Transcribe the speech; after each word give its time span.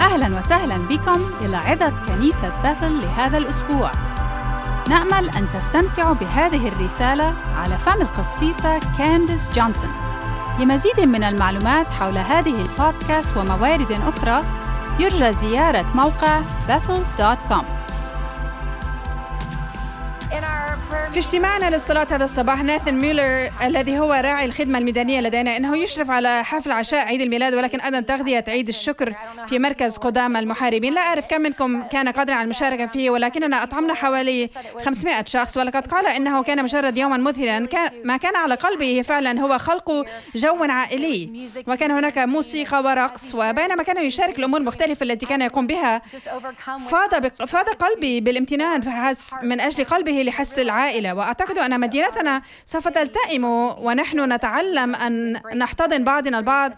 أهلا 0.00 0.38
وسهلا 0.38 0.76
بكم 0.76 1.20
إلى 1.40 1.56
عظة 1.56 1.92
كنيسة 2.06 2.52
Bethel 2.62 3.02
لهذا 3.02 3.38
الأسبوع. 3.38 3.90
نأمل 4.88 5.30
أن 5.30 5.46
تستمتعوا 5.54 6.14
بهذه 6.14 6.68
الرسالة 6.68 7.34
على 7.56 7.78
فم 7.78 8.00
القسيسة 8.00 8.80
كانديس 8.98 9.50
جونسون. 9.50 9.90
لمزيد 10.60 11.00
من 11.00 11.24
المعلومات 11.24 11.86
حول 11.86 12.18
هذه 12.18 12.62
البودكاست 12.62 13.36
وموارد 13.36 13.92
أخرى 13.92 14.44
يرجى 15.00 15.32
زيارة 15.32 15.86
موقع 15.94 16.40
bethel.com 16.68 17.75
في 21.16 21.22
اجتماعنا 21.22 21.70
للصلاة 21.70 22.06
هذا 22.10 22.24
الصباح 22.24 22.62
ناثن 22.62 22.94
ميلر 22.94 23.50
الذي 23.62 23.98
هو 23.98 24.12
راعي 24.12 24.44
الخدمة 24.44 24.78
الميدانية 24.78 25.20
لدينا 25.20 25.56
إنه 25.56 25.76
يشرف 25.76 26.10
على 26.10 26.44
حفل 26.44 26.72
عشاء 26.72 27.06
عيد 27.06 27.20
الميلاد 27.20 27.54
ولكن 27.54 27.80
أيضا 27.80 28.00
تغذية 28.00 28.44
عيد 28.48 28.68
الشكر 28.68 29.14
في 29.48 29.58
مركز 29.58 29.96
قدام 29.96 30.36
المحاربين. 30.36 30.94
لا 30.94 31.00
أعرف 31.00 31.26
كم 31.26 31.40
منكم 31.40 31.82
كان 31.82 32.08
قادرا 32.08 32.34
على 32.34 32.44
المشاركة 32.44 32.86
فيه 32.86 33.10
ولكننا 33.10 33.62
أطعمنا 33.62 33.94
حوالي 33.94 34.50
500 34.84 35.24
شخص 35.24 35.56
ولقد 35.56 35.86
قال 35.86 36.06
إنه 36.06 36.42
كان 36.42 36.62
مجرد 36.62 36.98
يوما 36.98 37.16
مذهلا 37.16 37.68
ما 38.04 38.16
كان 38.16 38.36
على 38.36 38.54
قلبه 38.54 39.02
فعلا 39.02 39.40
هو 39.40 39.58
خلق 39.58 40.06
جو 40.34 40.64
عائلي. 40.64 41.48
وكان 41.66 41.90
هناك 41.90 42.18
موسيقى 42.18 42.82
ورقص 42.82 43.34
وبينما 43.34 43.82
كان 43.82 44.04
يشارك 44.04 44.38
الأمور 44.38 44.60
المختلفة 44.60 45.04
التي 45.04 45.26
كان 45.26 45.42
يقوم 45.42 45.66
بها 45.66 46.02
فاض 46.88 47.26
فاض 47.26 47.68
قلبي 47.68 48.20
بالامتنان 48.20 49.14
من 49.42 49.60
أجل 49.60 49.84
قلبه 49.84 50.22
لحس 50.22 50.58
العائلة. 50.58 51.05
وأعتقد 51.12 51.58
أن 51.58 51.80
مدينتنا 51.80 52.42
سوف 52.64 52.88
تلتئم 52.88 53.44
ونحن 53.44 54.32
نتعلم 54.32 54.94
أن 54.94 55.40
نحتضن 55.58 56.04
بعضنا 56.04 56.38
البعض 56.38 56.72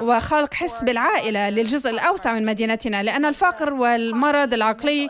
وخلق 0.00 0.54
حس 0.54 0.82
بالعائلة 0.82 1.50
للجزء 1.50 1.90
الأوسع 1.90 2.32
من 2.32 2.46
مدينتنا 2.46 3.02
لأن 3.02 3.24
الفقر 3.24 3.72
والمرض 3.72 4.54
العقلي 4.54 5.08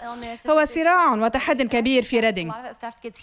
هو 0.51 0.65
صراع 0.65 1.13
وتحد 1.15 1.63
كبير 1.63 2.03
في 2.03 2.21
ريدينغ. 2.21 2.55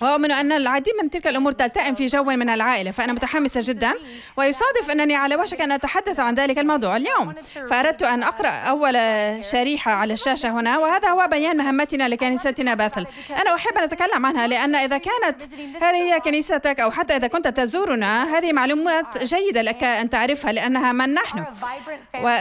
وأؤمن 0.02 0.32
أن 0.32 0.52
العديد 0.52 0.94
من 1.02 1.10
تلك 1.10 1.28
الأمور 1.28 1.52
تلتئم 1.52 1.96
في 1.96 2.06
جو 2.06 2.24
من 2.24 2.50
العائلة 2.50 2.92
فأنا 2.92 3.14
متحمسة 3.14 3.62
جدا 3.64 3.94
ويصادف 4.38 4.92
أنني 4.92 5.16
على 5.16 5.36
وشك 5.36 5.62
أن 5.62 5.72
أتحدث 5.72 6.20
عن 6.20 6.36
ذلك 6.36 6.60
الموضوع 6.60 6.96
اليوم. 6.96 7.34
فأردت 7.70 8.04
أن 8.04 8.24
أقرأ 8.24 8.50
أول 8.50 8.96
شريحة 9.44 9.92
على 9.92 10.14
الشاشة 10.14 10.50
هنا 10.50 10.78
وهذا 10.78 11.10
هو 11.10 11.28
بيان 11.32 11.58
مهمتنا 11.58 12.08
لكنيستنا 12.08 12.74
باثل. 12.74 13.06
أنا 13.42 13.56
أحب 13.56 13.78
أن 13.78 13.84
أتكلم 13.84 14.26
عنها 14.26 14.48
لأن 14.48 14.76
إذا 14.76 14.98
كانت 15.26 15.42
هذه 15.84 15.96
هي 15.96 16.20
كنيستك 16.20 16.80
أو 16.80 16.92
حتى 16.92 17.16
إذا 17.16 17.28
كنت 17.28 17.48
تزورنا 17.48 18.38
هذه 18.38 18.54
معلومات 18.54 19.24
جيدة 19.24 19.62
لك 19.62 19.84
أن 19.84 20.10
تعرفها 20.10 20.52
لأنها 20.52 20.92
من 20.92 21.14
نحن. 21.14 21.46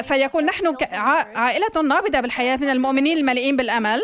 فيكون 0.02 0.44
نحن 0.44 0.76
عائلة 1.36 1.82
نابضة 1.84 2.20
بالحياة 2.20 2.56
من 2.56 2.70
المؤمنين 2.70 3.18
المليئين 3.18 3.56
بالأمل. 3.56 4.02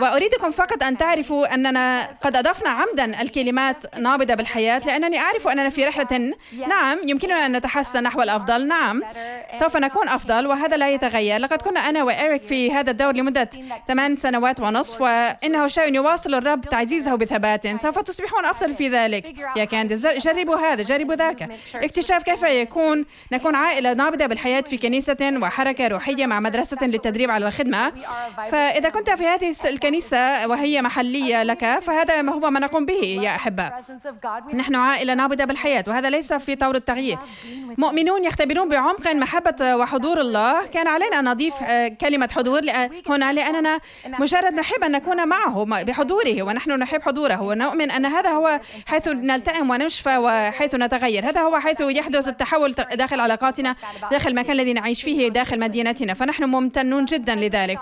وأريدكم 0.00 0.50
فقط 0.50 0.82
أن 0.82 0.96
تعرفوا 0.96 1.54
أننا 1.54 2.08
قد 2.22 2.36
أضفنا 2.36 2.70
عمدا 2.70 3.22
الكلمات 3.22 3.96
نابضة 3.96 4.34
بالحياة 4.34 4.80
لأنني 4.86 5.18
أعرف 5.18 5.48
أننا 5.48 5.68
في 5.68 5.84
رحلة. 5.84 6.34
نعم 6.68 6.98
يمكننا 7.04 7.46
أن 7.46 7.56
نتحسن 7.56 8.02
نحو 8.02 8.22
الأفضل. 8.22 8.68
نعم 8.68 9.02
سوف 9.58 9.76
نكون 9.76 10.08
أفضل 10.08 10.46
وهذا 10.46 10.76
لا 10.76 10.90
يتغير. 10.90 11.40
لقد 11.40 11.62
كنا 11.62 11.80
أنا 11.80 12.02
وإيريك 12.02 12.42
في 12.42 12.72
هذا 12.72 12.90
الدور 12.90 13.16
لمدة 13.16 13.50
ثمان 13.88 14.16
سنوات 14.16 14.60
ونصف 14.60 15.00
وإنه 15.00 15.66
شيء 15.66 15.94
يواصل 15.94 16.34
الرب 16.34 16.60
تعزيزه 16.60 17.14
بثبات. 17.14 17.66
سوف 17.80 17.98
تصبحون 18.08 18.44
أفضل 18.44 18.74
في 18.74 18.88
ذلك. 18.88 19.34
يا 19.56 19.64
كانديز 19.64 20.06
جربوا 20.06 20.56
هذا 20.56 20.82
جربوا 20.82 21.14
ذاك. 21.14 21.50
اكتشاف 21.74 22.22
كيف 22.22 22.42
يكون 22.42 23.04
نكون 23.32 23.54
عائلة 23.54 23.92
نابضة 23.92 24.26
بالحياة 24.26 24.60
في 24.60 24.78
كنيسة 24.78 25.38
وحركة 25.42 25.88
روحية 25.88 26.26
مع 26.26 26.40
مدرسة 26.40 26.76
للتدريب 26.82 27.30
على 27.30 27.46
الخدمة. 27.46 27.92
فإذا 28.50 28.88
كنت 28.88 29.10
في 29.10 29.26
هذه 29.26 29.54
الكنيسة 29.64 30.48
وهي 30.48 30.82
محلية 30.82 31.42
لك 31.42 31.78
فهذا 31.78 32.22
ما 32.22 32.32
هو 32.32 32.50
ما 32.50 32.60
نقوم 32.60 32.86
به 32.86 33.20
يا 33.22 33.30
أحباء. 33.30 33.84
نحن 34.54 34.74
عائلة 34.74 35.14
نابضة 35.14 35.44
بالحياة 35.44 35.84
وهذا 35.88 36.10
ليس 36.10 36.32
في 36.32 36.56
طور 36.56 36.74
التغيير. 36.74 37.18
مؤمنون 37.78 38.24
يختبرون 38.24 38.68
بعمق 38.68 39.12
محبة 39.12 39.76
وحضور 39.76 40.20
الله. 40.20 40.66
كان 40.66 40.88
علينا 40.88 41.18
أن 41.18 41.24
نضيف 41.24 41.54
كلمة 42.00 42.28
حضور 42.32 42.60
هنا 43.08 43.32
لأننا 43.32 43.80
مجرد 44.18 44.54
نحب 44.54 44.84
أن 44.84 44.92
نكون 44.92 45.28
معه 45.28 45.64
بحضوره 45.64 46.42
ونحن 46.42 46.70
نحب 46.70 47.02
حضوره 47.02 47.42
ونؤمن 47.42 47.87
أن 47.90 48.06
هذا 48.06 48.30
هو 48.30 48.60
حيث 48.86 49.08
نلتئم 49.08 49.70
ونشفى 49.70 50.16
وحيث 50.16 50.74
نتغير. 50.74 51.28
هذا 51.28 51.40
هو 51.40 51.58
حيث 51.58 51.80
يحدث 51.80 52.28
التحول 52.28 52.72
داخل 52.72 53.20
علاقاتنا 53.20 53.76
داخل 54.10 54.30
المكان 54.30 54.52
الذي 54.52 54.72
نعيش 54.72 55.02
فيه 55.02 55.28
داخل 55.28 55.60
مدينتنا. 55.60 56.14
فنحن 56.14 56.44
ممتنون 56.44 57.04
جدا 57.04 57.34
لذلك. 57.34 57.78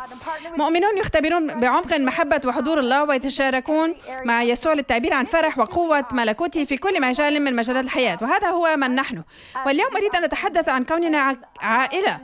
مؤمنون 0.57 0.99
يختبرون 0.99 1.61
بعمق 1.61 1.97
محبة 1.99 2.41
وحضور 2.45 2.79
الله 2.79 3.05
ويتشاركون 3.05 3.95
مع 4.25 4.43
يسوع 4.43 4.73
للتعبير 4.73 5.15
عن 5.15 5.25
فرح 5.25 5.59
وقوة 5.59 6.05
ملكوته 6.13 6.65
في 6.65 6.77
كل 6.77 7.01
مجال 7.01 7.43
من 7.43 7.57
مجالات 7.57 7.85
الحياة. 7.85 8.19
وهذا 8.23 8.49
هو 8.49 8.77
من 8.77 8.95
نحن. 8.95 9.23
واليوم 9.67 9.97
أريد 9.97 10.17
أن 10.17 10.25
أتحدث 10.25 10.69
عن 10.69 10.85
كوننا 10.85 11.37
عائلة. 11.61 12.21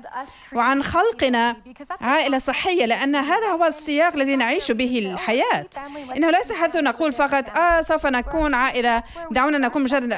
وعن 0.53 0.82
خلقنا 0.82 1.56
عائلة 2.00 2.38
صحية 2.38 2.87
لأن 2.87 3.16
هذا 3.16 3.47
هو 3.47 3.65
السياق 3.65 4.15
الذي 4.15 4.37
نعيش 4.37 4.72
به 4.72 4.98
الحياة. 4.98 5.66
إنه 6.16 6.31
ليس 6.31 6.53
حيث 6.53 6.76
نقول 6.76 7.12
فقط 7.12 7.59
آه 7.59 7.81
سوف 7.81 8.06
نكون 8.06 8.54
عائلة. 8.54 9.03
دعونا 9.31 9.59
نكون 9.59 9.82
مجرد 9.82 10.12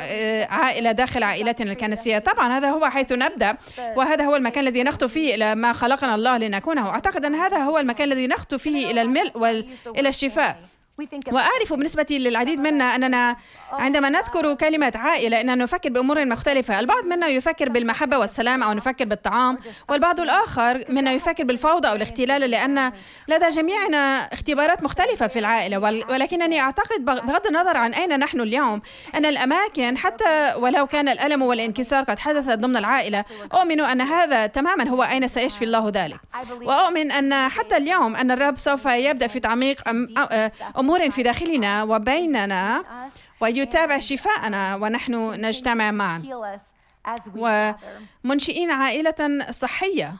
عائلة 0.51 0.93
داخل 0.93 1.23
عائلتنا 1.23 1.73
الكنسية. 1.73 2.19
طبعا 2.19 2.59
هذا 2.59 2.71
هو 2.71 2.91
حيث 2.91 3.13
نبدأ 3.13 3.57
وهذا 3.97 4.25
هو 4.25 4.37
المكان 4.37 4.65
الذي 4.67 4.83
نخطو 4.83 5.09
فيه 5.09 5.35
إلى 5.35 5.55
ما 5.55 5.73
خلقنا 5.73 6.15
الله 6.15 6.39
لنكونه. 6.39 6.89
أعتقد 6.89 7.25
أن 7.25 7.35
هذا 7.35 7.59
هو 7.59 7.79
المكان 7.79 8.13
الذي 8.13 8.27
نخطو 8.27 8.59
فيه 8.59 8.91
إلى 8.91 9.03
الملء 9.03 9.39
وإلى 9.39 10.09
الشفاء. 10.09 10.57
وأعرف 11.33 11.73
بالنسبة 11.73 12.07
للعديد 12.11 12.61
منا 12.61 12.85
أننا 12.85 13.37
عندما 13.73 14.09
نذكر 14.09 14.55
كلمة 14.55 14.93
عائلة 14.95 15.41
أننا 15.41 15.55
نفكر 15.55 15.89
بأمور 15.89 16.25
مختلفة. 16.25 16.81
البعض 16.81 17.05
منا 17.05 17.27
يفكر 17.27 17.69
بالمحبة 17.69 18.19
والسلام 18.19 18.63
أو 18.63 18.73
نفكر 18.73 19.05
بالطعام 19.05 19.59
والبعض 19.89 20.21
الآخر 20.21 20.85
منا 20.89 21.13
يفكر 21.13 21.45
بالفوضى 21.45 21.89
أو 21.89 21.95
الاختلال 21.95 22.51
لأن 22.51 22.93
لدى 23.29 23.49
جميعنا 23.49 24.29
اختبارات 24.33 24.83
مختلفة 24.83 25.27
في 25.27 25.39
العائلة. 25.39 25.79
ولكنني 25.79 26.61
أعتقد 26.61 27.05
بغض 27.05 27.47
النظر 27.47 27.77
عن 27.77 27.95
أين 27.95 28.19
نحن 28.19 28.41
اليوم 28.41 28.83
أن 29.15 29.27
الأماكن 29.27 29.99
حتى 29.99 30.55
ولو 30.57 30.87
كان 30.87 31.09
الألم 31.09 31.43
والانكسار 31.43 32.05
قد 32.05 32.19
حدث 32.19 32.45
ضمن 32.45 32.77
العائلة 32.77 33.25
أؤمن 33.55 33.81
أن 33.81 34.01
هذا 34.01 34.47
تماما 34.47 34.89
هو 34.89 35.03
أين 35.03 35.29
سيشفي 35.29 35.65
الله 35.65 35.93
ذلك. 35.95 36.21
وأؤمن 36.63 37.13
أن 37.13 37.49
حتى 37.49 37.77
اليوم 37.77 38.17
أن 38.17 38.31
الرب 38.31 38.57
سوف 38.57 38.87
يبدأ 38.87 39.27
في 39.27 39.41
تعميق 39.41 39.81
أمور 40.85 41.11
في 41.11 41.23
داخلنا 41.23 41.83
وبيننا 41.83 42.85
ويتابع 43.41 43.99
شفاءنا 43.99 44.77
ونحن 44.77 45.15
نجتمع 45.45 45.91
معا. 45.91 46.23
ومنشئين 48.25 48.71
عائلة 48.71 49.47
صحية. 49.51 50.17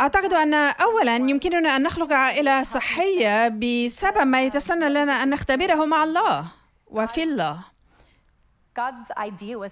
أعتقد 0.00 0.32
أن 0.32 0.54
أولا 0.54 1.16
يمكننا 1.16 1.76
أن 1.76 1.82
نخلق 1.82 2.12
عائلة 2.12 2.62
صحية 2.62 3.48
بسبب 3.48 4.26
ما 4.26 4.42
يتسنى 4.42 4.88
لنا 4.88 5.22
أن 5.22 5.30
نختبره 5.30 5.84
مع 5.84 6.04
الله 6.04 6.46
وفي 6.86 7.22
الله. 7.22 7.71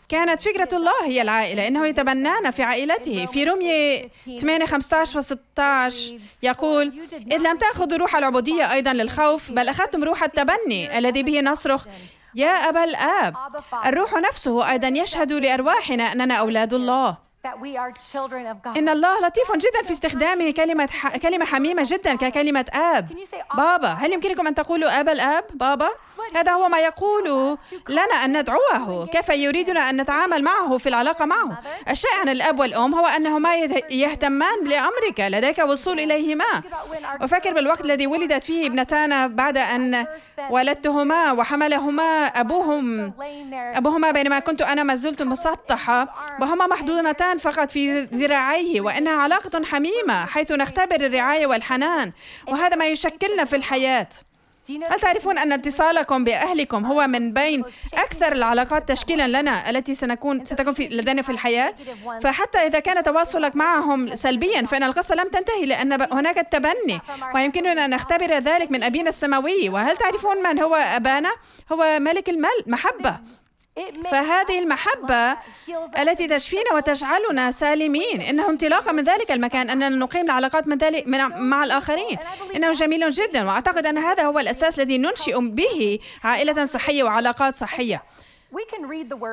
كانت 0.09 0.43
فكرة 0.43 0.69
الله 0.73 1.05
هي 1.05 1.23
العائلة 1.23 1.67
إنه 1.69 1.87
يتبنانا 1.87 2.51
في 2.51 2.63
عائلته. 2.63 3.27
في 3.27 3.45
رومية 3.45 4.11
8 4.39 4.65
15 4.65 5.19
و 5.19 5.21
16 5.21 6.19
يقول 6.43 6.93
إذ 7.33 7.39
لم 7.51 7.59
تأخذوا 7.59 7.99
روح 7.99 8.17
العبودية 8.17 8.73
أيضا 8.73 8.93
للخوف 8.93 9.51
بل 9.51 9.69
أخذتم 9.69 10.05
روح 10.05 10.23
التبني 10.23 10.99
الذي 10.99 11.23
به 11.23 11.41
نصرخ. 11.41 11.87
يا 12.35 12.51
أبا 12.51 12.85
الآب 12.85 13.37
الروح 13.87 14.15
نفسه 14.15 14.71
أيضا 14.71 14.89
يشهد 14.89 15.33
لأرواحنا 15.33 16.05
أننا 16.05 16.35
أولاد 16.35 16.75
الله. 16.75 17.30
إن 18.77 18.89
الله 18.89 19.21
لطيف 19.21 19.53
جدا 19.57 19.83
في 19.85 19.91
استخدامه 19.91 20.51
كلمة 20.51 20.87
ح... 20.87 21.17
كلمة 21.17 21.45
حميمة 21.45 21.83
جدا 21.87 22.15
ككلمة 22.15 22.65
آب. 22.75 23.09
بابا 23.57 23.89
هل 23.89 24.13
يمكنكم 24.13 24.47
أن 24.47 24.55
تقولوا 24.55 25.01
أبا 25.01 25.13
الآب؟ 25.13 25.45
بابا 25.55 25.89
هذا 26.37 26.53
هو 26.53 26.69
ما 26.69 26.79
يقول 26.79 27.59
لنا 27.89 28.15
أن 28.25 28.39
ندعوه. 28.41 29.07
كيف 29.07 29.29
يريدنا 29.29 29.91
أن 29.91 30.01
نتعامل 30.01 30.43
معه 30.45 30.79
في 30.79 30.89
العلاقة 30.89 31.25
معه؟ 31.25 31.61
الشيء 31.91 32.11
عن 32.21 32.29
الأب 32.29 32.61
والأم 32.61 32.95
هو 32.95 33.07
أنهما 33.07 33.57
يهتمان 33.91 34.65
لأمرك 34.65 35.21
لديك 35.21 35.59
وصول 35.59 36.01
إليهما. 36.01 36.63
أفكر 37.21 37.55
بالوقت 37.55 37.81
الذي 37.81 38.07
ولدت 38.07 38.45
فيه 38.45 38.67
ابنتان 38.67 39.35
بعد 39.35 39.59
أن 39.59 40.07
ولدتهما 40.51 41.33
وحملهما 41.33 42.27
أبوهم. 42.27 43.13
أبوهما 43.53 44.11
بينما 44.11 44.39
كنت 44.39 44.63
أنا 44.63 44.83
ما 44.83 44.95
زلت 44.95 45.23
مسطحة. 45.23 46.09
وهما 46.41 46.67
محضونتان. 46.67 47.30
فقط 47.39 47.71
في 47.71 48.01
ذراعيه 48.01 48.81
وإنها 48.81 49.13
علاقة 49.23 49.65
حميمة 49.65 50.27
حيث 50.27 50.53
نختبر 50.53 51.07
الرعاية 51.07 51.47
والحنان 51.47 52.13
وهذا 52.49 52.77
ما 52.77 52.87
يشكلنا 52.87 53.45
في 53.45 53.57
الحياة. 53.57 54.09
هل 54.91 55.01
تعرفون 55.01 55.39
أن 55.39 55.53
اتصالكم 55.53 56.25
بأهلكم 56.25 56.87
هو 56.87 57.07
من 57.07 57.33
بين 57.33 57.65
أكثر 57.95 58.33
العلاقات 58.33 58.89
تشكيلا 58.89 59.41
لنا 59.41 59.71
التي 59.71 59.95
سنكون 59.95 60.45
ستكون 60.45 60.75
في 60.75 60.89
لدينا 60.89 61.23
في 61.23 61.33
الحياة؟ 61.33 61.75
فحتى 62.23 62.59
إذا 62.59 62.79
كان 62.79 63.03
تواصلك 63.03 63.57
معهم 63.57 64.17
سلبيا 64.17 64.67
فإن 64.67 64.83
القصة 64.83 65.15
لم 65.15 65.29
تنتهي 65.29 65.67
لأن 65.67 65.93
هناك 66.13 66.39
التبني 66.39 67.01
ويمكننا 67.35 67.85
أن 67.85 67.91
نختبر 67.91 68.39
ذلك 68.39 68.71
من 68.71 68.83
أبينا 68.83 69.09
السماوي. 69.09 69.69
وهل 69.69 69.97
تعرفون 69.97 70.43
من 70.43 70.61
هو 70.61 70.75
أبانا؟ 70.75 71.33
هو 71.73 71.99
ملك 72.01 72.29
المال 72.29 72.65
محبة. 72.67 73.19
فهذه 74.11 74.59
المحبة 74.59 75.37
التي 75.99 76.27
تشفينا 76.27 76.75
وتجعلنا 76.75 77.51
سالمين. 77.51 78.21
إنه 78.21 78.51
انطلاقا 78.51 78.93
من 78.93 79.05
ذلك 79.05 79.33
المكان 79.33 79.71
أننا 79.71 79.89
نقيم 79.89 80.25
العلاقات 80.25 80.67
من 80.67 80.79
ذلك 80.79 81.05
مع 81.37 81.65
الآخرين. 81.65 82.19
إنه 82.57 82.73
جميل 82.73 83.11
جدا 83.11 83.45
وأعتقد 83.45 83.87
أن 83.87 83.99
هذا 83.99 84.23
هو 84.23 84.39
الأساس 84.39 84.81
الذي 84.81 84.99
ننشئ 84.99 85.41
به 85.41 85.99
عائلة 86.25 86.67
صحية 86.67 87.03
وعلاقات 87.03 87.55
صحية. 87.55 88.03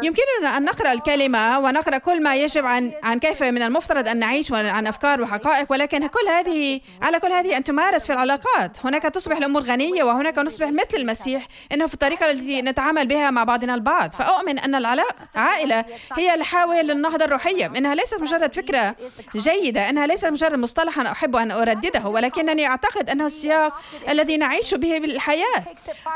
يمكننا 0.03 0.57
أن 0.57 0.65
نقرأ 0.65 0.91
الكلمة 0.91 1.59
ونقرأ 1.59 1.97
كل 1.97 2.23
ما 2.23 2.35
يجب 2.35 2.65
عن 2.65 2.91
عن 3.03 3.19
كيف 3.19 3.43
من 3.43 3.61
المفترض 3.61 4.07
أن 4.07 4.17
نعيش 4.19 4.51
عن 4.51 4.87
أفكار 4.87 5.21
وحقائق 5.21 5.71
ولكن 5.71 6.07
كل 6.07 6.27
هذه 6.29 6.81
على 7.01 7.19
كل 7.19 7.31
هذه 7.31 7.57
أن 7.57 7.63
تمارس 7.63 8.05
في 8.07 8.13
العلاقات. 8.13 8.85
هناك 8.85 9.03
تصبح 9.03 9.37
الأمور 9.37 9.61
غنية 9.61 10.03
وهناك 10.03 10.37
نصبح 10.37 10.67
مثل 10.67 10.97
المسيح 10.97 11.47
إنه 11.71 11.87
في 11.87 11.93
الطريقة 11.93 12.31
التي 12.31 12.61
نتعامل 12.61 13.07
بها 13.07 13.31
مع 13.31 13.43
بعضنا 13.43 13.75
البعض. 13.75 14.11
فأؤمن 14.11 14.59
أن 14.59 14.75
العائلة 14.75 15.85
هي 16.17 16.33
الحاوية 16.33 16.81
للنهضة 16.81 17.25
الروحية 17.25 17.65
إنها 17.65 17.95
ليست 17.95 18.21
مجرد 18.21 18.53
فكرة 18.53 18.95
جيدة 19.35 19.89
إنها 19.89 20.07
ليست 20.07 20.25
مجرد 20.25 20.59
مصطلحا 20.59 21.11
أحب 21.11 21.35
أن 21.35 21.51
أردده 21.51 22.07
ولكنني 22.07 22.67
أعتقد 22.67 23.09
أنه 23.09 23.25
السياق 23.25 23.81
الذي 24.09 24.37
نعيش 24.37 24.73
به 24.73 24.97
بالحياة 24.99 25.63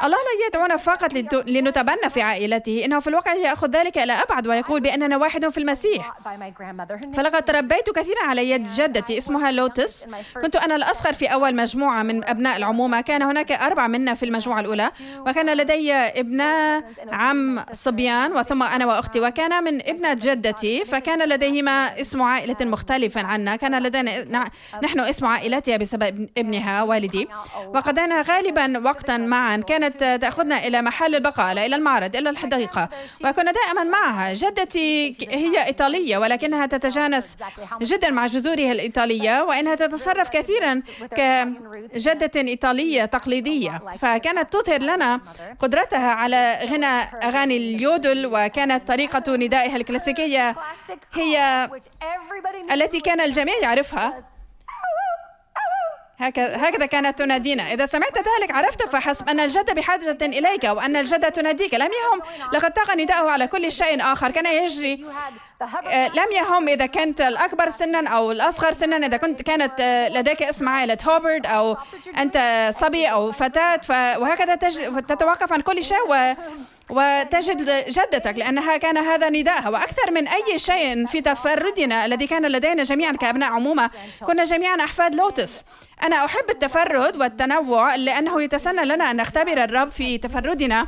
الله 0.04 0.18
لا 0.18 0.48
يدعونا 0.48 0.78
فقط 0.78 1.14
لنتبنى 1.48 2.10
في 2.10 2.22
عائلته 2.22 2.86
إنه 2.92 3.00
في 3.00 3.08
الواقع 3.08 3.34
يأخذ 3.34 3.70
ذلك 3.70 3.98
إلى 3.98 4.14
أبعد 4.14 4.48
ويقول 4.48 4.82
بأننا 4.82 5.18
واحد 5.18 5.50
في 5.50 5.58
المسيح. 5.58 6.14
فلقد 7.16 7.46
تربيت 7.46 7.90
كثيرا 7.90 8.24
على 8.24 8.50
يد 8.50 8.64
جدتي 8.64 9.18
اسمها 9.18 9.52
لوتس. 9.52 10.08
كنت 10.42 10.56
أنا 10.56 10.76
الأصغر 10.76 11.14
في 11.14 11.26
أول 11.26 11.56
مجموعة 11.56 12.04
من 12.04 12.26
أبناء 12.26 12.58
العمومة. 12.58 13.02
كان 13.02 13.22
هناك 13.22 13.52
أربع 13.52 13.88
منا 13.88 14.14
في 14.14 14.26
المجموعة 14.26 14.60
الأولى. 14.60 14.90
وكان 15.20 15.58
لدي 15.58 15.94
ابن 15.94 16.42
عم 17.12 17.66
صبيان 17.72 18.32
وثم 18.32 18.64
أنا 18.64 18.86
وأختي. 18.86 19.20
وكان 19.20 19.64
من 19.64 19.90
ابنة 19.90 20.14
جدتي. 20.14 20.86
فكان 20.86 21.30
لديهما 21.30 22.02
اسم 22.02 22.22
عائلة 22.22 22.58
مختلفا 22.62 23.22
عنا. 23.22 23.56
كان 23.56 23.84
لدينا 23.84 24.50
نحن 24.84 25.00
اسم 25.00 25.26
عائلتها 25.26 25.78
بسبب 25.78 26.30
ابنها 26.38 26.84
والدي. 26.84 27.28
وقضينا 27.68 28.22
غالبا 28.22 28.80
وقتا 28.80 29.18
معا. 29.18 29.58
كانت 29.58 30.04
تأخذنا 30.22 30.68
إلى 30.68 30.82
محل 30.82 31.16
البقالة 31.16 31.66
إلى 31.66 31.76
المعرض 31.76 32.16
إلى 32.16 32.30
الحديقة. 32.30 32.81
وكنا 33.26 33.52
دائما 33.52 33.84
معها. 33.84 34.34
جدتي 34.34 35.16
هي 35.30 35.66
إيطالية 35.66 36.18
ولكنها 36.18 36.66
تتجانس 36.66 37.38
جدا 37.82 38.10
مع 38.10 38.26
جذورها 38.26 38.72
الإيطالية 38.72 39.44
وإنها 39.44 39.76
تتصرف 39.76 40.30
كثيرا 40.30 40.82
كجدة 41.12 42.32
إيطالية 42.36 43.06
تقليدية. 43.06 43.82
فكانت 44.00 44.54
تظهر 44.54 44.82
لنا 44.82 45.22
قدرتها 45.60 46.12
على 46.12 46.60
غنى 46.72 47.02
أغاني 47.24 47.58
اليودل 47.58 48.26
وكانت 48.26 48.88
طريقة 48.88 49.36
ندائها 49.36 49.76
الكلاسيكية 49.76 50.56
هي 51.14 51.70
التي 52.72 53.00
كان 53.00 53.22
الجميع 53.22 53.56
يعرفها. 53.62 54.31
هكذا 56.22 56.70
هكذا 56.70 56.86
كانت 56.86 57.20
تنادينا. 57.20 57.74
إذا 57.74 57.86
سمعت 57.86 58.18
ذلك 58.18 58.56
عرفت 58.56 58.84
فحسب 58.84 59.30
أن 59.30 59.40
الجدة 59.40 59.74
بحاجة 59.74 60.18
إليك 60.22 60.64
وأن 60.64 60.96
الجدة 60.96 61.30
تناديك. 61.30 61.74
لم 61.74 61.82
يهم 61.82 62.22
لقد 62.54 62.74
طاق 62.74 62.96
نداءه 62.96 63.32
على 63.32 63.48
كل 63.48 63.72
شيء 63.72 64.02
آخر. 64.02 64.32
كان 64.32 64.46
يجري 64.46 65.06
آه، 65.62 66.08
لم 66.08 66.26
يهم 66.36 66.70
إذا 66.70 66.86
كنت 66.86 67.22
الأكبر 67.22 67.70
سنا 67.70 68.10
أو 68.10 68.32
الأصغر 68.32 68.72
سنا. 68.72 68.98
إذا 68.98 69.18
كنت 69.18 69.42
كانت 69.42 69.82
آه، 69.82 70.10
لديك 70.10 70.44
اسم 70.44 70.70
عائلة 70.70 70.98
هوبرد 71.08 71.46
أو 71.46 71.78
أنت 72.18 72.68
صبي 72.74 73.06
أو 73.08 73.32
فتاة. 73.32 73.82
وهكذا 74.20 74.56
تتوقف 75.10 75.54
عن 75.54 75.62
كل 75.62 75.84
شيء. 75.84 76.08
و 76.10 76.34
وتجد 76.92 77.86
جدتك 77.90 78.38
لأنها 78.38 78.78
كان 78.78 78.98
هذا 78.98 79.30
نداءها. 79.30 79.70
وأكثر 79.70 80.12
من 80.12 80.28
أي 80.28 80.60
شيء 80.60 81.06
في 81.06 81.22
تفردنا 81.22 82.06
الذي 82.06 82.28
كان 82.28 82.46
لدينا 82.46 82.84
جميعا 82.84 83.12
كأبناء 83.12 83.52
عمومة 83.52 83.90
كنا 84.26 84.44
جميعا 84.44 84.76
أحفاد 84.76 85.16
لوتس. 85.16 85.64
أنا 86.04 86.26
أحب 86.26 86.50
التفرد 86.50 87.18
والتنوع 87.18 87.96
لأنه 87.96 88.42
يتسنى 88.42 88.86
لنا 88.86 89.12
أن 89.12 89.16
نختبر 89.16 89.64
الرب 89.64 89.90
في 89.90 90.18
تفردنا 90.18 90.88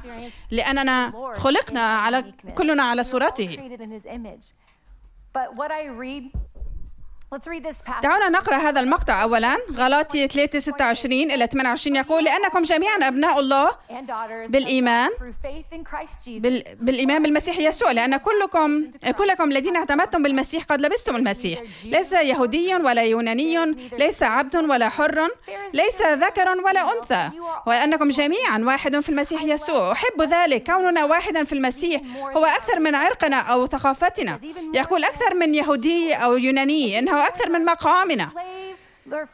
لأننا 0.51 1.13
خلقنا 1.35 1.97
على 1.97 2.33
كلنا 2.57 2.83
على 2.83 3.03
صورته. 3.03 3.57
دعونا 8.03 8.30
نقرأ 8.30 8.56
هذا 8.56 8.80
المقطع 8.80 9.24
أولا. 9.24 9.57
غلاطي 9.77 10.27
3 10.27 10.59
26 10.59 11.31
إلى 11.31 11.47
28 11.47 11.95
يقول 11.95 12.24
لأنكم 12.24 12.63
جميعا 12.63 12.97
أبناء 12.97 13.39
الله. 13.39 13.71
بالإيمان. 14.47 15.09
بال... 16.39 16.63
بالإيمان 16.81 17.24
بالمسيح 17.24 17.57
يسوع 17.59 17.91
لأن 17.91 18.18
كلكم 18.18 18.91
كلكم 19.18 19.51
الذين 19.51 19.75
اعتمدتم 19.75 20.24
بالمسيح 20.24 20.63
قد 20.63 20.81
لبستم 20.81 21.15
المسيح. 21.15 21.59
ليس 21.85 22.13
يهودي 22.13 22.75
ولا 22.75 23.03
يوناني 23.03 23.75
ليس 24.00 24.24
عبد 24.24 24.56
ولا 24.56 24.89
حر 24.89 25.27
ليس 25.74 26.01
ذكر 26.01 26.50
ولا 26.50 26.81
أنثى. 26.81 27.30
وأنكم 27.68 28.09
جميعا 28.09 28.59
واحد 28.59 29.00
في 29.00 29.09
المسيح 29.09 29.44
يسوع. 29.44 29.91
أحب 29.91 30.21
ذلك 30.21 30.71
كوننا 30.71 31.06
واحدا 31.06 31.44
في 31.44 31.53
المسيح 31.53 32.01
هو 32.38 32.45
أكثر 32.45 32.80
من 32.80 32.95
عرقنا 32.95 33.38
أو 33.38 33.68
ثقافتنا. 33.68 34.39
يقول 34.74 35.03
أكثر 35.03 35.33
من 35.33 35.56
يهودي 35.56 36.13
أو 36.13 36.38
يوناني. 36.38 37.00
إنه 37.00 37.22
أكثر 37.27 37.49
من 37.49 37.65
مقامنا. 37.65 38.29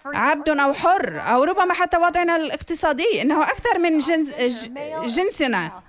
عبد 0.05 0.49
أو 0.49 0.73
حر 0.73 1.21
أو 1.21 1.43
ربما 1.43 1.73
حتى 1.73 1.97
وضعنا 1.97 2.35
الاقتصادي 2.35 3.21
إنه 3.21 3.43
أكثر 3.43 3.79
من 3.79 3.99
جنس 3.99 4.35
جنسنا. 5.05 5.83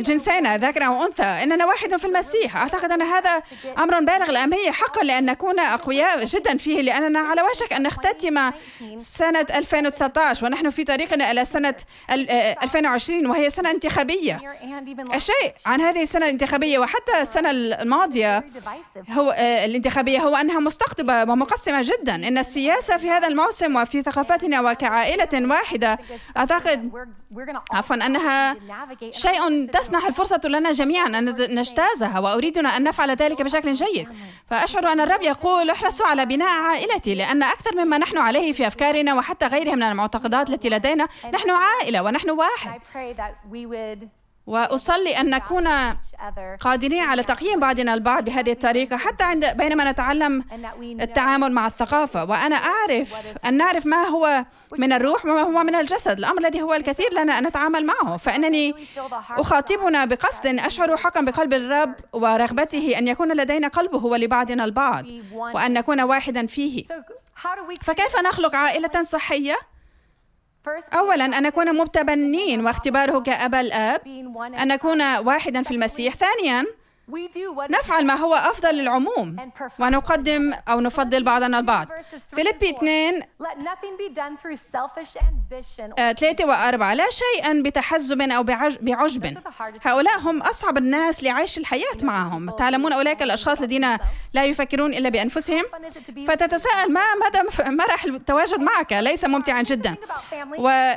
جنسينا 0.00 0.56
ذكر 0.56 0.86
أو 0.86 1.02
أنثى. 1.02 1.22
إننا 1.22 1.66
واحد 1.66 1.96
في 1.96 2.04
المسيح. 2.04 2.56
أعتقد 2.56 2.92
أن 2.92 3.02
هذا 3.02 3.42
أمر 3.78 4.00
بالغ 4.00 4.30
الأهمية 4.30 4.70
حقا 4.70 5.02
لأن 5.02 5.24
نكون 5.24 5.60
أقوياء 5.60 6.24
جدا 6.24 6.56
فيه 6.56 6.80
لأننا 6.80 7.20
على 7.20 7.42
وشك 7.42 7.72
أن 7.72 7.82
نختتم 7.82 8.50
سنة 8.96 9.46
2019 9.54 10.46
ونحن 10.46 10.70
في 10.70 10.84
طريقنا 10.84 11.30
إلى 11.30 11.44
سنة 11.44 11.74
2020 12.10 13.26
وهي 13.26 13.50
سنة 13.50 13.70
انتخابية. 13.70 14.40
الشيء 15.14 15.54
عن 15.66 15.80
هذه 15.80 16.02
السنة 16.02 16.24
الانتخابية 16.26 16.78
وحتى 16.78 17.20
السنة 17.20 17.50
الماضية 17.50 18.44
هو 19.10 19.30
آه، 19.30 19.64
الانتخابية 19.64 20.18
هو 20.20 20.36
أنها 20.36 20.60
مستقطبة 20.60 21.22
ومقسمة 21.22 21.82
جدا. 21.82 22.14
إن 22.14 22.38
السياسة 22.38 22.96
في 22.96 23.10
هذا 23.10 23.28
الموسم 23.28 23.76
وفي 23.76 24.02
ثقافتنا 24.02 24.60
وكعائلة 24.60 25.50
واحدة 25.50 25.98
أعتقد 26.36 26.90
عفوا 27.72 27.96
أنها 27.96 28.56
شيء 29.10 29.63
تسنح 29.66 30.06
الفرصة 30.06 30.40
لنا 30.44 30.72
جميعا 30.72 31.06
أن 31.06 31.54
نجتازها 31.54 32.18
وأريدنا 32.18 32.76
أن 32.76 32.82
نفعل 32.82 33.10
ذلك 33.10 33.42
بشكل 33.42 33.72
جيد. 33.72 34.08
فأشعر 34.50 34.92
أن 34.92 35.00
الرب 35.00 35.22
يقول 35.22 35.70
احرصوا 35.70 36.06
على 36.06 36.26
بناء 36.26 36.48
عائلتي 36.48 37.14
لأن 37.14 37.42
أكثر 37.42 37.84
مما 37.84 37.98
نحن 37.98 38.18
عليه 38.18 38.52
في 38.52 38.66
أفكارنا 38.66 39.14
وحتى 39.14 39.46
غيرها 39.46 39.74
من 39.74 39.82
المعتقدات 39.82 40.50
التي 40.50 40.68
لدينا 40.68 41.08
نحن 41.34 41.50
عائلة 41.50 42.02
ونحن 42.02 42.30
واحد. 42.30 42.80
وأصلي 44.46 45.20
أن 45.20 45.30
نكون 45.30 45.68
قادرين 46.60 47.02
على 47.02 47.22
تقييم 47.22 47.60
بعضنا 47.60 47.94
البعض 47.94 48.24
بهذه 48.24 48.52
الطريقة 48.52 48.96
حتى 48.96 49.24
عند 49.24 49.56
بينما 49.56 49.90
نتعلم 49.90 50.44
التعامل 50.82 51.52
مع 51.52 51.66
الثقافة. 51.66 52.24
وأنا 52.24 52.56
اعرف 52.56 53.14
أن 53.46 53.56
نعرف 53.56 53.86
ما 53.86 54.02
هو 54.02 54.44
من 54.78 54.92
الروح 54.92 55.24
وما 55.24 55.40
هو 55.40 55.64
من 55.64 55.74
الجسد. 55.74 56.18
الأمر 56.18 56.38
الذي 56.38 56.62
هو 56.62 56.74
الكثير 56.74 57.14
لنا 57.14 57.38
أن 57.38 57.46
نتعامل 57.46 57.86
معه. 57.86 58.16
فإنني 58.16 58.74
أخاطبنا 59.30 60.04
بقصد 60.04 60.46
أشعر 60.46 60.96
حقا 60.96 61.20
بقلب 61.20 61.54
الرب 61.54 61.94
ورغبته 62.12 62.98
أن 62.98 63.08
يكون 63.08 63.32
لدينا 63.32 63.68
قلبه 63.68 64.04
ولبعضنا 64.04 64.64
البعض 64.64 65.04
وأن 65.32 65.72
نكون 65.72 66.00
واحدا 66.00 66.46
فيه. 66.46 66.84
فكيف 67.82 68.16
نخلق 68.26 68.54
عائلة 68.56 69.02
صحية؟ 69.02 69.56
أولا 70.94 71.24
أن 71.24 71.42
نكون 71.42 71.76
متبنين 71.76 72.64
واختباره 72.64 73.18
كأبا 73.20 73.60
الآب. 73.60 74.00
أن 74.62 74.68
نكون 74.68 75.16
واحدا 75.16 75.62
في 75.62 75.70
المسيح. 75.70 76.14
ثانيا 76.14 76.64
نفعل 77.70 78.06
ما 78.06 78.14
هو 78.14 78.34
أفضل 78.34 78.74
للعموم 78.74 79.52
ونقدم 79.78 80.54
أو 80.68 80.80
نفضل 80.80 81.24
بعضنا 81.24 81.58
البعض. 81.58 81.88
فيليبي 82.34 82.70
2 82.70 83.22
ثلاثة 86.16 86.44
وأربعة. 86.44 86.94
لا 86.94 87.04
شيئا 87.10 87.62
بتحزب 87.62 88.20
أو 88.20 88.42
بعجب. 88.80 89.38
هؤلاء 89.82 90.18
هم 90.18 90.42
أصعب 90.42 90.78
الناس 90.78 91.22
لعيش 91.24 91.58
الحياة 91.58 91.96
معهم. 92.02 92.50
تعلمون 92.50 92.92
أولئك 92.92 93.22
الأشخاص 93.22 93.58
الذين 93.58 93.96
لا 94.32 94.44
يفكرون 94.44 94.94
إلا 94.94 95.08
بأنفسهم. 95.08 95.64
فتتساءل 96.28 96.92
ما 96.92 97.04
مدى 97.14 97.70
مرح 97.76 98.04
التواجد 98.04 98.60
معك؟ 98.60 98.92
ليس 98.92 99.24
ممتعا 99.24 99.62
جدا. 99.62 99.96
و 100.58 100.92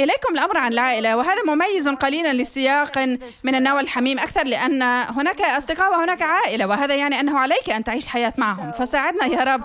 إليكم 0.00 0.34
الأمر 0.34 0.58
عن 0.58 0.72
العائلة 0.72 1.16
وهذا 1.16 1.42
مميز 1.46 1.88
قليلا 1.88 2.32
لسياق 2.32 2.98
من 3.44 3.54
النوع 3.54 3.80
الحميم 3.80 4.18
أكثر 4.18 4.44
لأن 4.46 4.82
هناك 5.16 5.40
أصدقاء 5.40 5.90
وهناك 5.90 6.22
عائلة 6.22 6.66
وهذا 6.66 6.94
يعني 6.94 7.20
أنه 7.20 7.38
عليك 7.38 7.70
أن 7.70 7.84
تعيش 7.84 8.04
الحياة 8.04 8.32
معهم. 8.38 8.72
فساعدنا 8.72 9.26
يا 9.26 9.54
رب 9.54 9.64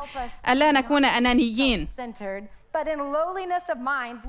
ألا 0.50 0.72
نكون 0.72 1.06
أنانيين. 1.06 1.88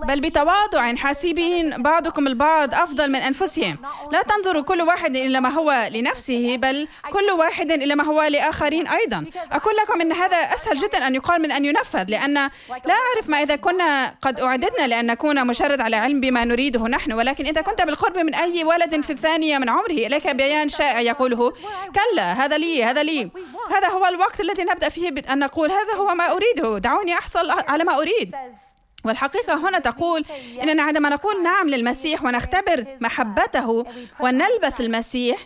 بل 0.09 0.21
بتواضع 0.21 0.95
حاسبين 0.95 1.83
بعضكم 1.83 2.27
البعض 2.27 2.75
أفضل 2.75 3.11
من 3.11 3.19
أنفسهم. 3.19 3.79
لا 4.13 4.23
تنظروا 4.23 4.63
كل 4.63 4.83
واحد 4.83 5.17
إلى 5.17 5.41
ما 5.41 5.49
هو 5.49 5.89
لنفسه 5.91 6.57
بل 6.57 6.89
كل 7.11 7.31
واحد 7.39 7.71
إلى 7.73 7.95
ما 7.95 8.05
هو 8.05 8.23
لآخرين 8.23 8.87
أيضا. 8.89 9.25
أقول 9.53 9.75
لكم 9.77 10.01
أن 10.01 10.13
هذا 10.13 10.37
أسهل 10.37 10.77
جدا 10.77 11.07
أن 11.07 11.15
يقال 11.15 11.43
من 11.43 11.53
أن 11.53 11.65
ينفذ 11.65 12.05
لأن 12.09 12.35
لا 12.35 12.95
أعرف 12.95 13.29
ما 13.29 13.43
إذا 13.43 13.57
كنا 13.57 14.15
قد 14.23 14.41
أعددنا 14.41 14.87
لأن 14.87 15.07
نكون 15.07 15.47
مجرد 15.47 15.81
على 15.81 15.97
علم 15.97 16.21
بما 16.21 16.45
نريده 16.45 16.89
نحن 16.89 17.13
ولكن 17.13 17.47
إذا 17.47 17.61
كنت 17.61 17.83
بالقرب 17.83 18.19
من 18.19 18.35
أي 18.35 18.65
ولد 18.65 19.01
في 19.01 19.11
الثانية 19.13 19.59
من 19.59 19.69
عمره 19.69 19.91
إليك 19.91 20.29
بيان 20.29 20.69
شائع 20.69 21.01
يقوله 21.01 21.53
كلا 21.95 22.33
هذا 22.33 22.59
لي 22.59 22.85
هذا 22.85 23.03
لي. 23.03 23.31
هذا 23.71 23.89
هو 23.89 24.07
الوقت 24.07 24.41
الذي 24.41 24.63
نبدأ 24.63 24.89
فيه 24.89 25.15
أن 25.33 25.39
نقول 25.39 25.71
هذا 25.71 25.95
هو 25.95 26.15
ما 26.15 26.31
أريده 26.33 26.79
دعوني 26.79 27.15
أحصل 27.15 27.51
على 27.69 27.85
ما 27.85 27.99
أريد. 27.99 28.32
والحقيقة 29.05 29.69
هنا 29.69 29.79
تقول 29.79 30.25
إننا 30.62 30.83
عندما 30.83 31.09
نقول 31.09 31.43
نعم 31.43 31.69
للمسيح 31.69 32.23
ونختبر 32.25 32.87
محبته 33.01 33.87
ونلبس 34.21 34.81
المسيح 34.81 35.39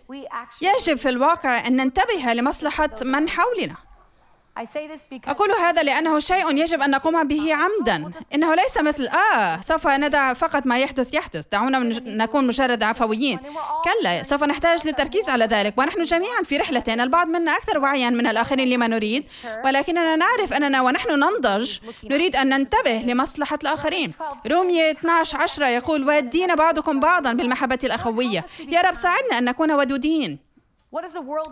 يجب 0.63 0.97
في 0.97 1.09
الواقع 1.09 1.67
أن 1.67 1.77
ننتبه 1.77 2.33
لمصلحة 2.33 2.91
من 3.03 3.29
حولنا. 3.29 3.77
أقول 5.29 5.51
هذا 5.51 5.83
لأنه 5.83 6.19
شيء 6.19 6.57
يجب 6.57 6.83
أن 6.83 6.91
نقوم 6.91 7.29
به 7.29 7.55
عمدا. 7.55 8.13
إنه 8.35 8.55
ليس 8.55 8.79
مثل 8.79 9.07
آه 9.07 9.61
سوف 9.61 9.87
ندع 9.87 10.33
فقط 10.33 10.67
ما 10.67 10.79
يحدث 10.79 11.15
يحدث. 11.15 11.45
دعونا 11.53 11.79
نكون 12.07 12.47
مجرد 12.47 12.83
عفويين. 12.83 13.39
كلا 13.85 14.23
سوف 14.23 14.45
نحتاج 14.45 14.87
للتركيز 14.87 15.29
على 15.29 15.45
ذلك. 15.45 15.79
ونحن 15.79 16.03
جميعا 16.03 16.43
في 16.43 16.57
رحلة 16.57 16.83
البعض 16.89 17.29
منا 17.29 17.57
أكثر 17.57 17.79
وعيا 17.79 18.11
من 18.11 18.27
الآخرين 18.27 18.69
لما 18.69 18.87
نريد. 18.87 19.25
ولكننا 19.65 20.17
نعرف 20.17 20.53
أننا 20.53 20.81
ونحن 20.81 21.11
ننضج 21.11 21.79
نريد 22.05 22.37
أن 22.37 22.49
ننتبه 22.49 23.03
لمصلحة 23.07 23.59
الآخرين. 23.63 24.13
رومية 24.47 24.91
12 24.91 25.39
10 25.43 25.67
يقول 25.67 26.09
ودين 26.09 26.55
بعضكم 26.55 27.01
بعضا 27.01 27.33
بالمحبة 27.33 27.79
الأخوية. 27.85 28.45
يا 28.69 28.81
رب 28.81 28.95
ساعدنا 28.95 29.39
أن 29.39 29.45
نكون 29.45 29.73
ودودين. 29.73 30.46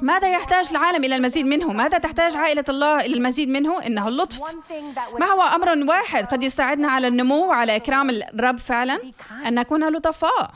ماذا 0.03 0.29
يحتاج 0.33 0.69
العالم 0.71 1.05
إلى 1.05 1.17
المزيد 1.17 1.47
منه؟ 1.47 1.73
ماذا 1.73 1.99
تحتاج 1.99 2.37
عائلة 2.37 2.65
الله 2.69 3.01
إلى 3.01 3.15
المزيد 3.15 3.49
منه؟ 3.49 3.87
إنه 3.87 4.09
اللطف. 4.09 4.41
ما 5.21 5.27
هو 5.27 5.43
أمر 5.43 5.91
واحد 5.91 6.25
قد 6.27 6.43
يساعدنا 6.43 6.89
على 6.89 7.09
النمو 7.09 7.47
وعلى 7.49 7.77
إكرام 7.77 8.11
الرب 8.11 8.59
فعلا؟ 8.59 9.01
أن 9.47 9.55
نكون 9.55 9.89
لطفاء. 9.89 10.51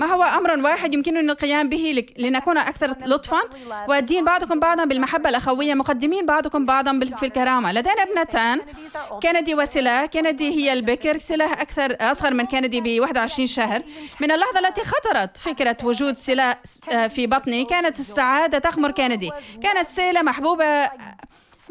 ما 0.00 0.06
هو 0.06 0.22
أمر 0.22 0.64
واحد 0.64 0.94
يمكننا 0.94 1.32
القيام 1.32 1.68
به 1.68 2.04
لنكون 2.18 2.58
أكثر 2.58 2.90
لطفا؟ 3.06 3.40
والدين 3.88 4.24
بعضكم 4.24 4.60
بعضا 4.60 4.84
بالمحبة 4.84 5.28
الأخوية 5.28 5.74
مقدمين 5.74 6.26
بعضكم 6.26 6.66
بعضا 6.66 7.00
في 7.20 7.26
الكرامة. 7.26 7.72
لدينا 7.72 8.02
ابنتان. 8.02 8.60
كندي 9.22 9.54
وسلا 9.54 10.06
كندي 10.06 10.50
هي 10.50 10.72
البكر. 10.72 11.18
سلا 11.18 11.44
أكثر 11.44 11.96
أصغر 12.00 12.34
من 12.34 12.46
كندي 12.46 12.80
ب 12.80 13.00
21 13.00 13.46
شهر. 13.46 13.82
من 14.20 14.30
اللحظة 14.30 14.58
التي 14.58 14.82
خطرت 14.84 15.36
فكرة 15.36 15.76
وجود 15.82 16.16
سلا 16.16 16.58
آه، 16.92 17.06
في 17.06 17.26
بطني 17.26 17.64
كانت 17.70 18.00
السعادة 18.00 18.58
تغمر 18.58 18.90
كندي. 18.90 19.30
كانت 19.62 19.88
سيلة 19.88 20.22
محبوبة 20.22 20.90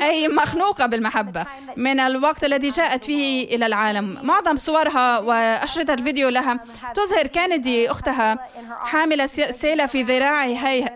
أي 0.02 0.28
مخنوقة 0.28 0.86
بالمحبة. 0.86 1.46
من 1.78 2.00
الوقت 2.00 2.44
الذي 2.44 2.70
جاءت 2.70 3.04
فيه 3.04 3.56
إلى 3.56 3.66
العالم 3.66 4.20
معظم 4.24 4.56
صورها 4.56 5.20
وأشرطة 5.20 5.94
الفيديو 5.94 6.30
لها 6.30 6.60
تظهر 6.96 7.28
كندي 7.28 7.92
أختها 7.92 8.40
حاملة 8.84 9.26
سيلة 9.52 9.86
في 9.86 10.04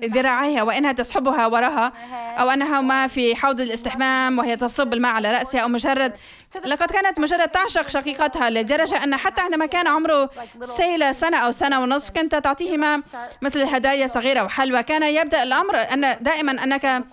ذراعيها 0.04 0.64
وإنها 0.64 0.92
تسحبها 0.92 1.48
وراها 1.48 1.94
أو 2.40 2.50
أنها 2.50 2.82
ما 2.82 3.08
في 3.08 3.36
حوض 3.36 3.62
الاستحمام 3.62 4.40
وهي 4.40 4.56
تصب 4.56 4.94
الماء 4.94 5.12
على 5.16 5.32
رأسها 5.32 5.62
أو 5.62 5.68
مجرد 5.68 6.14
لقد 6.66 6.92
كانت 6.92 7.20
مجرد 7.20 7.50
تعشق 7.50 7.90
شقيقتها 7.90 8.50
لدرجة 8.50 9.04
أن 9.04 9.16
حتى 9.16 9.42
عندما 9.42 9.66
كان 9.66 9.88
عمره 9.88 10.30
سيلة 10.62 11.12
سنة 11.12 11.38
أو 11.38 11.52
سنة 11.52 11.82
ونصف 11.82 12.10
كنت 12.10 12.36
تعطيهما 12.36 13.02
مثل 13.42 13.62
هدايا 13.62 14.08
صغيرة 14.08 14.44
وحلوى 14.44 14.84
كان 14.84 15.04
يبدأ 15.04 15.44
الأمر 15.44 15.76
أن 15.76 16.16
دائما 16.22 16.64
أنك 16.64 17.04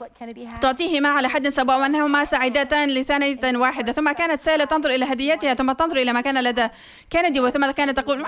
تعطيهما 0.61 1.09
على 1.09 1.29
حد 1.29 1.49
سواء 1.49 1.81
وأنهما 1.81 2.25
سعيدتان 2.25 2.89
لثانية 2.89 3.59
واحدة. 3.59 3.93
ثم 3.93 4.13
كانت 4.13 4.41
سيلة 4.41 4.65
تنظر 4.65 4.91
إلى 4.91 5.05
هديتها 5.05 5.55
ثم 5.55 5.73
تنظر 5.73 5.97
إلى 5.97 6.13
ما 6.13 6.21
كان 6.21 6.45
لدى 6.45 6.69
كندي 7.13 7.41
وثم 7.41 7.71
كانت 7.71 8.01
تقول 8.01 8.27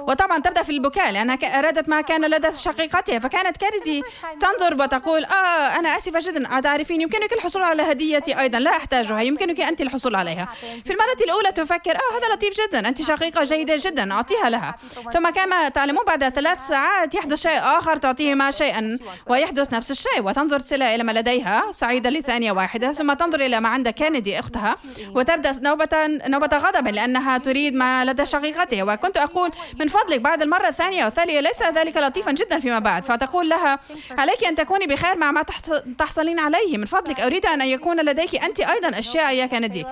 وطبعا 0.00 0.38
تبدأ 0.38 0.62
في 0.62 0.72
البكاء 0.72 1.12
لأنها 1.12 1.58
أرادت 1.58 1.88
ما 1.88 2.00
كان 2.00 2.24
لدى 2.24 2.48
شقيقتها. 2.58 3.18
فكانت 3.18 3.56
كندي 3.56 4.02
تنظر 4.40 4.82
وتقول 4.82 5.24
آه 5.24 5.78
أنا 5.78 5.96
آسفة 5.96 6.18
جدا. 6.22 6.60
تعرفين 6.60 7.00
يمكنك 7.00 7.32
الحصول 7.32 7.62
على 7.62 7.82
هديتي 7.82 8.40
أيضا. 8.40 8.58
لا 8.58 8.70
أحتاجها. 8.70 9.20
يمكنك 9.20 9.60
أنت 9.60 9.80
الحصول 9.80 10.14
عليها. 10.14 10.29
عليها. 10.30 10.48
في 10.84 10.92
المرة 10.92 11.16
الأولى 11.24 11.52
تفكر 11.52 11.96
آه 11.96 12.16
هذا 12.16 12.34
لطيف 12.34 12.54
جدا 12.60 12.88
أنت 12.88 13.02
شقيقة 13.02 13.44
جيدة 13.44 13.76
جدا 13.78 14.12
أعطيها 14.12 14.50
لها. 14.50 14.76
ثم 15.14 15.30
كما 15.30 15.68
تعلمون 15.68 16.04
بعد 16.06 16.28
ثلاث 16.28 16.66
ساعات 16.66 17.14
يحدث 17.14 17.42
شيء 17.42 17.58
آخر 17.62 17.96
تعطيهما 17.96 18.50
شيئا 18.50 18.98
ويحدث 19.26 19.74
نفس 19.74 19.90
الشيء 19.90 20.22
وتنظر 20.22 20.58
سلا 20.58 20.94
إلى 20.94 21.02
ما 21.04 21.12
لديها 21.12 21.72
سعيدة 21.72 22.10
لثانية 22.10 22.52
واحدة 22.52 22.92
ثم 22.92 23.12
تنظر 23.12 23.40
إلى 23.40 23.60
ما 23.60 23.68
عند 23.68 23.88
كينيدي 23.88 24.38
أختها 24.38 24.76
وتبدأ 25.14 25.52
نوبة 25.62 25.88
نوبة 26.26 26.56
غضب 26.56 26.88
لأنها 26.88 27.38
تريد 27.38 27.74
ما 27.74 28.04
لدى 28.04 28.26
شقيقتها 28.26 28.82
وكنت 28.82 29.16
أقول 29.16 29.50
من 29.80 29.88
فضلك 29.88 30.20
بعد 30.20 30.42
المرة 30.42 30.68
الثانية 30.68 31.04
والثانية 31.04 31.40
ليس 31.40 31.62
ذلك 31.62 31.96
لطيفا 31.96 32.32
جدا 32.32 32.60
فيما 32.60 32.78
بعد. 32.78 33.04
فتقول 33.04 33.48
لها 33.48 33.78
عليك 34.18 34.44
أن 34.44 34.54
تكوني 34.54 34.86
بخير 34.86 35.16
مع 35.16 35.32
ما 35.32 35.44
تحصلين 35.98 36.38
عليه. 36.40 36.78
من 36.78 36.86
فضلك 36.86 37.20
أريد 37.20 37.46
أن 37.46 37.60
يكون 37.60 38.00
لديك 38.00 38.44
أنت 38.44 38.60
أيضا 38.60 38.98
أشياء 38.98 39.34
يا 39.34 39.46
كندي 39.46 39.86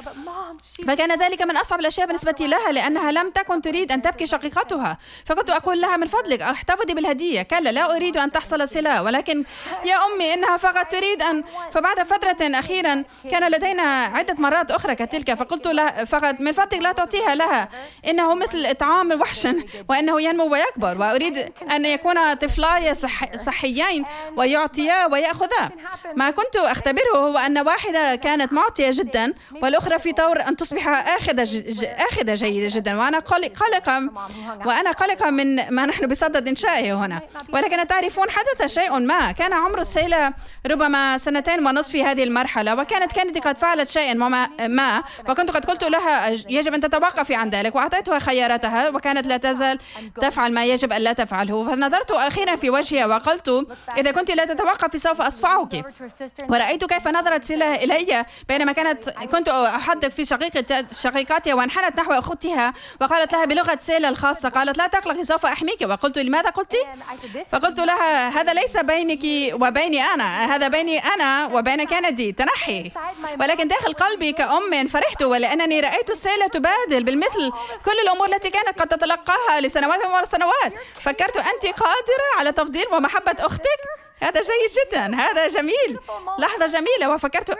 فكان 0.87 1.19
ذلك 1.19 1.43
من 1.43 1.57
أصعب 1.57 1.81
الأشياء 1.81 2.07
بالنسبة 2.07 2.37
لها 2.41 2.73
لأنها 2.73 3.13
لم 3.13 3.31
تكن 3.31 3.63
تريد 3.63 3.93
أن 3.93 4.03
تبكي 4.03 4.27
شقيقتها. 4.27 4.99
فكنت 5.25 5.51
أقول 5.51 5.81
لها 5.81 5.97
من 5.97 6.07
فضلك 6.07 6.43
أحتفظي 6.43 6.95
بالهدية. 6.95 7.43
كلا 7.43 7.71
لا 7.71 7.97
أريد 7.97 8.17
أن 8.17 8.33
تحصل 8.33 8.69
سلا 8.69 9.01
ولكن 9.01 9.45
يا 9.85 9.97
أمي 10.07 10.35
إنها 10.35 10.57
فقط 10.57 10.87
تريد 10.87 11.23
أن 11.23 11.45
فبعد 11.73 12.03
فترة 12.03 12.37
أخيرا 12.59 13.05
كان 13.31 13.51
لدينا 13.51 13.83
عدة 13.83 14.35
مرات 14.39 14.71
أخرى 14.71 14.95
كتلك 14.95 15.35
فقلت 15.35 15.67
لها 15.67 16.05
فقط 16.05 16.41
من 16.41 16.53
فضلك 16.53 16.83
لا 16.83 16.93
تعطيها 16.93 17.35
لها. 17.35 17.69
إنه 18.09 18.35
مثل 18.35 18.67
إطعام 18.67 19.13
الوحش 19.13 19.49
وإنه 19.89 20.21
ينمو 20.21 20.53
ويكبر 20.53 20.99
وأريد 20.99 21.53
أن 21.73 21.85
يكون 21.85 22.35
طفلاي 22.35 22.95
صح 22.95 23.37
صحيين 23.37 24.05
ويعطيا 24.37 25.07
ويأخذا. 25.07 25.71
ما 26.17 26.31
كنت 26.31 26.57
أختبره 26.57 27.17
هو 27.17 27.39
أن 27.39 27.59
واحدة 27.59 28.15
كانت 28.15 28.53
معطية 28.53 28.91
جدا 28.91 29.35
والأخرى 29.63 29.99
في 29.99 30.08
طور 30.13 30.41
أن 30.41 30.57
تصبح 30.57 30.89
آخذة 30.89 31.43
آخذة 32.11 32.35
جيدة 32.35 32.77
جدا. 32.77 32.99
وأنا 32.99 33.19
قلقة 33.19 34.11
وأنا 34.67 34.91
قلقة 34.91 35.31
من 35.31 35.75
ما 35.75 35.87
نحن 35.87 36.07
بصدد 36.07 36.49
إنشائه 36.49 36.95
هنا. 36.95 37.21
ولكن 37.53 37.87
تعرفون 37.87 38.27
حدث 38.31 38.75
شيء 38.75 38.99
ما. 38.99 39.33
كان 39.33 39.53
عمر 39.53 39.79
السيلة 39.79 40.33
ربما 40.67 41.19
سنتين 41.19 41.67
ونصف 41.67 41.93
في 41.93 42.05
هذه 42.05 42.25
المرحلة 42.25 42.75
وكانت 42.75 43.13
كانت 43.13 43.39
قد 43.39 43.59
فعلت 43.59 43.89
شيئا 43.89 44.15
ما 44.69 45.03
وكنت 45.29 45.51
قد 45.51 45.65
قلت 45.65 45.85
لها 45.85 46.29
يجب 46.29 46.75
أن 46.75 46.81
تتوقفي 46.81 47.35
عن 47.35 47.51
ذلك 47.51 47.75
وأعطيتها 47.75 48.19
خياراتها 48.19 48.89
وكانت 48.89 49.27
لا 49.27 49.37
تزال 49.37 49.79
تفعل 50.21 50.53
ما 50.53 50.65
يجب 50.65 50.93
أن 50.93 51.03
لا 51.03 51.13
تفعله. 51.13 51.71
فنظرت 51.71 52.11
أخيرا 52.11 52.57
في 52.57 52.71
وجهها 52.71 53.07
وقلت 53.07 53.67
إذا 53.99 54.11
كنت 54.11 54.31
لا 54.31 54.45
تتوقفي 54.45 54.99
سوف 54.99 55.21
أصفعك. 55.21 55.85
ورأيت 56.49 56.85
كيف 56.85 57.09
نظرت 57.09 57.45
سيلة 57.45 57.75
إلي 57.75 58.25
بينما 58.49 58.73
كانت 58.73 59.11
كنت 59.11 59.49
أحدث 59.99 60.15
في 60.15 60.25
شقيقة 60.25 60.85
شقيقاتها 60.93 61.55
وانحنت 61.55 61.99
نحو 61.99 62.13
أختها 62.13 62.75
وقالت 63.01 63.33
لها 63.33 63.45
بلغة 63.45 63.79
سيلا 63.81 64.09
الخاصة 64.09 64.49
قالت 64.49 64.79
لا 64.79 64.87
تقلقي 64.87 65.25
سوف 65.25 65.47
أحميك. 65.47 65.81
وقلت 65.83 66.19
لماذا 66.19 66.51
قلت؟ 66.51 66.77
فقلت 67.53 67.81
لها 67.81 68.29
هذا 68.29 68.53
ليس 68.53 68.77
بينك 68.77 69.53
وبيني 69.63 70.03
أنا 70.03 70.55
هذا 70.55 70.69
بيني 70.69 70.99
أنا 70.99 71.47
وبين 71.47 71.85
كندي. 71.85 72.33
تنحي. 72.33 72.91
ولكن 73.41 73.69
داخل 73.69 73.93
قلبي 73.93 74.33
كأم 74.33 74.87
فرحت 74.89 75.23
ولأنني 75.23 75.81
رأيت 75.81 76.11
السيلة 76.11 76.47
تبادل 76.47 77.05
بالمثل 77.05 77.53
كل 77.85 77.99
الأمور 78.05 78.29
التي 78.35 78.51
كانت 78.51 78.81
قد 78.81 78.89
تتلقاها 78.89 79.61
لسنوات 79.61 80.01
وسنوات. 80.23 80.73
فكرت 81.03 81.37
أنت 81.37 81.67
قادرة 81.67 82.29
على 82.39 82.53
تفضيل 82.53 82.85
ومحبة 82.93 83.37
أختك. 83.39 84.08
هذا 84.23 84.41
جيد 84.41 84.87
جدا 84.89 85.17
هذا 85.17 85.49
جميل. 85.49 85.99
لحظة 86.39 86.67
جميلة 86.67 87.15
وفكرت 87.15 87.51
آه 87.51 87.57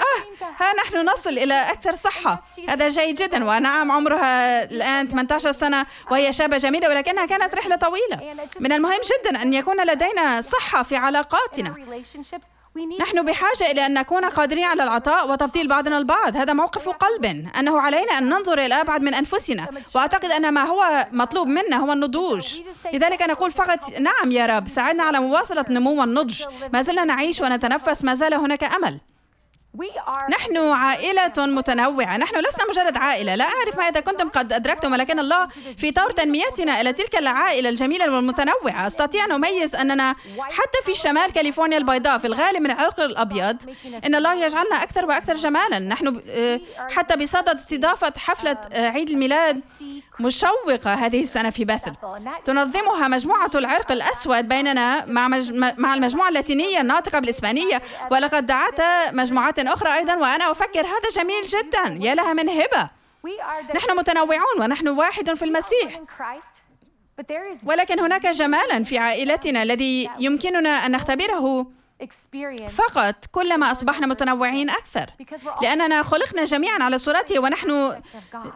ها 0.61 0.73
نحن 0.85 1.09
نصل 1.09 1.31
إلى 1.31 1.55
أكثر 1.71 1.93
صحة. 1.93 2.43
هذا 2.69 2.89
جيد 2.89 3.15
جدا 3.15 3.45
ونعم 3.45 3.91
عمرها 3.91 4.65
الآن 4.65 5.09
18 5.09 5.53
سنة 5.53 5.87
وهي 6.11 6.33
شابة 6.33 6.57
جميلة 6.57 6.89
ولكنها 6.89 7.27
كانت 7.27 7.55
رحلة 7.55 7.77
طويلة. 7.77 8.17
من 8.61 8.73
المهم 8.73 9.01
جدا 9.21 9.43
أن 9.43 9.55
يكون 9.55 9.87
لدينا 9.87 10.41
صحة 10.41 10.83
في 10.83 10.97
علاقاتنا. 10.97 11.75
نحن 13.01 13.23
بحاجة 13.25 13.71
إلى 13.71 13.87
أن 13.87 13.95
نكون 13.95 14.25
قادرين 14.25 14.65
على 14.65 14.83
العطاء 14.83 15.31
وتفضيل 15.31 15.69
بعضنا 15.69 15.99
البعض. 15.99 16.37
هذا 16.37 16.53
موقف 16.53 16.89
قلب. 16.89 17.25
أنه 17.59 17.81
علينا 17.81 18.19
أن 18.19 18.29
ننظر 18.29 18.59
إلى 18.59 18.81
أبعد 18.81 19.03
من 19.03 19.15
أنفسنا. 19.15 19.69
وأعتقد 19.95 20.31
أن 20.31 20.55
ما 20.55 20.63
هو 20.63 21.07
مطلوب 21.13 21.47
منا 21.47 21.77
هو 21.77 21.93
النضوج. 21.93 22.61
لذلك 22.93 23.23
نقول 23.23 23.53
فقط 23.53 23.99
نعم 23.99 24.31
يا 24.31 24.47
رب 24.47 24.69
ساعدنا 24.69 25.03
على 25.03 25.21
مواصلة 25.21 25.65
نمو 25.71 26.05
النضج 26.05 26.43
ما 26.73 26.83
زلنا 26.83 27.05
نعيش 27.05 27.41
ونتنفس 27.41 28.05
ما 28.05 28.15
زال 28.15 28.35
هناك 28.35 28.65
أمل. 28.65 28.99
نحن 30.31 30.57
عائلة 30.57 31.33
متنوعة. 31.39 32.17
نحن 32.17 32.37
لسنا 32.37 32.69
مجرد 32.71 32.97
عائلة. 32.97 33.35
لا 33.35 33.45
أعرف 33.45 33.77
ما 33.77 33.89
إذا 33.89 34.01
كنتم 34.01 34.29
قد 34.29 34.53
أدركتم 34.53 34.93
ولكن 34.93 35.19
الله 35.19 35.49
في 35.77 35.91
طور 35.91 36.11
تنميتنا 36.11 36.81
إلى 36.81 36.93
تلك 36.93 37.17
العائلة 37.17 37.69
الجميلة 37.69 38.13
والمتنوعة. 38.13 38.87
أستطيع 38.87 39.25
أن 39.25 39.33
أميز 39.33 39.75
أننا 39.75 40.15
حتى 40.39 40.79
في 40.85 40.95
شمال 40.95 41.33
كاليفورنيا 41.33 41.79
البيضاء 41.79 42.19
في 42.19 42.27
الغالب 42.27 42.61
من 42.61 42.71
العرق 42.71 43.01
الأبيض. 43.01 43.57
إن 44.07 44.15
الله 44.15 44.35
يجعلنا 44.35 44.83
أكثر 44.83 45.07
وأكثر 45.07 45.35
جمالا. 45.35 45.79
نحن 45.79 46.23
آه، 46.31 46.61
حتى 46.91 47.17
بصدد 47.17 47.49
استضافة 47.49 48.13
حفلة 48.17 48.57
آه، 48.73 48.89
عيد 48.89 49.11
الميلاد. 49.11 49.61
مشوقة 50.21 50.95
هذه 50.95 51.21
السنة 51.21 51.51
في 51.51 51.65
بثل. 51.65 51.93
تنظمها 52.45 53.09
مجموعة 53.09 53.51
العرق 53.55 53.93
الأسود 53.93 54.49
بيننا 54.49 55.05
مع, 55.07 55.29
مع 55.79 55.95
المجموعة 55.95 56.29
اللاتينية 56.29 56.81
الناطقة 56.81 57.19
بالإسبانية. 57.19 57.83
ولقد 58.11 58.47
دعت 58.47 58.81
مجموعات 59.15 59.59
أخرى 59.59 59.95
أيضا 59.95 60.15
وأنا 60.15 60.51
أفكر 60.51 60.87
هذا 60.87 61.09
جميل 61.13 61.45
جدا. 61.45 61.99
يا 62.01 62.15
لها 62.15 62.33
من 62.33 62.49
هبة. 62.49 62.91
نحن 63.75 63.97
متنوعون 63.97 64.61
ونحن 64.61 64.89
واحد 64.89 65.35
في 65.35 65.45
المسيح. 65.45 66.01
ولكن 67.65 68.01
هناك 68.01 68.27
جمالا 68.27 68.85
في 68.85 68.99
عائلتنا 68.99 69.63
الذي 69.63 70.11
يمكننا 70.19 70.71
أن 70.71 70.91
نختبره. 70.91 71.78
فقط 72.69 73.15
كلما 73.33 73.71
أصبحنا 73.71 74.07
متنوعين 74.07 74.71
أكثر. 74.71 75.11
لأننا 75.63 76.03
خلقنا 76.03 76.45
جميعا 76.45 76.83
على 76.83 76.99
صورته 76.99 77.39
ونحن 77.39 78.03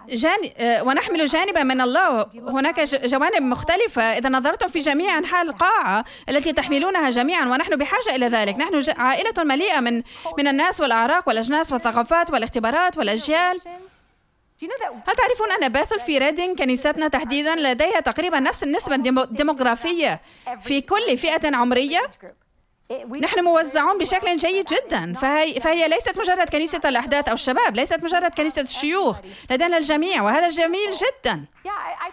جان... 0.09 0.39
آه، 0.57 0.83
ونحمل 0.83 1.27
جانبا 1.27 1.63
من 1.63 1.81
الله. 1.81 2.27
هناك 2.35 2.81
جوانب 2.81 3.43
مختلفة. 3.43 4.03
إذا 4.03 4.29
نظرتم 4.29 4.69
في 4.69 4.79
جميع 4.79 5.19
أنحاء 5.19 5.43
القاعة 5.43 6.05
التي 6.29 6.53
تحملونها 6.53 7.11
جميعا 7.11 7.45
ونحن 7.45 7.77
بحاجة 7.77 8.17
إلى 8.17 8.27
ذلك. 8.27 8.57
نحن 8.57 8.85
عائلة 8.99 9.45
مليئة 9.45 9.81
من 9.81 10.03
من 10.39 10.49
الناس 10.49 10.81
والأعراق 10.81 11.29
والأجناس 11.29 11.73
والثقافات 11.73 12.31
والاختبارات 12.31 12.99
والأجيال. 12.99 13.61
هل 15.09 15.15
تعرفون 15.17 15.53
أن 15.63 15.69
باثل 15.69 16.01
في 16.01 16.19
ريدينغ 16.19 16.55
كنيستنا 16.55 17.09
تحديدا 17.09 17.57
لديها 17.57 18.01
تقريبا 18.01 18.41
نفس 18.41 18.63
النسبة 18.63 18.95
الديموغرافية 18.95 20.21
في 20.61 20.81
كل 20.81 21.19
فئة 21.19 21.57
عمرية؟ 21.57 22.01
نحن 23.21 23.45
موزعون 23.45 23.99
بشكل 23.99 24.37
جيد 24.37 24.65
جدا. 24.67 25.15
فهي, 25.15 25.61
فهي 25.61 25.89
ليست 25.89 26.19
مجرد 26.19 26.49
كنيسة 26.49 26.81
الأحداث 26.85 27.29
أو 27.29 27.35
الشباب 27.35 27.77
ليست 27.77 28.03
مجرد 28.03 28.35
كنيسة 28.35 28.63
الشيوخ. 28.63 29.17
لدينا 29.51 29.79
الجميع 29.79 30.23
وهذا 30.23 30.49
جميل 30.49 30.91
جدا. 30.91 31.45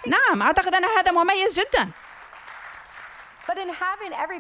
نعم 0.07 0.41
أعتقد 0.41 0.75
أن 0.75 0.85
هذا 0.85 1.11
مميز 1.11 1.59
جدا. 1.59 1.89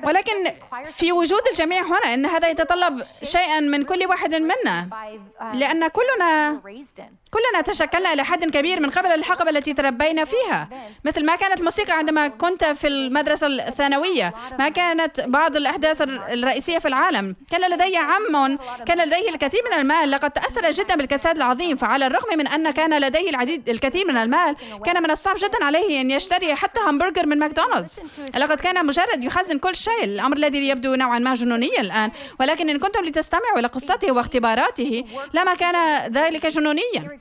ولكن 0.03 0.51
في 0.95 1.11
وجود 1.11 1.47
الجميع 1.47 1.81
هنا 1.81 2.13
إن 2.13 2.25
هذا 2.25 2.47
يتطلب 2.47 3.03
شيئا 3.23 3.59
من 3.59 3.83
كل 3.83 4.05
واحد 4.05 4.35
منا 4.35 4.89
لأن 5.53 5.87
كلنا 5.87 6.61
كلنا 7.31 7.61
تشكلنا 7.61 8.13
إلى 8.13 8.23
حد 8.23 8.45
كبير 8.45 8.79
من 8.79 8.89
قبل 8.89 9.09
الحقبة 9.09 9.49
التي 9.49 9.73
تربينا 9.73 10.25
فيها. 10.25 10.69
مثل 11.05 11.25
ما 11.25 11.35
كانت 11.35 11.59
الموسيقى 11.59 11.93
عندما 11.93 12.27
كنت 12.27 12.63
في 12.63 12.87
المدرسة 12.87 13.47
الثانوية 13.47 14.33
ما 14.59 14.69
كانت 14.69 15.19
بعض 15.19 15.55
الأحداث 15.55 16.01
الرئيسية 16.01 16.77
في 16.79 16.87
العالم. 16.87 17.35
كان 17.51 17.71
لدي 17.71 17.97
عم 17.97 18.57
كان 18.85 19.07
لديه 19.07 19.29
الكثير 19.29 19.61
من 19.71 19.79
المال. 19.79 20.11
لقد 20.11 20.31
تأثر 20.31 20.71
جدا 20.71 20.95
بالكساد 20.95 21.35
العظيم. 21.35 21.77
فعلى 21.77 22.07
الرغم 22.07 22.37
من 22.37 22.47
أن 22.47 22.71
كان 22.71 23.01
لديه 23.01 23.29
العديد 23.29 23.69
الكثير 23.69 24.07
من 24.07 24.17
المال 24.17 24.55
كان 24.85 25.03
من 25.03 25.11
الصعب 25.11 25.35
جدا 25.37 25.65
عليه 25.65 26.01
أن 26.01 26.11
يشتري 26.11 26.55
حتى 26.55 26.79
همبرجر 26.79 27.25
من 27.25 27.39
ماكدونالدز. 27.39 27.99
لقد 28.35 28.61
كان 28.61 28.85
مجرد 28.85 29.23
يخزن 29.23 29.57
كل 29.57 29.75
شيء. 29.75 30.03
الأمر 30.03 30.37
الذي 30.37 30.67
يبدو 30.69 30.95
نوعا 30.95 31.19
ما 31.19 31.35
جنونيا 31.35 31.81
الآن. 31.81 32.11
ولكن 32.39 32.69
إن 32.69 32.79
كنتم 32.79 33.05
لتستمعوا 33.05 33.59
إلى 33.59 33.67
قصته 33.67 34.11
واختباراته 34.11 35.05
لما 35.33 35.55
كان 35.55 36.09
ذلك 36.11 36.45
جنونيا. 36.45 37.18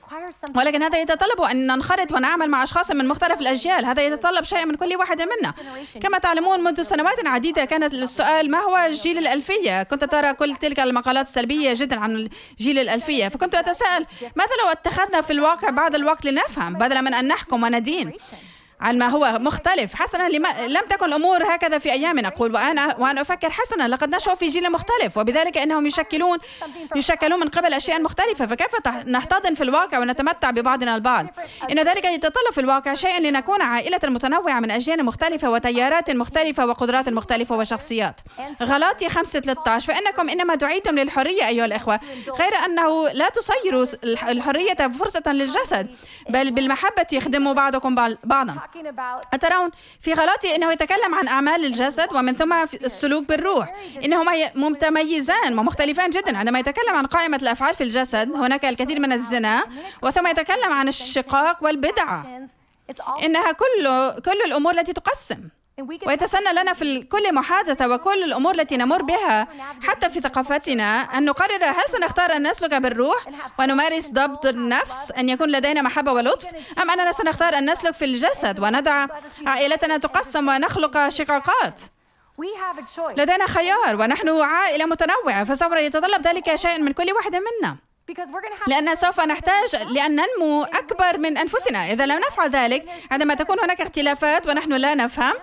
ولكن 0.56 0.82
هذا 0.82 1.00
يتطلب 1.00 1.40
أن 1.40 1.66
ننخرط 1.66 2.12
ونعمل 2.12 2.50
مع 2.50 2.62
أشخاص 2.62 2.90
من 2.90 3.08
مختلف 3.08 3.40
الأجيال. 3.40 3.84
هذا 3.84 4.02
يتطلب 4.02 4.44
شيء 4.44 4.66
من 4.66 4.74
كل 4.74 4.96
واحد 4.96 5.22
منا. 5.22 5.54
كما 6.00 6.18
تعلمون 6.18 6.60
منذ 6.60 6.82
سنوات 6.82 7.26
عديدة 7.26 7.64
كان 7.64 7.82
السؤال 7.82 8.50
ما 8.50 8.58
هو 8.58 8.90
جيل 8.92 9.18
الألفية؟ 9.18 9.82
كنت 9.82 10.04
ترى 10.04 10.32
كل 10.32 10.56
تلك 10.56 10.80
المقالات 10.80 11.26
السلبية 11.26 11.72
جدا 11.76 12.00
عن 12.00 12.28
جيل 12.58 12.78
الألفية. 12.78 13.28
فكنت 13.28 13.54
أتساءل 13.54 14.06
ماذا 14.36 14.50
لو 14.64 14.68
اتخذنا 14.70 15.20
في 15.20 15.32
الواقع 15.32 15.70
بعض 15.70 15.94
الوقت 15.94 16.24
لنفهم 16.24 16.74
بدلا 16.74 17.00
من 17.00 17.14
أن 17.14 17.28
نحكم 17.28 17.62
وندين؟ 17.62 18.12
عن 18.80 18.98
ما 18.98 19.06
هو 19.06 19.38
مختلف. 19.40 19.94
حسنا 19.94 20.28
لما 20.28 20.48
لم 20.66 20.82
تكن 20.90 21.06
الأمور 21.06 21.54
هكذا 21.54 21.78
في 21.78 21.92
أيامنا. 21.92 22.28
أقول 22.28 22.54
وأنا 22.54 22.96
وأنا 22.98 23.20
أفكر 23.20 23.50
حسنا 23.50 23.88
لقد 23.88 24.14
نشأوا 24.14 24.36
في 24.36 24.46
جيل 24.46 24.72
مختلف 24.72 25.18
وبذلك 25.18 25.58
إنهم 25.58 25.86
يشكلون 25.86 26.38
يشكلون 26.96 27.40
من 27.40 27.48
قبل 27.48 27.74
أشياء 27.74 28.02
مختلفة. 28.02 28.46
فكيف 28.46 28.70
نحتضن 29.06 29.54
في 29.54 29.62
الواقع 29.62 29.98
ونتمتع 29.98 30.50
ببعضنا 30.50 30.94
البعض؟ 30.94 31.26
إن 31.70 31.78
ذلك 31.78 32.04
يتطلب 32.04 32.52
في 32.52 32.60
الواقع 32.60 32.94
شيئا 32.94 33.20
لنكون 33.20 33.62
عائلة 33.62 34.00
متنوعة 34.04 34.60
من 34.60 34.70
أجيال 34.70 35.04
مختلفة 35.04 35.50
وتيارات 35.50 36.10
مختلفة 36.10 36.66
وقدرات 36.66 37.08
مختلفة 37.08 37.56
وشخصيات. 37.56 38.20
غلاطي 38.62 39.08
5 39.08 39.40
13 39.40 39.92
فإنكم 39.92 40.28
إنما 40.28 40.54
دعيتم 40.54 40.98
للحرية 40.98 41.48
أيها 41.48 41.64
الإخوة. 41.64 42.00
غير 42.38 42.52
أنه 42.64 43.08
لا 43.08 43.28
تصيروا 43.28 43.86
الحرية 44.04 44.74
فرصة 44.74 45.32
للجسد 45.32 45.86
بل 46.28 46.50
بالمحبة 46.50 47.06
يخدموا 47.12 47.52
بعضكم 47.52 47.94
بعضا. 48.24 48.56
أترون 49.34 49.70
في 50.00 50.12
غلطي 50.12 50.56
أنه 50.56 50.72
يتكلم 50.72 51.14
عن 51.14 51.28
أعمال 51.28 51.64
الجسد 51.64 52.08
ومن 52.14 52.36
ثم 52.36 52.52
السلوك 52.74 53.24
بالروح. 53.24 53.74
إنهما 54.04 54.32
متميزان 54.54 55.58
ومختلفان 55.58 56.10
جدا. 56.10 56.38
عندما 56.38 56.58
يتكلم 56.58 56.94
عن 56.94 57.06
قائمة 57.06 57.36
الأفعال 57.36 57.74
في 57.74 57.84
الجسد 57.84 58.32
هناك 58.32 58.64
الكثير 58.64 59.00
من 59.00 59.12
الزنا 59.12 59.66
وثم 60.02 60.26
يتكلم 60.26 60.72
عن 60.72 60.88
الشقاق 60.88 61.64
والبدعة 61.64 62.48
إنها 63.24 63.52
كل 63.52 63.84
كل 64.24 64.40
الأمور 64.46 64.72
التي 64.72 64.92
تقسم. 64.92 65.48
ويتسنى 66.06 66.52
لنا 66.52 66.72
في 66.72 67.02
كل 67.02 67.34
محادثة 67.34 67.88
وكل 67.88 68.22
الأمور 68.24 68.54
التي 68.54 68.76
نمر 68.76 69.02
بها 69.02 69.48
حتى 69.82 70.10
في 70.10 70.20
ثقافتنا 70.20 71.00
أن 71.00 71.24
نقرر 71.24 71.64
هل 71.64 71.84
سنختار 71.88 72.36
أن 72.36 72.50
نسلك 72.50 72.74
بالروح 72.74 73.28
ونمارس 73.58 74.08
ضبط 74.08 74.46
النفس 74.46 75.12
أن 75.18 75.28
يكون 75.28 75.50
لدينا 75.50 75.82
محبة 75.82 76.12
ولطف 76.12 76.48
أم 76.82 76.90
أننا 76.90 77.12
سنختار 77.12 77.58
أن 77.58 77.70
نسلك 77.70 77.94
في 77.94 78.04
الجسد 78.04 78.60
وندع 78.60 79.06
عائلتنا 79.46 79.96
تقسم 79.96 80.48
ونخلق 80.48 81.08
شقاقات. 81.08 81.80
لدينا 83.16 83.46
خيار 83.46 83.96
ونحن 83.96 84.40
عائلة 84.40 84.86
متنوعة 84.86 85.44
فسوف 85.44 85.72
يتطلب 85.72 86.26
ذلك 86.26 86.54
شيء 86.54 86.82
من 86.82 86.92
كل 86.92 87.12
واحد 87.12 87.36
منا. 87.36 87.76
لأن 88.66 88.94
سوف 88.94 89.20
نحتاج 89.20 89.76
لأن 89.76 90.16
ننمو 90.16 90.62
أكبر 90.62 91.18
من 91.18 91.38
أنفسنا. 91.38 91.92
إذا 91.92 92.06
لم 92.06 92.18
نفعل 92.18 92.50
ذلك 92.50 92.84
عندما 93.10 93.34
تكون 93.34 93.60
هناك 93.60 93.80
اختلافات 93.80 94.46
ونحن 94.46 94.72
لا 94.72 94.94
نفهم 94.94 95.34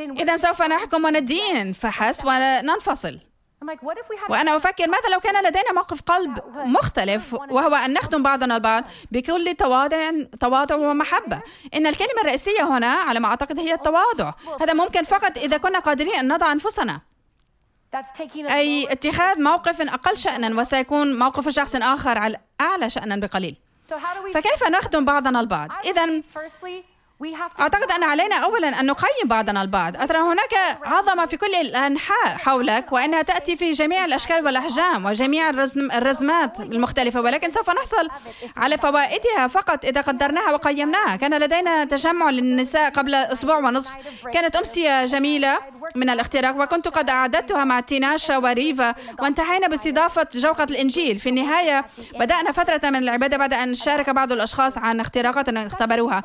إذا 0.00 0.36
سوف 0.36 0.62
نحكم 0.62 1.04
وندين 1.04 1.72
فحسب 1.72 2.26
وننفصل 2.26 3.18
وأنا 4.28 4.56
أفكر 4.56 4.88
ماذا 4.88 5.08
لو 5.08 5.20
كان 5.20 5.44
لدينا 5.44 5.72
موقف 5.72 6.02
قلب 6.02 6.42
مختلف 6.56 7.34
وهو 7.34 7.74
أن 7.74 7.92
نخدم 7.92 8.22
بعضنا 8.22 8.56
البعض 8.56 8.84
بكل 9.12 9.54
تواضع 9.54 10.10
تواضع 10.40 10.76
ومحبة. 10.76 11.42
إن 11.74 11.86
الكلمة 11.86 12.20
الرئيسية 12.20 12.62
هنا 12.62 12.86
على 12.86 13.20
ما 13.20 13.28
أعتقد 13.28 13.58
هي 13.58 13.74
التواضع. 13.74 14.32
هذا 14.60 14.72
ممكن 14.72 15.02
فقط 15.02 15.38
إذا 15.38 15.56
كنا 15.56 15.78
قادرين 15.78 16.14
أن 16.14 16.32
نضع 16.32 16.52
أنفسنا. 16.52 17.00
أي 18.50 18.92
اتخاذ 18.92 19.42
موقف 19.42 19.80
أقل 19.80 20.18
شأنا 20.18 20.60
وسيكون 20.60 21.18
موقف 21.18 21.48
شخص 21.48 21.76
آخر 21.76 22.18
على 22.18 22.38
أعلى 22.60 22.90
شأنا 22.90 23.16
بقليل. 23.16 23.56
فكيف 24.34 24.68
نخدم 24.68 25.04
بعضنا 25.04 25.40
البعض؟ 25.40 25.70
إذا 25.84 26.22
أعتقد 27.60 27.92
أن 27.92 28.04
علينا 28.04 28.36
أولا 28.36 28.80
أن 28.80 28.86
نقيم 28.86 29.24
بعضنا 29.24 29.62
البعض. 29.62 29.96
أترى 29.96 30.18
هناك 30.18 30.78
عظمة 30.84 31.26
في 31.26 31.36
كل 31.36 31.54
الأنحاء 31.60 32.36
حولك 32.36 32.92
وأنها 32.92 33.22
تأتي 33.22 33.56
في 33.56 33.72
جميع 33.72 34.04
الأشكال 34.04 34.44
والأحجام 34.44 35.06
وجميع 35.06 35.48
الرزم 35.48 35.90
الرزمات 35.90 36.60
المختلفة 36.60 37.20
ولكن 37.20 37.50
سوف 37.50 37.70
نحصل 37.70 38.08
على 38.56 38.78
فوائدها 38.78 39.46
فقط 39.46 39.84
إذا 39.84 40.00
قدرناها 40.00 40.52
وقيمناها. 40.52 41.16
كان 41.16 41.40
لدينا 41.40 41.84
تجمع 41.84 42.30
للنساء 42.30 42.90
قبل 42.90 43.14
أسبوع 43.14 43.56
ونصف. 43.58 43.92
كانت 44.32 44.56
أمسية 44.56 45.06
جميلة 45.06 45.58
من 45.94 46.10
الاختراق 46.10 46.56
وكنت 46.56 46.88
قد 46.88 47.10
أعددتها 47.10 47.64
مع 47.64 47.80
تيناشا 47.80 48.36
وريفا 48.36 48.94
وانتهينا 49.18 49.68
باستضافة 49.68 50.26
جوقة 50.34 50.64
الإنجيل. 50.64 51.18
في 51.18 51.28
النهاية 51.28 51.84
بدأنا 52.14 52.52
فترة 52.52 52.90
من 52.90 52.96
العبادة 52.96 53.36
بعد 53.36 53.54
أن 53.54 53.74
شارك 53.74 54.10
بعض 54.10 54.32
الأشخاص 54.32 54.78
عن 54.78 55.00
اختراقات 55.00 55.48
اختبروها. 55.48 56.22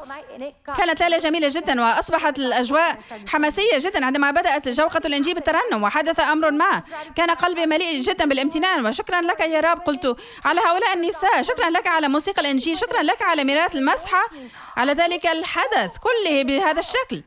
كانت 0.86 1.02
ليلة 1.02 1.18
جميلة 1.18 1.48
جدا 1.52 1.82
وأصبحت 1.82 2.40
الأجواء 2.40 2.98
حماسية 3.28 3.78
جدا 3.78 4.06
عندما 4.06 4.32
بدأت 4.32 4.68
جوقة 4.68 5.02
الإنجيل 5.06 5.34
بالترنم 5.34 5.84
وحدث 5.84 6.20
أمر 6.20 6.52
ما 6.52 6.84
كان 7.16 7.30
قلبي 7.32 7.66
مليء 7.66 8.02
جدا 8.02 8.26
بالامتنان. 8.26 8.86
وشكرا 8.86 9.22
لك 9.22 9.40
يا 9.40 9.60
رب 9.60 9.82
قلت 9.82 10.18
على 10.46 10.62
هؤلاء 10.62 10.94
النساء 10.94 11.42
شكرا 11.42 11.70
لك 11.70 11.88
على 11.88 12.08
موسيقى 12.08 12.42
الإنجيل 12.42 12.78
شكرا 12.78 13.04
لك 13.04 13.22
على 13.22 13.44
ميراث 13.44 13.76
المسحة. 13.76 14.30
على 14.78 14.94
ذلك 14.94 15.28
الحدث 15.28 15.98
كله 15.98 16.44
بهذا 16.44 16.80
الشكل. 16.80 17.24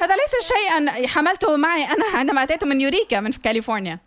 هذا 0.00 0.14
ليس 0.16 0.52
شيئا 0.52 1.06
حملته 1.08 1.56
معي 1.56 1.84
أنا 1.84 2.04
عندما 2.14 2.42
أتيت 2.42 2.64
من 2.64 2.80
يوريكا 2.80 3.20
من 3.20 3.32
كاليفورنيا. 3.32 3.98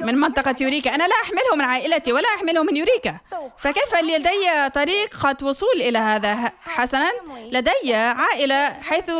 من 0.00 0.14
منطقة 0.14 0.54
يوريكا. 0.60 0.94
أنا 0.94 1.08
لا 1.08 1.14
أحمله 1.22 1.56
من 1.56 1.64
عائلتي 1.64 2.12
ولا 2.12 2.28
أحمله 2.28 2.62
من 2.62 2.76
يوريكا. 2.76 3.18
فكيف 3.58 3.94
لدي 4.02 4.68
طريقة 4.74 5.36
وصول 5.42 5.74
إلى 5.74 5.98
هذا؟ 5.98 6.52
حسنا 6.64 7.10
لدي 7.50 7.94
عائلة 7.94 8.72
حيث 8.82 9.10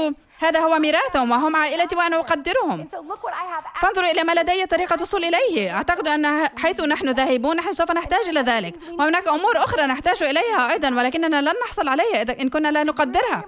هذا 0.40 0.60
هو 0.60 0.78
ميراثهم 0.78 1.30
وهم 1.30 1.56
عائلتي 1.56 1.96
وأنا 1.96 2.16
أقدرهم. 2.16 2.88
فانظروا 3.80 4.10
إلى 4.10 4.24
ما 4.24 4.32
لدي 4.32 4.66
طريقة 4.66 5.02
وصول 5.02 5.24
إليه. 5.24 5.76
أعتقد 5.76 6.08
أن 6.08 6.48
حيث 6.58 6.80
نحن 6.80 7.10
ذاهبون 7.10 7.56
نحن 7.56 7.72
سوف 7.72 7.90
نحتاج 7.90 8.28
إلى 8.28 8.40
ذلك. 8.40 8.74
وهناك 8.98 9.28
أمور 9.28 9.58
أخرى 9.64 9.82
نحتاج 9.82 10.22
إليها 10.22 10.72
أيضا 10.72 10.88
ولكننا 10.88 11.40
لن 11.40 11.54
نحصل 11.66 11.88
عليها 11.88 12.22
إن 12.40 12.48
كنا 12.48 12.68
لا 12.68 12.82
نقدرها. 12.82 13.44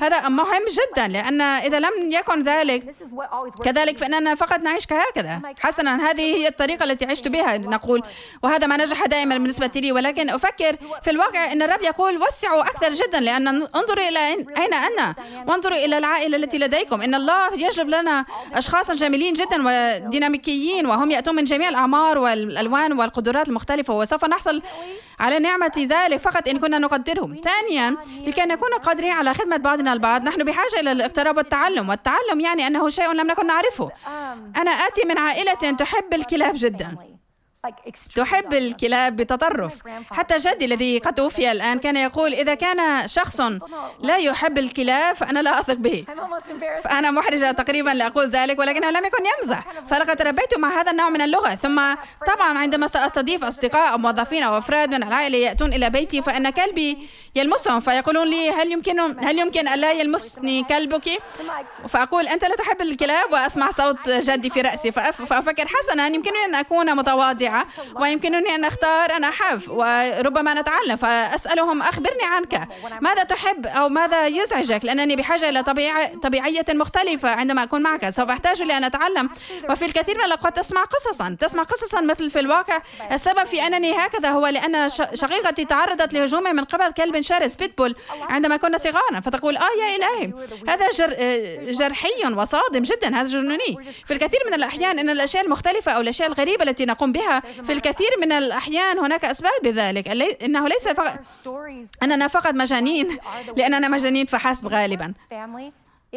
هذا 0.00 0.28
مهم 0.28 0.62
جدا 0.70 1.08
لأن 1.08 1.40
إذا 1.40 1.78
لم 1.78 2.12
يكن 2.12 2.42
ذلك 2.42 2.94
كذلك 3.64 3.98
فإننا 3.98 4.34
فقط 4.34 4.58
نعيش 4.58 4.86
كهكذا. 4.86 5.40
حسنا 5.58 6.10
هذه 6.10 6.22
هي 6.22 6.48
الطريقة 6.48 6.84
التي 6.84 7.04
عشت 7.04 7.28
بها 7.28 7.58
نقول. 7.58 8.02
وهذا 8.42 8.66
ما 8.66 8.76
نجح 8.76 9.06
دائما 9.06 9.38
بالنسبة 9.38 9.70
لي 9.76 9.92
ولكن 9.92 10.30
أفكر 10.30 10.76
في 11.02 11.10
الواقع 11.10 11.52
أن 11.52 11.62
الرب 11.62 11.82
يقول 11.82 12.22
وسعوا 12.22 12.62
أكثر 12.62 12.92
جدا 12.92 13.20
لأن 13.20 13.48
انظروا 13.48 14.08
إلى 14.08 14.18
أين 14.56 14.74
أنا؟ 14.74 15.14
وانظروا 15.48 15.84
إلى 15.84 15.98
العائلة 15.98 16.33
التي 16.34 16.58
لديكم. 16.58 17.02
إن 17.02 17.14
الله 17.14 17.54
يجلب 17.54 17.88
لنا 17.88 18.26
أشخاصا 18.54 18.94
جميلين 18.94 19.34
جدا 19.34 19.62
وديناميكيين 19.66 20.86
وهم 20.86 21.10
يأتون 21.10 21.34
من 21.34 21.44
جميع 21.44 21.68
الأعمار 21.68 22.18
والألوان 22.18 22.92
والقدرات 22.92 23.48
المختلفة 23.48 23.94
وسوف 23.94 24.24
نحصل 24.24 24.62
على 25.20 25.38
نعمة 25.38 25.72
ذلك 25.78 26.16
فقط 26.16 26.48
إن 26.48 26.58
كنا 26.58 26.78
نقدرهم. 26.78 27.36
ثانيا 27.44 27.96
لكي 28.26 28.42
نكون 28.42 28.74
قادرين 28.82 29.12
على 29.12 29.34
خدمة 29.34 29.56
بعضنا 29.56 29.92
البعض 29.92 30.24
نحن 30.24 30.44
بحاجة 30.44 30.80
إلى 30.80 30.92
الاقتراب 30.92 31.36
والتعلم. 31.36 31.88
والتعلم 31.88 32.40
يعني 32.40 32.66
أنه 32.66 32.88
شيء 32.88 33.12
لم 33.12 33.26
نكن 33.26 33.46
نعرفه. 33.46 33.90
أنا 34.56 34.70
آتي 34.70 35.02
من 35.08 35.18
عائلة 35.18 35.76
تحب 35.78 36.14
الكلاب 36.14 36.54
جدا. 36.56 37.13
تحب 38.16 38.54
الكلاب 38.54 39.16
بتطرف. 39.16 39.72
حتى 40.10 40.36
جدي 40.36 40.64
الذي 40.64 40.98
قد 40.98 41.14
توفي 41.14 41.52
الآن 41.52 41.78
كان 41.78 41.96
يقول 41.96 42.34
إذا 42.34 42.54
كان 42.54 43.08
شخص 43.08 43.40
لا 44.00 44.16
يحب 44.16 44.58
الكلاب 44.58 45.16
فأنا 45.16 45.40
لا 45.42 45.60
أثق 45.60 45.74
به. 45.74 46.04
فأنا 46.84 47.10
محرجة 47.10 47.50
تقريبا 47.50 47.90
لأقول 47.90 48.30
ذلك 48.30 48.58
ولكنه 48.58 48.90
لم 48.90 49.04
يكن 49.04 49.24
يمزح. 49.36 49.64
فلقد 49.90 50.16
تربيت 50.16 50.58
مع 50.58 50.80
هذا 50.80 50.90
النوع 50.90 51.08
من 51.10 51.20
اللغة. 51.20 51.54
ثم 51.54 51.94
طبعا 52.26 52.58
عندما 52.58 52.86
أستضيف 52.86 53.44
أصدقاء 53.44 53.92
أو 53.92 53.98
موظفين 53.98 54.42
أو 54.42 54.58
أفراد 54.58 54.94
من 54.94 55.02
العائلة 55.02 55.38
يأتون 55.38 55.72
إلى 55.72 55.90
بيتي 55.90 56.22
فإن 56.22 56.50
كلبي 56.50 57.08
يلمسهم 57.34 57.80
فيقولون 57.80 58.28
لي 58.28 58.50
هل 58.50 58.72
يمكن 58.72 59.00
هل 59.00 59.38
يمكن 59.38 59.68
ألا 59.68 59.92
يلمسني 59.92 60.62
كلبك؟ 60.62 61.22
فأقول 61.88 62.26
أنت 62.28 62.44
لا 62.44 62.56
تحب 62.56 62.80
الكلاب. 62.80 63.32
وأسمع 63.32 63.70
صوت 63.70 64.10
جدي 64.10 64.50
في 64.50 64.60
رأسي 64.60 64.92
فأفكر 64.92 65.66
حسنا 65.66 66.06
يمكنني 66.06 66.44
أن 66.44 66.54
أكون 66.54 66.96
متواضعة 66.96 67.53
ويمكنني 68.00 68.54
أن 68.54 68.64
أختار 68.64 69.16
أنا 69.16 69.28
أحب 69.28 69.60
وربما 69.68 70.54
نتعلم 70.54 70.96
فأسألهم 70.96 71.82
أخبرني 71.82 72.24
عنك. 72.24 72.68
ماذا 73.00 73.22
تحب 73.22 73.66
أو 73.66 73.88
ماذا 73.88 74.26
يزعجك؟ 74.26 74.84
لأنني 74.84 75.16
بحاجة 75.16 75.48
إلى 75.48 75.62
طبيعة, 75.62 76.18
طبيعية 76.22 76.64
مختلفة 76.68 77.28
عندما 77.28 77.62
أكون 77.62 77.82
معك. 77.82 78.10
سوف 78.10 78.30
أحتاج 78.30 78.62
لأن 78.62 78.84
أتعلم. 78.84 79.30
وفي 79.70 79.84
الكثير 79.84 80.18
من 80.18 80.24
الأوقات 80.24 80.56
تسمع 80.56 80.84
قصصا 80.84 81.36
تسمع 81.40 81.62
قصصا 81.62 82.00
مثل 82.00 82.30
في 82.30 82.40
الواقع. 82.40 82.78
السبب 83.12 83.44
في 83.44 83.66
أنني 83.66 83.92
هكذا 83.92 84.30
هو 84.30 84.46
لأن 84.46 84.88
شقيقتي 85.14 85.64
تعرضت 85.64 86.14
لهجوم 86.14 86.42
من 86.42 86.64
قبل 86.64 86.92
كلب 86.92 87.20
شرس 87.20 87.54
بيتبول 87.54 87.96
عندما 88.30 88.56
كنا 88.56 88.78
صغارا. 88.78 89.20
فتقول 89.20 89.56
آه 89.56 89.70
يا 89.80 89.96
إلهي 89.96 90.32
هذا 90.68 90.90
جر 90.90 91.16
جرحي 91.72 92.34
وصادم 92.36 92.82
جدا 92.82 93.16
هذا 93.16 93.28
جنوني. 93.28 93.78
في 94.06 94.14
الكثير 94.14 94.40
من 94.46 94.54
الأحيان 94.54 94.98
أن 94.98 95.10
الأشياء 95.10 95.44
المختلفة 95.44 95.92
أو 95.92 96.00
الأشياء 96.00 96.28
الغريبة 96.28 96.64
التي 96.64 96.84
نقوم 96.84 97.12
بها 97.12 97.42
في 97.64 97.72
الكثير 97.72 98.10
من 98.20 98.32
الأحيان 98.32 98.98
هناك 98.98 99.24
أسباب 99.24 99.52
بذلك. 99.62 100.08
إنه 100.42 100.68
ليس 100.68 100.88
فقط 100.88 101.18
أننا 102.02 102.28
فقط 102.28 102.54
مجانين. 102.54 103.18
لأننا 103.56 103.88
مجانين 103.88 104.26
فحسب 104.26 104.66
غالبا. 104.66 105.14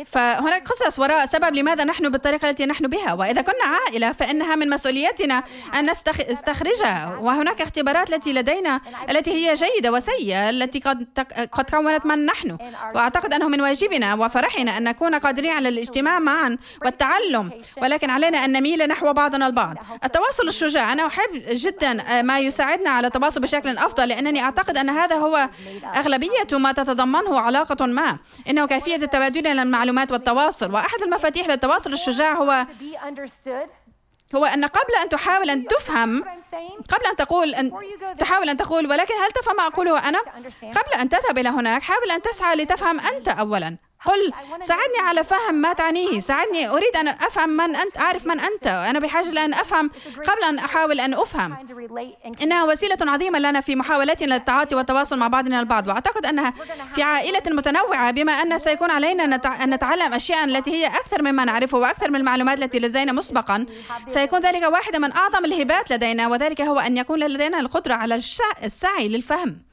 فهناك 0.06 0.68
قصص 0.68 1.00
وراء 1.00 1.26
سبب 1.26 1.56
لماذا 1.56 1.84
نحن 1.84 2.10
بالطريقة 2.10 2.50
التي 2.50 2.66
نحن 2.66 2.88
بها. 2.88 3.14
وإذا 3.14 3.42
كنا 3.42 3.66
عائلة 3.66 4.12
فإنها 4.12 4.56
من 4.56 4.70
مسؤوليتنا 4.70 5.44
أن 5.76 5.90
نستخرجها. 6.30 7.18
وهناك 7.22 7.62
اختبارات 7.62 8.14
التي 8.14 8.34
لدينا 8.34 8.82
التي 9.10 9.32
هي 9.32 9.54
جيدة 9.54 9.92
وسيئة 9.92 10.50
التي 10.50 10.80
قد 10.80 11.08
قد 11.52 11.70
كونت 11.70 12.06
من 12.06 12.26
نحن. 12.26 12.58
وأعتقد 12.96 13.34
أنه 13.34 13.48
من 13.48 13.62
واجبنا 13.62 14.14
وفرحنا 14.14 14.78
أن 14.78 14.84
نكون 14.84 15.16
قادرين 15.16 15.52
على 15.52 15.70
الاجتماع 15.70 16.20
معا 16.20 16.58
والتعلم. 16.86 17.52
ولكن 17.82 18.10
علينا 18.10 18.46
أن 18.46 18.52
نميل 18.52 18.88
نحو 18.88 19.14
بعضنا 19.14 19.48
البعض. 19.48 19.76
التواصل 20.04 20.48
الشجاع 20.48 20.94
أنا 20.94 21.08
أحب 21.08 21.44
جدا 21.50 22.22
ما 22.22 22.40
يساعدنا 22.40 22.90
على 22.90 23.08
التواصل 23.08 23.42
بشكل 23.42 23.78
أفضل 23.78 24.08
لأنني 24.08 24.44
أعتقد 24.44 24.78
أن 24.78 24.90
هذا 24.90 25.16
هو 25.16 25.50
أغلبية 25.96 26.48
ما 26.52 26.72
تتضمنه 26.72 27.40
علاقة 27.40 27.86
ما. 27.86 28.18
إنه 28.50 28.66
كيفية 28.66 28.96
التبادل 28.96 29.48
المعلومات 29.48 29.87
المعلومات 29.90 30.12
والتواصل. 30.12 30.74
وأحد 30.74 31.02
المفاتيح 31.02 31.48
للتواصل 31.48 31.94
الشجاع 31.94 32.34
هو 32.34 32.66
هو 34.36 34.46
أن 34.46 34.66
قبل 34.66 34.96
أن 35.04 35.10
تحاول 35.10 35.50
أن 35.50 35.68
تفهم 35.68 36.24
قبل 36.90 37.06
أن 37.10 37.16
تقول 37.16 37.56
أن 37.56 37.72
تحاول 38.20 38.50
أن 38.50 38.58
تقول 38.58 38.86
ولكن 38.88 39.14
هل 39.14 39.32
تفهم؟ 39.32 39.56
ما 39.56 39.68
أقوله 39.68 40.10
أنا؟ 40.10 40.20
قبل 40.62 41.02
أن 41.02 41.10
تذهب 41.10 41.38
إلى 41.38 41.50
هناك 41.50 41.82
حاول 41.82 42.12
أن 42.12 42.22
تسعى 42.22 42.56
لتفهم 42.56 43.00
أنت 43.00 43.28
أولا. 43.28 43.78
قل 44.06 44.34
ساعدني 44.60 45.00
على 45.00 45.24
فهم 45.24 45.56
ما 45.56 45.74
تعنيه. 45.74 46.20
ساعدني 46.20 46.70
أريد 46.70 46.98
أن 46.98 47.08
أفهم 47.08 47.50
من 47.50 47.76
أنت 47.76 47.98
أعرف 47.98 48.28
من 48.28 48.40
أنت. 48.40 48.68
أنا 48.68 49.00
بحاجة 49.00 49.32
لأن 49.32 49.54
أفهم 49.54 49.92
قبل 50.18 50.44
أن 50.50 50.60
أحاول 50.60 51.00
أن 51.00 51.14
أفهم. 51.14 51.58
إنها 52.42 52.64
وسيلة 52.64 52.98
عظيمة 53.02 53.40
لنا 53.40 53.62
في 53.62 53.76
محاولاتنا 53.76 54.34
للتعاطي 54.34 54.76
والتواصل 54.76 55.20
مع 55.20 55.28
بعضنا 55.28 55.60
البعض. 55.60 55.88
وأعتقد 55.88 56.26
أنها 56.26 56.54
في 56.96 57.04
عائلة 57.04 57.42
متنوعة. 57.48 58.12
بما 58.12 58.34
أن 58.34 58.60
سيكون 58.60 58.92
علينا 58.92 59.24
أن 59.64 59.74
نتعلم 59.74 60.14
أشياء 60.14 60.44
التي 60.44 60.72
هي 60.72 60.88
أكثر 60.88 61.22
مما 61.22 61.46
نعرفه 61.46 61.78
وأكثر 61.78 62.10
من 62.10 62.16
المعلومات 62.16 62.60
التي 62.60 62.80
لدينا 62.80 63.12
مسبقا 63.12 63.66
سيكون 64.08 64.40
ذلك 64.40 64.64
واحدة 64.64 65.00
من 65.00 65.12
أعظم 65.12 65.46
الهبات 65.46 65.92
لدينا 65.92 66.28
وذلك 66.28 66.62
هو 66.62 66.80
أن 66.80 66.98
يكون 66.98 67.20
لدينا 67.20 67.60
القدرة 67.60 67.94
على 67.94 68.22
السعي 68.64 69.08
للفهم. 69.08 69.67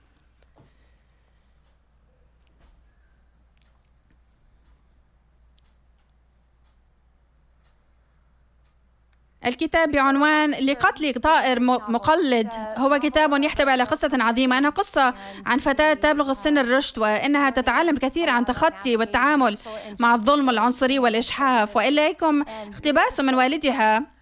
الكتاب 9.47 9.91
بعنوان 9.91 10.51
لقتل 10.51 11.15
طائر 11.15 11.61
مقلد. 11.61 12.49
هو 12.77 12.99
كتاب 12.99 13.43
يحتوي 13.43 13.71
على 13.71 13.85
قصة 13.85 14.11
عظيمة. 14.13 14.59
أنها 14.59 14.71
قصة 14.71 15.15
عن 15.47 15.59
فتاة 15.59 15.95
تبلغ 15.95 16.31
السن 16.31 16.59
الرشد 16.59 16.99
وإنها 16.99 17.51
تتعلم 17.51 17.97
كثير 17.97 18.31
عن 18.31 18.45
تخطي 18.45 18.97
والتعامل 18.97 19.59
مع 20.01 20.15
الظلم 20.15 20.51
العنصري 20.51 20.99
والإجحاف 20.99 21.77
وإليكم 21.77 22.45
اقتباس 22.73 23.21
من 23.21 23.35
والدها. 23.35 24.14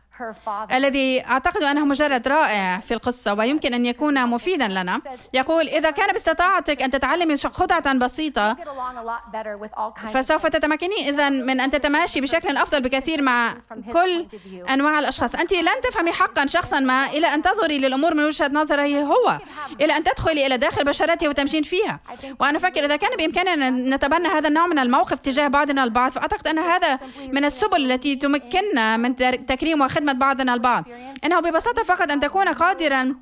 الذي 0.72 1.24
أعتقد 1.24 1.62
أنه 1.62 1.84
مجرد 1.84 2.28
رائع 2.28 2.78
في 2.78 2.94
القصة 2.94 3.34
ويمكن 3.34 3.74
أن 3.74 3.86
يكون 3.86 4.26
مفيدا 4.26 4.68
لنا. 4.68 5.00
يقول 5.32 5.68
إذا 5.68 5.90
كان 5.90 6.12
باستطاعتك 6.12 6.82
أن 6.82 6.90
تتعلمي 6.90 7.36
خطعة 7.36 7.94
بسيطة 7.94 8.56
فسوف 10.14 10.46
تتمكنين 10.46 11.08
إذا 11.08 11.28
من 11.28 11.60
أن 11.60 11.70
تتماشي 11.70 12.20
بشكل 12.20 12.56
أفضل 12.56 12.82
بكثير 12.82 13.22
مع 13.22 13.54
كل 13.92 14.26
أنواع 14.70 14.98
الأشخاص. 14.98 15.34
أنت 15.34 15.52
لن 15.52 15.80
تفهمي 15.90 16.12
حقا 16.12 16.46
شخصا 16.46 16.80
ما 16.80 17.06
إلى 17.06 17.26
أن 17.26 17.42
تنظري 17.42 17.78
للأمور 17.78 18.14
من 18.14 18.24
وجهة 18.24 18.50
نظره 18.52 19.02
هو 19.02 19.38
إلى 19.80 19.96
أن 19.96 20.04
تدخلي 20.04 20.46
إلى 20.46 20.56
داخل 20.56 20.84
بشرته 20.84 21.28
وتمشين 21.28 21.62
فيها. 21.62 22.00
وأنا 22.40 22.58
أفكر 22.58 22.84
إذا 22.84 22.96
كان 22.96 23.16
بإمكاننا 23.16 23.68
أن 23.68 23.94
نتبنى 23.94 24.28
هذا 24.28 24.48
النوع 24.48 24.66
من 24.66 24.78
الموقف 24.78 25.18
تجاه 25.18 25.48
بعضنا 25.48 25.84
البعض 25.84 26.12
فأعتقد 26.12 26.48
أن 26.48 26.58
هذا 26.58 26.98
من 27.32 27.44
السبل 27.44 27.92
التي 27.92 28.16
تمكننا 28.16 28.96
من 28.96 29.16
تكريم 29.46 29.80
وخدمة 29.80 30.01
بعضنا 30.06 30.54
البعض. 30.54 30.84
إنه 31.24 31.40
ببساطة 31.40 31.82
فقط 31.82 32.10
أن 32.12 32.20
تكون 32.20 32.48
قادرا 32.48 33.14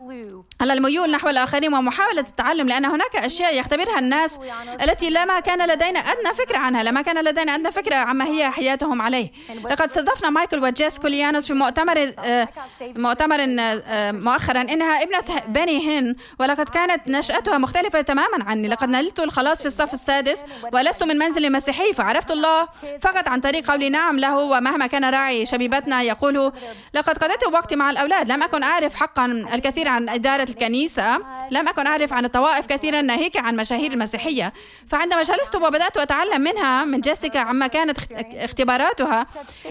على 0.61 0.73
الميول 0.73 1.11
نحو 1.11 1.29
الآخرين 1.29 1.75
ومحاولة 1.75 2.21
التعلم 2.21 2.69
لأن 2.69 2.85
هناك 2.85 3.17
أشياء 3.17 3.59
يختبرها 3.61 3.99
الناس 3.99 4.39
التي 4.83 5.11
لما 5.11 5.41
كان 5.41 5.69
لدينا 5.69 6.01
أدنى 6.01 6.35
فكرة 6.35 6.59
عنها 6.59 6.83
لما 6.83 7.03
كان 7.03 7.25
لدينا 7.25 7.55
أدنى 7.55 7.73
فكرة 7.73 7.97
عما 7.97 8.25
هي 8.27 8.51
حياتهم 8.51 9.03
عليه. 9.03 9.33
لقد 9.71 9.83
استضفنا 9.89 10.31
مايكل 10.31 10.63
وجيس 10.63 10.99
كوليانوس 10.99 11.47
في 11.47 11.53
مؤتمر 11.53 12.13
آه، 12.19 12.49
مؤتمر 12.83 13.37
آه، 13.41 14.13
مؤخرا 14.13 14.61
إنها 14.61 15.03
ابنة 15.03 15.41
بني 15.49 15.99
هن 15.99 16.15
ولقد 16.39 16.69
كانت 16.69 17.09
نشأتها 17.09 17.59
مختلفة 17.59 18.01
تماما 18.01 18.45
عني. 18.47 18.69
لقد 18.69 18.89
نلت 18.89 19.21
الخلاص 19.21 19.61
في 19.63 19.69
الصف 19.69 19.95
السادس 19.95 20.45
ولست 20.73 21.03
من 21.03 21.19
منزل 21.19 21.53
مسيحي 21.53 21.93
فعرفت 21.93 22.31
الله 22.31 22.69
فقط 23.01 23.29
عن 23.29 23.41
طريق 23.41 23.71
قولي 23.71 23.89
نعم 23.89 24.19
له 24.19 24.39
ومهما 24.39 24.87
كان 24.87 25.05
راعي 25.05 25.47
شبيبتنا 25.47 26.03
يقول 26.03 26.53
لقد 26.95 27.19
قضيت 27.19 27.47
وقتي 27.47 27.77
مع 27.77 27.91
الأولاد. 27.91 28.33
لم 28.33 28.43
أكن 28.43 28.63
أعرف 28.63 28.95
حقا 28.95 29.27
الكثير 29.27 29.89
عن 29.89 30.09
إدارة 30.09 30.47
الكنيسة. 30.51 31.17
لم 31.51 31.69
أكن 31.69 31.87
أعرف 31.87 32.13
عن 32.13 32.25
الطوائف 32.25 32.67
كثيرا 32.67 33.03
ناهيك 33.03 33.37
عن 33.37 33.57
مشاهير 33.57 33.93
المسيحية. 33.93 34.53
فعندما 34.91 35.23
جلست 35.23 35.57
وبدأت 35.57 35.97
أتعلم 35.97 36.41
منها 36.41 36.85
من 36.85 37.01
جيسيكا 37.01 37.41
عما 37.41 37.67
كانت 37.67 37.99
اختباراتها 38.35 39.27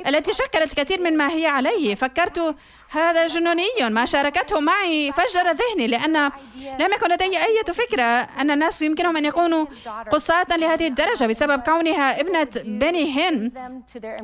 التي 0.07 0.33
شكلت 0.33 0.73
كثير 0.73 1.01
من 1.01 1.17
ما 1.17 1.31
هي 1.31 1.47
عليه 1.47 1.95
فكرت 1.95 2.55
هذا 2.89 3.27
جنوني 3.27 3.89
ما 3.89 4.05
شاركته 4.05 4.59
معي. 4.59 5.11
فجر 5.11 5.51
ذهني 5.51 5.87
لأن 5.87 6.31
لم 6.79 6.91
يكن 6.93 7.09
لدي 7.09 7.37
أي 7.37 7.63
فكرة 7.73 8.03
أن 8.03 8.51
الناس 8.51 8.81
يمكنهم 8.81 9.17
أن 9.17 9.25
يكونوا 9.25 9.65
قصاة 10.11 10.45
لهذه 10.57 10.87
الدرجة 10.87 11.25
بسبب 11.25 11.61
كونها 11.61 12.21
ابنة 12.21 12.47
بني 12.55 13.11
هن 13.11 13.51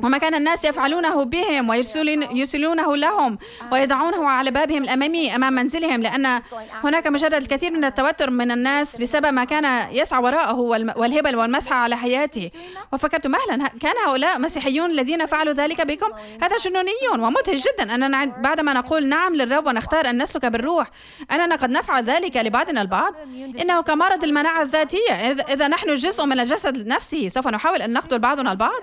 وما 0.02 0.18
كان 0.18 0.34
الناس 0.34 0.64
يفعلونه 0.64 1.24
بهم 1.24 1.68
ويرسلونه 1.68 2.96
لهم 2.96 3.38
ويضعونه 3.72 4.28
على 4.28 4.50
بابهم 4.50 4.82
الأمامي 4.84 5.34
أمام 5.36 5.52
منزلهم 5.52 6.02
لأن 6.02 6.42
هناك 6.84 7.06
مجرد 7.06 7.34
الكثير 7.34 7.70
من 7.70 7.84
التوتر 7.84 8.30
من 8.30 8.50
الناس 8.50 8.96
بسبب 8.96 9.26
ما 9.26 9.44
كان 9.44 9.88
يسعى 9.92 10.22
وراءه 10.22 10.54
والهبل 10.96 11.36
والمسحة 11.36 11.76
على 11.76 11.96
حياته 11.96 12.50
وفكرت 12.92 13.26
مهلا 13.26 13.68
كان 13.68 13.94
هؤلاء 14.06 14.38
مسيحيون 14.38 14.90
الذين 14.90 15.26
فعلوا 15.26 15.52
ذلك 15.52 15.80
بكم؟ 15.80 16.12
هذا 16.42 16.56
جنوني 16.56 16.90
ومدهش 17.12 17.60
جدا 17.60 17.94
أننا 17.94 18.24
بعد 18.24 18.55
بعدما 18.56 18.72
نقول 18.72 19.08
نعم 19.08 19.34
للرب 19.34 19.66
ونختار 19.66 20.10
أن 20.10 20.22
نسلك 20.22 20.46
بالروح 20.46 20.86
أننا 21.32 21.56
قد 21.56 21.70
نفعل 21.70 22.04
ذلك 22.04 22.36
لبعضنا 22.36 22.82
البعض. 22.82 23.14
إنه 23.60 23.80
كمرض 23.80 24.24
المناعة 24.24 24.62
الذاتية 24.62 25.12
إذا 25.48 25.68
نحن 25.68 25.94
جزء 25.94 26.24
من 26.24 26.40
الجسد 26.40 26.86
نفسه 26.86 27.28
سوف 27.28 27.48
نحاول 27.48 27.82
أن 27.82 27.92
نقتل 27.92 28.18
بعضنا 28.18 28.52
البعض. 28.52 28.82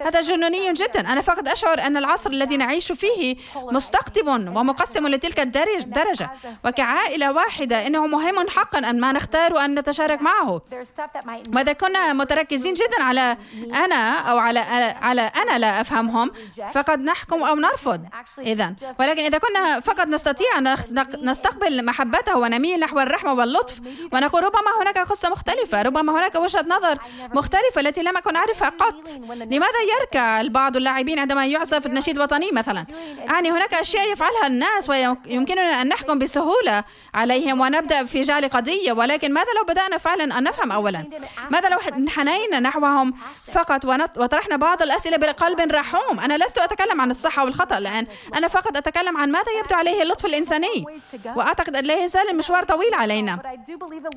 هذا 0.00 0.20
جنوني 0.20 0.72
جدا. 0.72 1.00
أنا 1.00 1.20
فقط 1.20 1.48
أشعر 1.48 1.80
أن 1.80 1.96
العصر 1.96 2.30
الذي 2.30 2.56
نعيش 2.56 2.92
فيه 2.92 3.36
مستقطب 3.56 4.26
ومقسم 4.26 5.06
لتلك 5.08 5.40
الدرجة 5.40 6.30
وكعائلة 6.64 7.32
واحدة 7.32 7.86
إنه 7.86 8.06
مهم 8.06 8.48
حقا 8.48 8.78
أن 8.78 9.00
ما 9.00 9.12
نختار 9.12 9.54
وأن 9.54 9.78
نتشارك 9.78 10.22
معه. 10.22 10.62
وإذا 11.54 11.72
كنا 11.72 12.12
متركزين 12.12 12.74
جدا 12.74 13.02
على 13.02 13.36
أنا 13.84 14.18
أو 14.18 14.38
على 14.38 14.60
على 15.00 15.22
أنا 15.22 15.58
لا 15.58 15.80
أفهمهم 15.80 16.30
فقد 16.72 17.00
نحكم 17.00 17.42
أو 17.42 17.54
نرفض. 17.54 18.06
إذا 18.38 18.74
ولكن 19.02 19.24
إذا 19.24 19.38
كنا 19.38 19.80
فقط 19.80 20.06
نستطيع 20.06 20.58
أن 20.58 20.76
نستقبل 21.22 21.84
محبته 21.84 22.38
ونميل 22.38 22.80
نحو 22.80 23.00
الرحمة 23.00 23.32
واللطف 23.32 23.80
ونقول 24.12 24.44
ربما 24.44 24.82
هناك 24.82 24.98
قصة 24.98 25.28
مختلفة 25.28 25.82
ربما 25.82 26.12
هناك 26.12 26.34
وجهة 26.34 26.64
نظر 26.68 26.98
مختلفة 27.34 27.80
التي 27.80 28.02
لم 28.02 28.16
أكن 28.16 28.36
أعرفها 28.36 28.68
قط. 28.68 29.08
لماذا 29.34 29.80
يركع 30.00 30.40
البعض 30.40 30.76
اللاعبين 30.76 31.18
عندما 31.18 31.46
يعزف 31.46 31.86
النشيد 31.86 32.16
الوطني 32.16 32.50
مثلا؟ 32.52 32.86
يعني 33.18 33.50
هناك 33.50 33.74
أشياء 33.74 34.12
يفعلها 34.12 34.46
الناس 34.46 34.88
ويمكننا 34.90 35.82
أن 35.82 35.88
نحكم 35.88 36.18
بسهولة 36.18 36.84
عليهم 37.14 37.60
ونبدأ 37.60 38.04
في 38.04 38.22
جعل 38.22 38.48
قضية 38.48 38.92
ولكن 38.92 39.32
ماذا 39.32 39.52
لو 39.58 39.64
بدأنا 39.64 39.98
فعلا 39.98 40.38
أن 40.38 40.44
نفهم 40.44 40.72
أولا؟ 40.72 41.04
ماذا 41.50 41.68
لو 41.68 41.78
انحنينا 41.98 42.60
نحوهم 42.60 43.14
فقط 43.52 43.84
وطرحنا 44.16 44.56
بعض 44.56 44.82
الأسئلة 44.82 45.16
بقلب 45.16 45.60
رحوم؟ 45.72 46.20
أنا 46.20 46.44
لست 46.44 46.58
أتكلم 46.58 47.00
عن 47.00 47.10
الصحة 47.10 47.44
والخطأ 47.44 47.78
الآن 47.78 48.06
أنا 48.34 48.48
فقط 48.48 48.76
أتكلم 48.76 48.91
عن 48.98 49.30
ماذا 49.30 49.52
يبدو 49.60 49.74
عليه 49.74 50.02
اللطف 50.02 50.26
الإنساني. 50.26 50.84
وأعتقد 51.36 51.76
أن 51.76 51.84
لا 51.84 52.04
يزال 52.04 52.30
المشوار 52.30 52.62
طويل 52.64 52.94
علينا. 52.94 53.38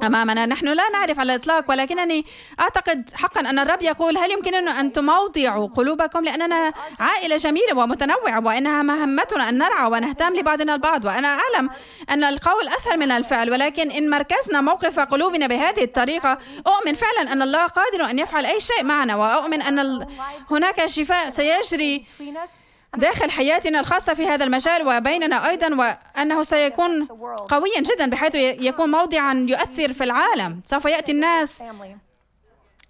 أمامنا 0.03 0.45
نحن 0.45 0.67
لا 0.67 0.89
نعرف 0.93 1.19
على 1.19 1.35
الإطلاق 1.35 1.65
ولكنني 1.69 2.25
أعتقد 2.59 3.09
حقا 3.13 3.41
أن 3.41 3.59
الرب 3.59 3.81
يقول 3.81 4.17
هل 4.17 4.31
يمكننا 4.31 4.79
أن 4.79 4.93
تموضعوا 4.93 5.67
قلوبكم؟ 5.67 6.25
لأننا 6.25 6.73
عائلة 6.99 7.37
جميلة 7.37 7.77
ومتنوعة 7.77 8.45
وإنها 8.45 8.81
مهمتنا 8.81 9.49
أن 9.49 9.57
نرعى 9.57 9.91
ونهتم 9.91 10.35
لبعضنا 10.35 10.75
البعض. 10.75 11.05
وأنا 11.05 11.27
أعلم 11.27 11.69
أن 12.09 12.23
القول 12.23 12.67
أسهل 12.67 12.99
من 12.99 13.11
الفعل 13.11 13.51
ولكن 13.51 13.91
إن 13.91 14.09
مركزنا 14.09 14.61
موقف 14.61 14.99
قلوبنا 14.99 15.47
بهذه 15.47 15.83
الطريقة 15.83 16.37
أؤمن 16.67 16.95
فعلا 16.95 17.33
أن 17.33 17.41
الله 17.41 17.67
قادر 17.67 18.09
أن 18.09 18.19
يفعل 18.19 18.45
أي 18.45 18.59
شيء 18.59 18.83
معنا 18.83 19.15
وأؤمن 19.15 19.61
أن 19.61 20.07
هناك 20.51 20.85
شفاء 20.85 21.29
سيجري 21.29 22.05
داخل 22.97 23.31
حياتنا 23.31 23.79
الخاصة 23.79 24.13
في 24.13 24.27
هذا 24.27 24.43
المجال 24.43 24.87
وبيننا 24.87 25.49
أيضا 25.49 25.75
وأنه 25.75 26.43
سيكون 26.43 27.05
قويا 27.49 27.81
جدا 27.81 28.09
بحيث 28.09 28.35
يكون 28.35 28.91
موضعا 28.91 29.45
يؤثر 29.49 29.93
في 29.93 30.03
العالم. 30.03 30.61
سوف 30.65 30.85
يأتي 30.85 31.11
الناس 31.11 31.63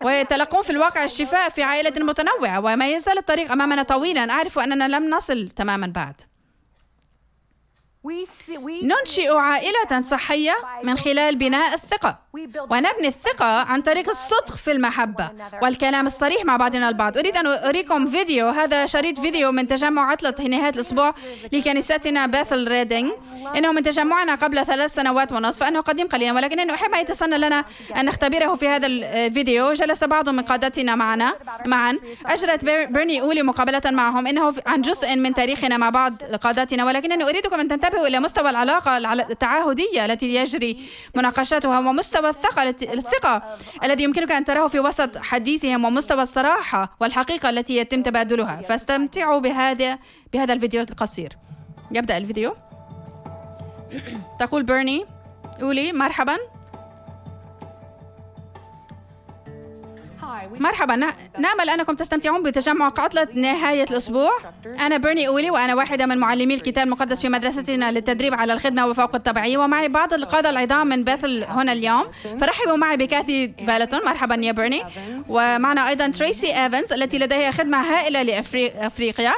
ويتلقون 0.03 0.63
في 0.63 0.69
الواقع 0.69 1.03
الشفاء 1.03 1.49
في 1.49 1.63
عائلة 1.63 2.03
متنوعة 2.03 2.59
وما 2.59 2.87
يزال 2.87 3.17
الطريق 3.17 3.51
أمامنا 3.51 3.83
طويلا. 3.83 4.31
أعرف 4.31 4.59
أننا 4.59 4.87
لم 4.87 5.09
نصل 5.09 5.49
تماما 5.49 5.87
بعد. 5.87 6.15
ننشئ 8.83 9.35
عائلة 9.35 10.01
صحية 10.01 10.55
من 10.83 10.97
خلال 10.97 11.35
بناء 11.35 11.73
الثقة 11.73 12.25
ونبني 12.69 13.07
الثقة 13.07 13.45
عن 13.45 13.81
طريق 13.81 14.09
الصدق 14.09 14.55
في 14.55 14.71
المحبة 14.71 15.29
والكلام 15.61 16.07
الصريح 16.07 16.45
مع 16.45 16.57
بعضنا 16.57 16.89
البعض. 16.89 17.17
أريد 17.17 17.37
أن 17.37 17.47
أريكم 17.47 18.09
فيديو 18.09 18.49
هذا 18.49 18.85
شريط 18.85 19.19
فيديو 19.19 19.51
من 19.51 19.67
تجمع 19.67 20.11
عطلة 20.11 20.47
نهاية 20.47 20.69
الأسبوع 20.69 21.13
لكنيستنا 21.51 22.25
باثل 22.25 22.67
ريدينج 22.67 23.11
إنه 23.57 23.71
من 23.71 23.83
تجمعنا 23.83 24.35
قبل 24.35 24.65
ثلاث 24.65 24.93
سنوات 24.93 25.31
ونصف 25.31 25.59
فأنه 25.59 25.81
قديم 25.81 26.07
قليلا 26.07 26.33
ولكن 26.33 26.59
إنه 26.59 26.73
أحب 26.73 26.93
أن 26.93 27.01
يتسنى 27.01 27.37
لنا 27.37 27.65
أن 27.95 28.05
نختبره 28.05 28.55
في 28.55 28.67
هذا 28.67 28.87
الفيديو. 28.87 29.73
جلس 29.73 30.03
بعض 30.03 30.29
من 30.29 30.43
قادتنا 30.43 30.95
معنا 30.95 31.35
معا. 31.65 31.97
أجرت 32.25 32.65
بيرني 32.65 33.21
أولي 33.21 33.43
مقابلة 33.43 33.81
معهم 33.85 34.27
إنه 34.27 34.53
عن 34.65 34.81
جزء 34.81 35.15
من 35.15 35.33
تاريخنا 35.33 35.77
مع 35.77 35.89
بعض 35.89 36.13
قادتنا 36.23 36.85
ولكنني 36.85 37.23
أريدكم 37.23 37.59
أن 37.59 37.67
تنتبهوا 37.67 37.94
إلى 37.95 38.19
مستوى 38.19 38.49
العلاقة 38.49 38.97
التعاهدية 39.13 40.05
التي 40.05 40.35
يجري 40.35 40.89
مناقشتها 41.15 41.79
ومستوى 41.79 42.15
مستوى 42.15 42.29
الثقة 42.29 42.69
الثقة 42.93 43.43
الذي 43.83 44.03
يمكنك 44.03 44.31
أن 44.31 44.45
تراه 44.45 44.67
في 44.67 44.79
وسط 44.79 45.17
حديثهم 45.17 45.85
ومستوى 45.85 46.23
الصراحة 46.23 46.97
والحقيقة 46.99 47.49
التي 47.49 47.77
يتم 47.77 48.03
تبادلها. 48.03 48.61
فاستمتعوا 48.61 49.39
بهذا 49.39 49.99
بهذا 50.33 50.53
الفيديو 50.53 50.81
القصير. 50.81 51.37
يبدأ 51.91 52.17
الفيديو. 52.17 52.55
تقول 54.39 54.63
بيرني 54.63 55.05
قولي 55.61 55.91
مرحبا. 55.91 56.37
مرحبا. 60.59 60.95
نأمل 61.39 61.69
أنكم 61.69 61.95
تستمتعون 61.95 62.43
بتجمع 62.43 62.85
عطلة 62.85 63.27
نهاية 63.33 63.85
الأسبوع. 63.91 64.31
أنا 64.79 64.97
بيرني 64.97 65.27
قولي 65.27 65.49
وأنا 65.49 65.75
واحدة 65.75 66.05
من 66.05 66.17
معلمي 66.17 66.53
الكتاب 66.53 66.87
المقدس 66.87 67.21
في 67.21 67.29
مدرستنا 67.29 67.91
للتدريب 67.91 68.33
على 68.33 68.53
الخدمة 68.53 68.87
وفوق 68.87 69.15
الطبيعية 69.15 69.57
ومعي 69.57 69.87
بعض 69.87 70.13
القادة 70.13 70.49
العظام 70.49 70.87
من 70.87 71.03
بيثل 71.03 71.43
هنا 71.43 71.71
اليوم. 71.71 72.03
فرحبوا 72.41 72.77
معي 72.77 72.97
بكاثي 72.97 73.47
بالتون 73.47 74.05
مرحبا 74.05 74.35
يا 74.35 74.51
بيرني. 74.51 74.83
ومعنا 75.29 75.89
أيضا 75.89 76.07
تريسي 76.07 76.63
إيفنز 76.63 76.93
التي 76.93 77.17
لديها 77.17 77.51
خدمة 77.51 77.77
هائلة 77.81 78.21
لأفريقيا 78.21 79.33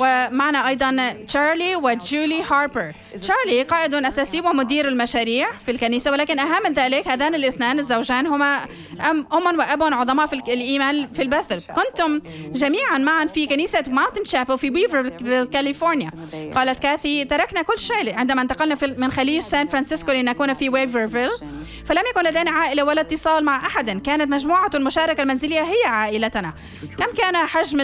ومعنا 0.00 0.68
أيضا 0.68 1.14
تشارلي 1.26 1.76
وجولي 1.76 2.42
هاربر. 2.42 2.92
تشارلي 3.14 3.62
قائد 3.62 3.94
أساسي 3.94 4.40
ومدير 4.40 4.88
المشاريع 4.88 5.52
في 5.66 5.70
الكنيسة 5.70 6.10
ولكن 6.10 6.38
أهم 6.38 6.62
من 6.64 6.72
ذلك 6.72 7.08
هذان 7.08 7.34
الاثنان 7.34 7.78
الزوجان 7.78 8.26
هما 8.26 8.66
أم 9.10 9.58
وأب 9.58 9.82
عظماء 10.12 10.26
في 10.26 10.52
الإيمان 10.52 11.08
في 11.14 11.22
البثل 11.22 11.60
كنتم 11.60 12.20
جميعا 12.52 12.98
معا 12.98 13.26
في 13.26 13.46
كنيسة 13.46 13.84
ماونتن 13.86 14.24
شابل 14.24 14.58
في 14.58 14.70
ويفرفيل 14.70 15.44
كاليفورنيا. 15.44 16.10
قالت 16.54 16.78
كاثي 16.78 17.24
تركنا 17.24 17.62
كل 17.62 17.78
شيء 17.78 18.14
عندما 18.14 18.42
انتقلنا 18.42 18.78
من 18.96 19.12
خليج 19.12 19.40
سان 19.40 19.68
فرانسيسكو 19.68 20.12
لنكون 20.12 20.54
في 20.54 20.68
ويفرفيل. 20.68 21.30
فلم 21.86 22.02
يكن 22.10 22.24
لدينا 22.24 22.50
عائلة 22.50 22.84
ولا 22.84 23.00
اتصال 23.00 23.44
مع 23.44 23.66
أحد. 23.66 23.90
كانت 23.90 24.28
مجموعة 24.30 24.70
المشاركة 24.74 25.22
المنزلية 25.22 25.60
هي 25.60 25.84
عائلتنا. 25.86 26.52
كم 26.98 27.12
كان 27.16 27.36
حجم 27.36 27.80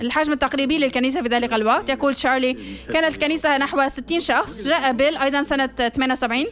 الحجم 0.00 0.32
التقريبي 0.32 0.78
للكنيسة 0.78 1.22
في 1.22 1.28
ذلك 1.28 1.52
الوقت؟ 1.52 1.90
يقول 1.90 2.16
شارلي 2.16 2.56
كانت 2.92 3.14
الكنيسة 3.14 3.58
نحو 3.58 3.88
60 3.88 4.20
شخص. 4.20 4.62
جاء 4.62 4.92
بيل 4.92 5.16
أيضا 5.16 5.42
سنة 5.42 5.66
78 5.66 6.46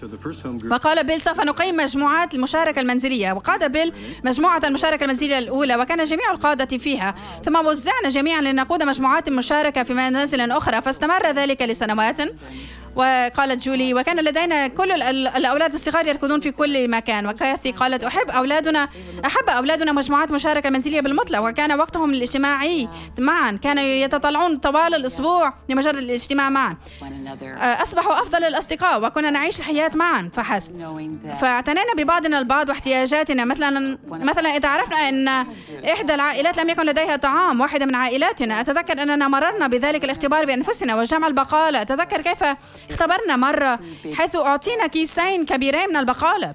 وقال 0.71 1.05
بيل 1.05 1.21
سوف 1.21 1.41
نقيم 1.41 1.77
مجموعات 1.77 2.35
المشاركة 2.35 2.81
المنزلية. 2.81 3.33
وقاد 3.33 3.73
بيل 3.73 3.93
مجموعة 4.25 4.54
المشاركة 4.65 5.05
المنزلية 5.05 5.39
الأولى 5.39 5.77
وكان 5.77 6.05
جميع 6.05 6.31
القادة 6.31 6.79
فيها. 6.79 7.15
ثم 7.45 7.67
وزعنا 7.67 8.09
جميعا 8.09 8.41
لنقود 8.41 8.83
مجموعات 8.83 9.29
مشاركة 9.29 9.83
في 9.83 9.95
منازل 9.95 10.51
أخرى 10.51 10.83
فاستمر 10.83 11.27
ذلك 11.27 11.63
لسنوات. 11.63 12.21
وقالت 12.97 13.63
جولي 13.65 13.95
وكان 13.95 14.25
لدينا 14.25 14.67
كل 14.67 14.93
الأولاد 15.37 15.75
الصغار 15.75 16.07
يركضون 16.07 16.41
في 16.41 16.51
كل 16.51 16.91
مكان. 16.91 17.27
وكاثي 17.27 17.73
قالت 17.73 18.05
أحب 18.05 18.31
أولادنا 18.31 18.89
أحب 19.27 19.49
أولادنا 19.49 19.93
مجموعات 19.93 20.31
مشاركة 20.31 20.71
منزلية 20.71 21.01
بالمطلق. 21.01 21.39
وكان 21.41 21.73
وقتهم 21.73 22.11
الاجتماعي 22.11 22.89
معا 23.19 23.59
كانوا 23.63 23.83
يتطلعون 23.83 24.57
طوال 24.57 24.95
الأسبوع 24.95 25.55
لمجرد 25.69 25.97
الاجتماع 25.97 26.51
معا. 26.51 26.77
أصبحوا 27.61 28.13
أفضل 28.13 28.45
الأصدقاء 28.45 29.05
وكنا 29.05 29.31
نعيش 29.31 29.59
الحياة 29.59 29.91
معا 29.95 30.31
فحسب. 30.35 30.73
فاعتنينا 31.41 31.95
ببعضنا 31.97 32.39
البعض 32.39 32.69
واحتياجاتنا. 32.69 33.45
مثلا 33.45 33.99
مثلا 34.09 34.57
إذا 34.57 34.69
عرفنا 34.69 35.09
أن 35.09 35.29
إحدى 35.93 36.15
العائلات 36.15 36.59
لم 36.59 36.69
يكن 36.69 36.87
لديها 36.87 37.17
طعام 37.17 37.61
واحدة 37.61 37.87
من 37.87 37.95
عائلاتنا 37.95 38.61
أتذكر 38.61 39.03
أننا 39.03 39.29
مررنا 39.29 39.67
بذلك 39.67 40.05
الاختبار 40.05 40.45
بأنفسنا 40.45 40.97
وجمع 40.97 41.27
البقالة. 41.27 41.83
أتذكر 41.83 42.21
كيف 42.21 42.45
اختبرنا 42.91 43.37
مرة 43.37 43.79
حيث 44.15 44.37
أعطينا 44.37 44.87
كيسين 44.87 45.45
كبيرين 45.45 45.89
من 45.89 45.97
البقالة. 45.97 46.55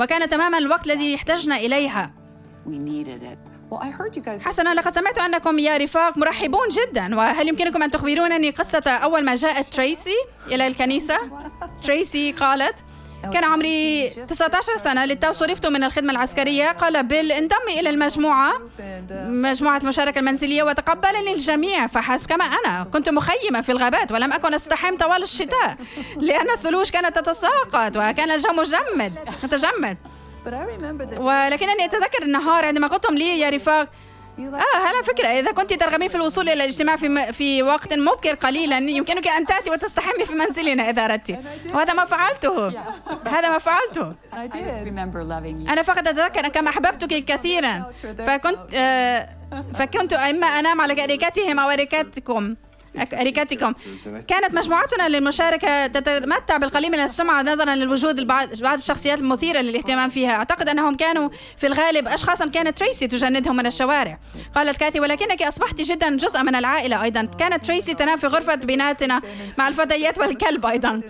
وكان 0.00 0.28
تماما 0.28 0.58
الوقت 0.58 0.86
الذي 0.86 1.14
احتجنا 1.14 1.56
إليها. 1.56 2.12
حسنا 4.42 4.74
لقد 4.74 4.92
سمعت 4.92 5.18
أنكم 5.18 5.58
يا 5.58 5.76
رفاق 5.76 6.18
مرحبون 6.18 6.68
جدا. 6.68 7.16
وهل 7.16 7.48
يمكنكم 7.48 7.82
أن 7.82 7.90
تخبرونني 7.90 8.50
قصة 8.50 8.82
أول 8.90 9.24
ما 9.24 9.34
جاءت 9.34 9.74
تريسي 9.74 10.16
إلى 10.46 10.66
الكنيسة؟ 10.66 11.18
تريسي 11.84 12.32
قالت 12.32 12.84
كان 13.32 13.44
عمري 13.44 14.08
19 14.10 14.76
سنة. 14.76 15.04
للتو 15.04 15.32
صرفت 15.32 15.66
من 15.66 15.84
الخدمة 15.84 16.12
العسكرية 16.12 16.68
قال 16.70 17.02
بيل 17.02 17.32
انضمي 17.32 17.80
إلى 17.80 17.90
المجموعة 17.90 18.52
مجموعة 19.10 19.78
المشاركة 19.78 20.18
المنزلية 20.18 20.62
وتقبلني 20.62 21.32
الجميع 21.32 21.86
فحسب 21.86 22.26
كما 22.26 22.44
أنا 22.44 22.84
كنت 22.84 23.08
مخيمة 23.08 23.60
في 23.60 23.72
الغابات 23.72 24.12
ولم 24.12 24.32
أكن 24.32 24.54
أستحم 24.54 24.96
طوال 24.96 25.22
الشتاء 25.22 25.76
لأن 26.16 26.50
الثلوج 26.50 26.90
كانت 26.90 27.18
تتساقط 27.18 27.96
وكان 27.96 28.30
الجو 28.30 28.52
مجمد 28.52 29.18
متجمد. 29.44 29.96
ولكنني 31.18 31.84
أتذكر 31.84 32.22
النهار 32.22 32.64
عندما 32.64 32.86
قلتم 32.86 33.14
لي 33.14 33.40
يا 33.40 33.50
رفاق 33.50 33.88
آه 34.38 34.78
هلا 34.78 35.02
فكرة. 35.06 35.28
إذا 35.28 35.52
كنت 35.52 35.72
ترغبين 35.72 36.08
في 36.08 36.14
الوصول 36.14 36.44
إلى 36.44 36.52
الاجتماع 36.52 36.96
في, 36.96 37.08
م... 37.08 37.32
في 37.32 37.62
وقت 37.62 37.94
مبكر 37.94 38.34
قليلا 38.34 38.78
يمكنك 38.78 39.28
أن 39.28 39.46
تأتي 39.46 39.70
وتستحمي 39.70 40.24
في 40.24 40.34
منزلنا 40.34 40.90
إذا 40.90 41.04
أردت 41.04 41.38
وهذا 41.74 41.92
ما 41.92 42.04
فعلته. 42.04 42.68
هذا 43.26 43.48
ما 43.48 43.58
فعلته. 43.58 44.14
أنا 45.68 45.82
فقط 45.82 46.08
أتذكر 46.08 46.48
كما 46.48 46.70
أحببتك 46.70 47.24
كثيرا. 47.24 47.92
فكنت 48.26 48.74
آه 48.74 49.28
فكنت 49.74 50.12
إما 50.12 50.46
أنام 50.46 50.80
على 50.80 51.04
أريكتهم 51.04 51.58
أو 51.58 51.70
أريكتكم 51.70 52.56
أريكاتكم 53.14 53.72
كانت 54.28 54.54
مجموعتنا 54.54 55.08
للمشاركة 55.08 55.86
تتمتع 55.86 56.56
بالقليل 56.56 56.90
من 56.90 56.98
السمعة 56.98 57.42
نظرا 57.42 57.74
للوجود 57.74 58.26
بعض 58.26 58.48
الشخصيات 58.72 59.18
المثيرة 59.18 59.60
للاهتمام 59.60 60.10
فيها. 60.10 60.30
أعتقد 60.30 60.68
أنهم 60.68 60.94
كانوا 60.94 61.28
في 61.58 61.66
الغالب 61.66 62.08
أشخاصا 62.08 62.46
كانت 62.46 62.78
تريسي 62.78 63.08
تجندهم 63.08 63.56
من 63.56 63.66
الشوارع. 63.66 64.18
قالت 64.54 64.76
كاثي 64.76 65.00
ولكنك 65.00 65.42
أصبحت 65.42 65.80
جدا 65.80 66.16
جزءا 66.16 66.42
من 66.42 66.54
العائلة 66.54 67.02
أيضا. 67.02 67.28
كانت 67.38 67.66
تريسي 67.66 67.94
تنام 67.94 68.18
في 68.18 68.26
غرفة 68.26 68.54
بناتنا 68.54 69.22
مع 69.58 69.68
الفتيات 69.68 70.18
والكلب 70.18 70.66
أيضا. 70.66 71.00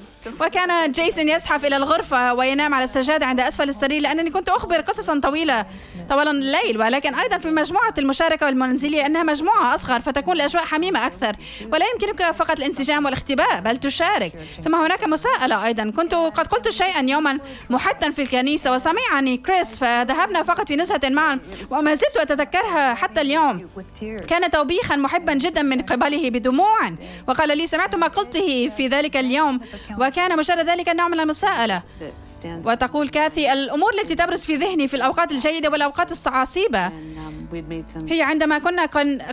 وكان 0.40 0.92
جيسون 0.92 1.29
يزحف 1.29 1.64
إلى 1.64 1.77
الغرفة 1.77 2.35
وينام 2.35 2.75
على 2.75 2.85
السجادة 2.85 3.27
عند 3.27 3.40
أسفل 3.40 3.68
السرير 3.68 4.03
لأنني 4.03 4.31
كنت 4.31 4.49
أخبر 4.49 4.81
قصصا 4.81 5.21
طويلة 5.21 5.66
طوال 6.09 6.29
الليل. 6.29 6.79
ولكن 6.79 7.14
أيضا 7.14 7.38
في 7.38 7.51
مجموعة 7.51 7.95
المشاركة 7.99 8.47
والمنزلية 8.47 9.07
أنها 9.07 9.23
مجموعة 9.23 9.75
أصغر 9.75 10.01
فتكون 10.01 10.37
الأجواء 10.37 10.64
حميمة 10.64 11.07
أكثر. 11.07 11.37
ولا 11.72 11.87
يمكنك 11.92 12.30
فقط 12.30 12.58
الانسجام 12.58 13.04
والاختباء 13.04 13.61
بل 13.61 13.76
تشارك. 13.76 14.32
ثم 14.64 14.74
هناك 14.74 15.04
مساءلة 15.04 15.64
أيضا. 15.66 15.90
كنت 15.96 16.14
قد 16.14 16.46
قلت 16.46 16.68
شيئا 16.68 17.02
يوما 17.02 17.38
محتا 17.70 18.11
في 18.11 18.22
الكنيسة 18.22 18.72
وسمعني 18.72 19.37
كريس 19.37 19.76
فذهبنا 19.78 20.42
فقط 20.42 20.68
في 20.68 20.76
نزهة 20.76 21.00
معا 21.04 21.40
وما 21.70 21.94
زلت 21.94 22.16
أتذكرها 22.16 22.94
حتى 22.94 23.20
اليوم. 23.20 23.70
كان 24.28 24.50
توبيخا 24.50 24.96
محبا 24.96 25.35
جدا 25.35 25.62
من 25.62 25.82
قبله 25.82 26.30
بدموع 26.30 26.92
وقال 27.28 27.58
لي 27.58 27.66
سمعت 27.66 27.94
ما 27.94 28.06
قلته 28.06 28.68
في 28.76 28.88
ذلك 28.88 29.16
اليوم 29.16 29.61
وكان 29.98 30.37
مجرد 30.38 30.66
ذلك 30.66 30.88
النوع 30.88 31.08
من 31.08 31.20
المساءلة. 31.20 31.82
وتقول 32.44 33.08
كاثي 33.08 33.52
الأمور 33.52 33.90
التي 33.94 34.14
تبرز 34.14 34.44
في 34.44 34.56
ذهني 34.56 34.88
في 34.88 34.94
الأوقات 34.94 35.32
الجيدة 35.32 35.70
والأوقات 35.70 36.12
الصعاصيبة 36.12 36.92
هي 38.08 38.22
عندما 38.22 38.58
كنا 38.58 38.87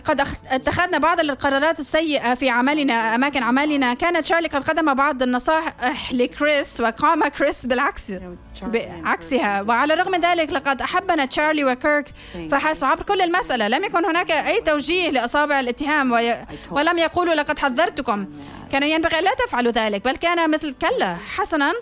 قد 0.04 0.20
اتخذنا 0.50 0.98
بعض 0.98 1.20
القرارات 1.20 1.80
السيئة 1.80 2.29
في 2.34 2.50
عملنا 2.50 3.14
أماكن 3.14 3.42
عملنا. 3.42 3.94
كانت 3.94 4.24
شارلي 4.24 4.48
قد 4.48 4.70
قدم 4.70 4.94
بعض 4.94 5.22
النصائح 5.22 6.12
لكريس 6.12 6.80
وقام 6.80 7.28
كريس 7.28 7.66
بالعكس. 7.66 8.12
بعكسها 8.62 9.62
وعلى 9.62 9.94
الرغم 9.94 10.12
من 10.12 10.20
ذلك 10.20 10.52
لقد 10.52 10.82
أحبنا 10.82 11.24
تشارلي 11.24 11.64
وكيرك. 11.64 12.12
فحسب 12.50 12.84
عبر 12.84 13.02
كل 13.02 13.20
المسألة 13.20 13.68
لم 13.68 13.84
يكن 13.84 14.04
هناك 14.04 14.30
أي 14.30 14.60
توجيه 14.60 15.10
لأصابع 15.10 15.60
الاتهام 15.60 16.12
ولم 16.70 16.98
يقولوا 16.98 17.34
لقد 17.34 17.58
حذرتكم. 17.58 18.26
كان 18.72 18.82
ينبغي 18.82 19.18
ألا 19.18 19.30
تفعلوا 19.46 19.72
ذلك 19.72 20.04
بل 20.04 20.16
كان 20.16 20.50
مثل 20.50 20.74
كلا 20.74 21.16
حسنا. 21.36 21.72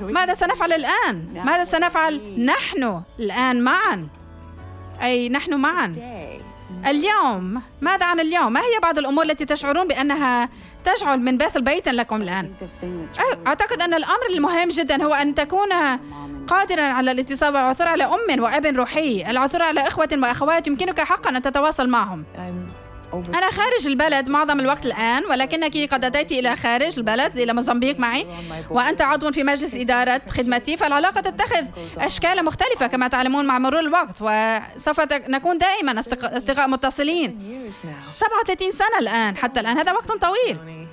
ماذا 0.00 0.34
سنفعل 0.34 0.72
الآن؟ 0.72 1.42
ماذا 1.44 1.64
سنفعل 1.64 2.44
نحن 2.44 3.02
الآن 3.20 3.62
معا؟ 3.62 4.08
أي 5.02 5.28
نحن 5.28 5.54
معا. 5.54 5.94
اليوم. 6.86 7.62
ماذا 7.80 8.06
عن 8.06 8.20
اليوم؟ 8.20 8.52
ما 8.52 8.60
هي 8.60 8.80
بعض 8.82 8.98
الأمور 8.98 9.24
التي 9.24 9.44
تشعرون 9.44 9.88
بأنها 9.88 10.48
تجعل 10.84 11.20
من 11.20 11.38
بيت 11.38 11.58
بيتا 11.58 11.90
لكم 11.90 12.22
الآن؟ 12.22 12.52
أعتقد 13.46 13.82
أن 13.82 13.94
الأمر 13.94 14.26
المهم 14.30 14.68
جدا 14.68 15.04
هو 15.04 15.14
أن 15.14 15.34
تكون 15.34 15.68
قادرا 16.48 16.82
على 16.82 17.10
الاتصال 17.10 17.54
والعثور 17.54 17.88
على 17.88 18.04
أم 18.04 18.42
وأب 18.42 18.66
روحي. 18.66 19.30
العثور 19.30 19.62
على 19.62 19.80
إخوة 19.80 20.08
وأخوات 20.12 20.66
يمكنك 20.66 21.00
حقا 21.00 21.30
أن 21.30 21.42
تتواصل 21.42 21.88
معهم. 21.88 22.24
أنا 23.28 23.50
خارج 23.50 23.86
البلد 23.86 24.28
معظم 24.28 24.60
الوقت 24.60 24.86
الآن 24.86 25.24
ولكنك 25.30 25.94
قد 25.94 26.04
أتيت 26.04 26.32
إلى 26.32 26.56
خارج 26.56 26.98
البلد 26.98 27.38
إلى 27.38 27.52
موزمبيق 27.52 27.98
معي 27.98 28.26
وأنت 28.70 29.02
عضو 29.02 29.32
في 29.32 29.42
مجلس 29.42 29.74
إدارة 29.74 30.20
خدمتي 30.28 30.76
فالعلاقة 30.76 31.20
تتخذ 31.20 31.64
أشكال 31.98 32.44
مختلفة 32.44 32.86
كما 32.86 33.08
تعلمون 33.08 33.46
مع 33.46 33.58
مرور 33.58 33.80
الوقت 33.80 34.16
وسوف 34.20 35.00
نكون 35.12 35.58
دائما 35.58 36.00
أصدقاء 36.00 36.68
متصلين. 36.68 37.40
37 38.12 38.72
سنة 38.72 38.98
الآن 39.00 39.36
حتى 39.36 39.60
الآن. 39.60 39.78
هذا 39.78 39.92
وقت 39.92 40.12
طويل. 40.12 40.86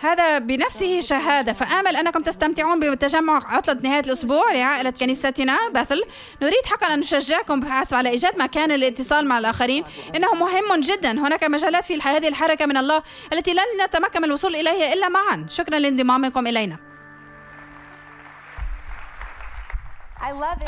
هذا 0.00 0.38
بنفسه 0.38 1.00
شهادة. 1.00 1.52
فآمل 1.52 1.96
أنكم 1.96 2.22
تستمتعون 2.22 2.80
بتجمع 2.80 3.54
عطلة 3.54 3.76
نهاية 3.82 4.00
الأسبوع 4.00 4.52
لعائلة 4.52 4.90
كنيستنا 4.90 5.58
بثل 5.74 6.02
نريد 6.42 6.66
حقا 6.66 6.94
أن 6.94 7.00
نشجعكم 7.00 7.60
بحسب 7.60 7.96
على 7.96 8.08
إيجاد 8.08 8.38
مكان 8.38 8.70
للاتصال 8.70 9.26
مع 9.26 9.38
الآخرين. 9.38 9.84
إنه 10.16 10.34
مهم 10.34 10.80
جدا. 10.80 11.12
هناك 11.12 11.44
مجالات 11.44 11.84
في 11.84 12.00
هذه 12.00 12.28
الحركة 12.28 12.66
من 12.66 12.76
الله 12.76 13.02
التي 13.32 13.52
لن 13.52 13.84
نتمكن 13.84 14.20
من 14.20 14.24
الوصول 14.24 14.56
إليها 14.56 14.92
إلا 14.92 15.08
معا. 15.08 15.46
شكرا 15.50 15.78
لانضمامكم 15.78 16.46
إلينا. 16.46 16.87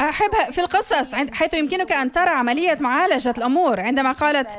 أحب 0.01 0.53
في 0.53 0.61
القصص 0.61 1.15
حيث 1.15 1.55
يمكنك 1.55 1.93
أن 1.93 2.13
ترى 2.13 2.31
عملية 2.31 2.79
معالجة 2.81 3.35
الأمور. 3.39 3.81
عندما 3.81 4.13
قالت 4.13 4.51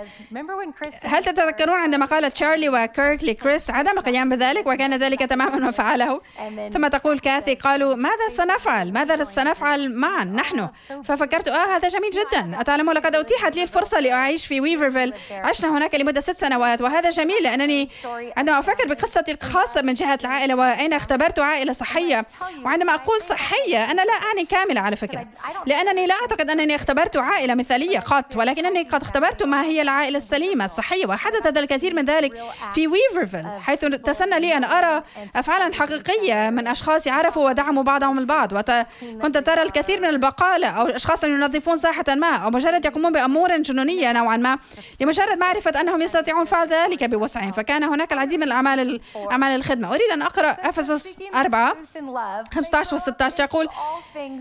هل 1.04 1.24
تتذكرون 1.24 1.80
عندما 1.80 2.06
قالت 2.06 2.34
تشارلي 2.34 2.70
وكيرك 2.70 3.24
لكريس 3.24 3.70
عدم 3.70 3.98
القيام 3.98 4.30
بذلك 4.30 4.68
وكان 4.68 4.94
ذلك 4.94 5.20
تماما 5.20 5.56
ما 5.56 5.72
فعله 5.72 6.22
ثم 6.74 6.88
تقول 6.88 7.20
كاثي 7.20 7.56
قالوا 7.56 7.96
ماذا 7.96 8.28
سنفعل؟ 8.30 8.94
ماذا 8.94 9.24
سنفعل 9.24 9.96
معا؟ 9.96 10.24
نحن. 10.24 10.70
ففكرت 11.04 11.48
آه 11.48 11.76
هذا 11.76 11.88
جميل 11.88 12.12
جدا. 12.12 12.62
أتعلمون 12.62 12.96
لقد 12.96 13.16
أتيحت 13.16 13.56
لي 13.56 13.64
الفرصة 13.64 14.00
لأعيش 14.00 14.46
في 14.46 14.62
ويفرفيل 14.62 15.14
عشنا 15.32 15.78
هناك 15.78 15.96
لمدة 15.96 16.22
ست 16.22 16.38
سنوات 16.38 16.82
وهذا 16.82 17.10
جميل 17.10 17.44
لأنني 17.44 17.90
عندما 18.38 18.60
أفكر 18.60 18.88
بقصتي 18.88 19.32
الخاصة 19.32 19.82
من 19.82 19.94
جهة 19.94 20.20
العائلة 20.22 20.56
وأين 20.56 20.94
اختبرت 20.94 21.40
عائلة 21.40 21.74
صحية 21.74 22.26
وعندما 22.66 22.94
أقول 22.94 23.22
صحية 23.22 23.92
أنا 23.92 24.02
لا 24.02 24.14
أعني 24.14 24.46
كاملة. 24.46 24.81
على 24.82 24.96
فكرة. 24.96 25.28
لأنني 25.66 26.08
لا 26.08 26.16
أعتقد 26.22 26.50
أنني 26.50 26.76
اختبرت 26.76 27.18
عائلة 27.18 27.56
مثالية 27.56 28.00
قط 28.00 28.36
ولكنني 28.36 28.84
قد 28.84 29.02
اختبرت 29.02 29.44
ما 29.44 29.62
هي 29.62 29.82
العائلة 29.82 30.18
السليمة. 30.18 30.66
الصحية 30.66 31.06
وحدث 31.06 31.58
الكثير 31.58 31.96
من 31.96 32.06
ذلك 32.06 32.34
في 32.74 32.88
ويفرفيل 32.88 33.48
حيث 33.62 33.86
تسنى 33.86 34.40
لي 34.40 34.58
أن 34.58 34.64
أرى 34.64 35.04
أفعالا 35.36 35.74
حقيقية 35.74 36.50
من 36.50 36.68
أشخاص 36.68 37.08
يعرفوا 37.08 37.50
ودعموا 37.50 37.84
بعضهم 37.84 38.20
البعض 38.20 38.54
وكنت 38.54 39.38
ترى 39.38 39.62
الكثير 39.62 40.02
من 40.02 40.10
البقالة 40.10 40.68
أو 40.68 40.88
أشخاص 40.88 41.24
ينظفون 41.24 41.78
ساحة 41.78 42.04
ما 42.08 42.36
أو 42.36 42.50
مجرد 42.50 42.86
يقومون 42.86 43.14
بأمور 43.14 43.58
جنونية 43.58 44.12
نوعا 44.12 44.38
ما. 44.38 44.58
لمجرد 45.00 45.38
معرفة 45.38 45.82
أنهم 45.82 46.02
يستطيعون 46.02 46.46
فعل 46.46 46.68
ذلك 46.68 47.04
بوسعهم 47.04 47.52
فكان 47.52 47.84
هناك 47.84 48.14
العديد 48.14 48.38
من 48.38 48.44
الأعمال 48.44 49.02
أعمال 49.32 49.56
الخدمة. 49.56 49.90
أريد 49.90 50.12
أن 50.14 50.22
أقرأ 50.22 50.50
أفسس 50.50 51.18
4 51.36 51.76
15 52.54 52.96
و 52.96 52.98
16 52.98 53.44
يقول 53.44 53.68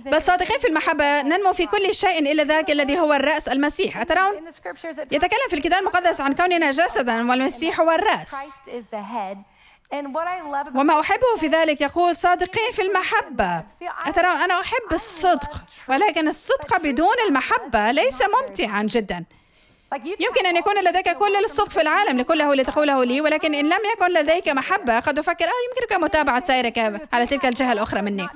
بل 0.05 0.22
صادقين 0.31 0.59
في 0.59 0.66
المحبة 0.69 1.23
ننمو 1.23 1.53
في 1.53 1.66
كل 1.66 1.95
شيء 1.95 2.33
إلا 2.33 2.45
ذاك 2.45 2.71
الذي 2.71 2.99
هو 2.99 3.12
الرأس 3.12 3.49
المسيح. 3.49 3.97
أترون؟ 3.97 4.47
يتكلم 5.12 5.49
في 5.49 5.57
الكتاب 5.57 5.81
المقدس 5.81 6.20
عن 6.20 6.35
كوننا 6.35 6.70
جسدا 6.70 7.31
والمسيح 7.31 7.81
هو 7.81 7.91
الرأس. 7.91 8.35
وما 10.74 11.01
أحبه 11.01 11.37
في 11.41 11.47
ذلك 11.47 11.81
يقول 11.81 12.16
صادقين 12.16 12.72
في 12.72 12.83
المحبة. 12.83 13.64
أترى 14.07 14.26
أنا 14.26 14.61
أحب 14.61 14.93
الصدق 14.93 15.51
ولكن 15.89 16.28
الصدق 16.28 16.78
بدون 16.78 17.16
المحبة 17.28 17.91
ليس 17.91 18.22
ممتعا 18.22 18.83
جدا. 18.83 19.24
يمكن 19.95 20.47
أن 20.47 20.57
يكون 20.57 20.84
لديك 20.84 21.11
كل 21.11 21.36
الصدق 21.45 21.68
في 21.68 21.80
العالم 21.80 22.18
لكله 22.18 22.55
لتقوله 22.55 23.05
لي 23.05 23.20
ولكن 23.20 23.55
إن 23.55 23.64
لم 23.64 23.78
يكن 23.95 24.11
لديك 24.12 24.49
محبة 24.49 25.01
قد 25.01 25.18
أفكر 25.18 25.45
آه 25.45 25.51
يمكنك 25.68 26.03
متابعة 26.03 26.41
سيرك 26.41 26.78
على 27.12 27.26
تلك 27.26 27.47
الجهة 27.47 27.72
الأخرى 27.72 28.03
مني. 28.03 28.28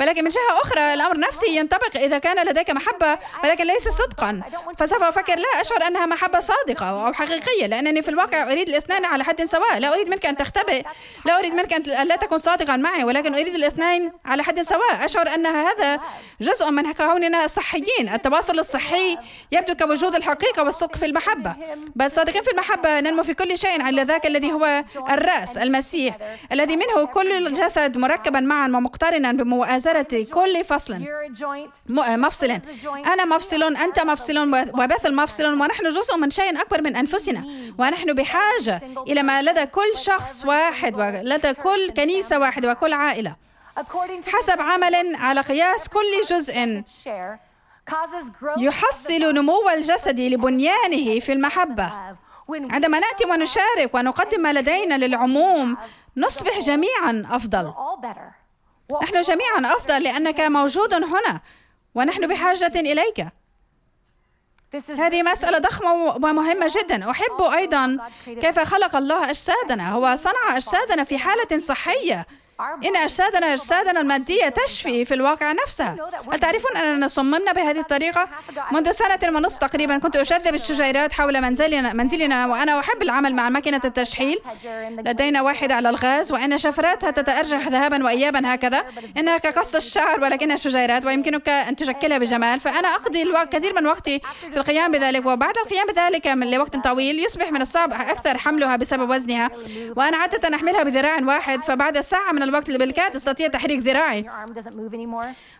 ولكن 0.00 0.24
من 0.24 0.30
جهة 0.30 0.62
أخرى 0.62 0.94
الأمر 0.94 1.18
نفسي 1.18 1.56
ينطبق 1.56 1.96
إذا 1.96 2.18
كان 2.18 2.46
لديك 2.46 2.70
محبة 2.70 3.18
ولكن 3.44 3.64
ليس 3.64 3.88
صدقا. 3.88 4.42
فسوف 4.78 5.02
أفكر 5.02 5.38
لا 5.38 5.60
أشعر 5.60 5.86
أنها 5.86 6.06
محبة 6.06 6.40
صادقة 6.40 6.86
أو 6.86 7.12
حقيقية 7.12 7.66
لأنني 7.66 8.02
في 8.02 8.08
الواقع 8.08 8.52
أريد 8.52 8.68
الاثنين 8.68 9.04
على 9.04 9.24
حد 9.24 9.44
سواء. 9.44 9.78
لا 9.78 9.94
أريد 9.94 10.08
منك 10.08 10.26
أن 10.26 10.36
تختبئ 10.36 10.82
لا 11.24 11.38
أريد 11.38 11.54
منك 11.54 11.72
أن 11.72 12.06
لا 12.06 12.16
تكون 12.16 12.38
صادقا 12.38 12.76
معي 12.76 13.04
ولكن 13.04 13.34
أريد 13.34 13.54
الاثنين 13.54 14.12
على 14.24 14.42
حد 14.42 14.62
سواء. 14.62 15.04
أشعر 15.04 15.34
أن 15.34 15.46
هذا 15.46 16.00
جزء 16.40 16.70
من 16.70 16.92
كوننا 16.92 17.46
صحيين 17.46 18.08
التواصل 18.14 18.58
الصحي 18.58 19.18
يبدو 19.52 19.74
كوجود 19.74 20.14
الحقيقة 20.14 20.62
والصدق 20.62 20.95
في 20.96 21.06
المحبة. 21.06 21.54
بل 21.96 22.10
صادقين 22.10 22.42
في 22.42 22.50
المحبة 22.50 23.00
ننمو 23.00 23.22
في 23.22 23.34
كل 23.34 23.58
شيء 23.58 23.82
على 23.82 24.02
ذاك 24.02 24.26
الذي 24.26 24.52
هو 24.52 24.84
الرأس 25.10 25.56
المسيح 25.56 26.16
الذي 26.52 26.76
منه 26.76 27.06
كل 27.06 27.32
الجسد 27.46 27.98
مركبا 27.98 28.40
معا 28.40 28.68
ومقترنا 28.68 29.32
بمؤازرة 29.32 30.26
كل 30.32 30.64
فصل. 30.64 31.04
مفصل 31.88 32.60
أنا 32.86 33.24
مفصل 33.24 33.62
أنت 33.62 34.00
مفصل 34.00 34.38
وبثل 34.54 35.14
مفصل 35.14 35.44
ونحن 35.44 35.88
جزء 35.88 36.16
من 36.16 36.30
شيء 36.30 36.60
أكبر 36.60 36.82
من 36.82 36.96
أنفسنا. 36.96 37.44
ونحن 37.78 38.12
بحاجة 38.12 38.82
إلى 39.08 39.22
ما 39.22 39.42
لدى 39.42 39.66
كل 39.66 39.96
شخص 39.96 40.44
واحد 40.44 40.94
ولدى 40.94 41.54
كل 41.54 41.90
كنيسة 41.90 42.38
واحدة 42.38 42.70
وكل 42.70 42.92
عائلة. 42.92 43.36
حسب 44.26 44.60
عمل 44.60 45.16
على 45.16 45.40
قياس 45.40 45.88
كل 45.88 46.28
جزء. 46.30 46.82
يحصل 48.58 49.34
نمو 49.34 49.70
الجسد 49.74 50.20
لبنيانه 50.20 51.20
في 51.20 51.32
المحبة. 51.32 51.92
عندما 52.50 52.98
نأتي 52.98 53.24
ونشارك 53.30 53.94
ونقدم 53.94 54.40
ما 54.40 54.52
لدينا 54.52 54.94
للعموم 54.94 55.76
نصبح 56.16 56.58
جميعا 56.58 57.26
أفضل. 57.30 57.74
نحن 59.02 59.20
جميعا 59.20 59.76
أفضل 59.76 60.02
لأنك 60.02 60.40
موجود 60.40 60.94
هنا 60.94 61.40
ونحن 61.94 62.26
بحاجة 62.26 62.72
إليك. 62.80 63.26
هذه 64.98 65.22
مسألة 65.22 65.58
ضخمة 65.58 65.92
ومهمة 65.92 66.70
جدا. 66.80 67.10
أحب 67.10 67.42
أيضا 67.42 67.98
كيف 68.26 68.58
خلق 68.60 68.96
الله 68.96 69.30
أجسادنا؟ 69.30 69.90
هو 69.90 70.16
صنع 70.16 70.56
أجسادنا 70.56 71.04
في 71.04 71.18
حالة 71.18 71.58
صحية. 71.58 72.26
إن 72.60 72.96
أجسادنا 72.96 73.52
أجسادنا 73.52 74.00
المادية 74.00 74.48
تشفي 74.48 75.04
في 75.04 75.14
الواقع 75.14 75.52
نفسها 75.52 75.96
هل 76.32 76.38
تعرفون 76.38 76.76
أننا 76.76 77.08
صممنا 77.08 77.52
بهذه 77.52 77.80
الطريقة؟ 77.80 78.28
منذ 78.72 78.90
سنة 78.90 79.18
ونصف 79.36 79.58
تقريبا 79.58 79.98
كنت 79.98 80.16
أشذب 80.16 80.54
الشجيرات 80.54 81.12
حول 81.12 81.40
منزلنا 81.40 81.92
منزلنا 81.92 82.46
وأنا 82.46 82.80
أحب 82.80 83.02
العمل 83.02 83.34
مع 83.34 83.48
ماكينة 83.48 83.80
التشحيل. 83.84 84.38
لدينا 84.90 85.42
واحدة 85.42 85.74
على 85.74 85.90
الغاز 85.90 86.32
وإن 86.32 86.58
شفراتها 86.58 87.10
تتأرجح 87.10 87.68
ذهبا 87.68 88.04
وإيابا 88.04 88.54
هكذا. 88.54 88.84
إنها 89.16 89.38
كقص 89.38 89.74
الشعر 89.74 90.20
ولكنها 90.22 90.56
شجيرات 90.56 91.04
ويمكنك 91.04 91.48
أن 91.48 91.76
تشكلها 91.76 92.18
بجمال. 92.18 92.60
فأنا 92.60 92.88
أقضي 92.88 93.22
الوقت 93.22 93.52
كثير 93.52 93.74
من 93.74 93.86
وقتي 93.86 94.20
في 94.52 94.56
القيام 94.56 94.92
بذلك 94.92 95.26
وبعد 95.26 95.54
القيام 95.64 95.86
بذلك 95.86 96.26
من 96.26 96.50
لوقت 96.50 96.76
طويل 96.76 97.24
يصبح 97.24 97.52
من 97.52 97.62
الصعب 97.62 97.92
أكثر 97.92 98.38
حملها 98.38 98.76
بسبب 98.76 99.10
وزنها. 99.10 99.50
وأنا 99.96 100.16
عادة 100.16 100.56
أحملها 100.56 100.82
بذراع 100.82 101.18
واحد 101.22 101.62
فبعد 101.62 102.00
ساعة 102.00 102.32
من 102.32 102.45
الوقت 102.48 102.70
بالكاد 102.70 103.12
تستطيع 103.12 103.46
تحريك 103.46 103.80
ذراعي. 103.80 104.26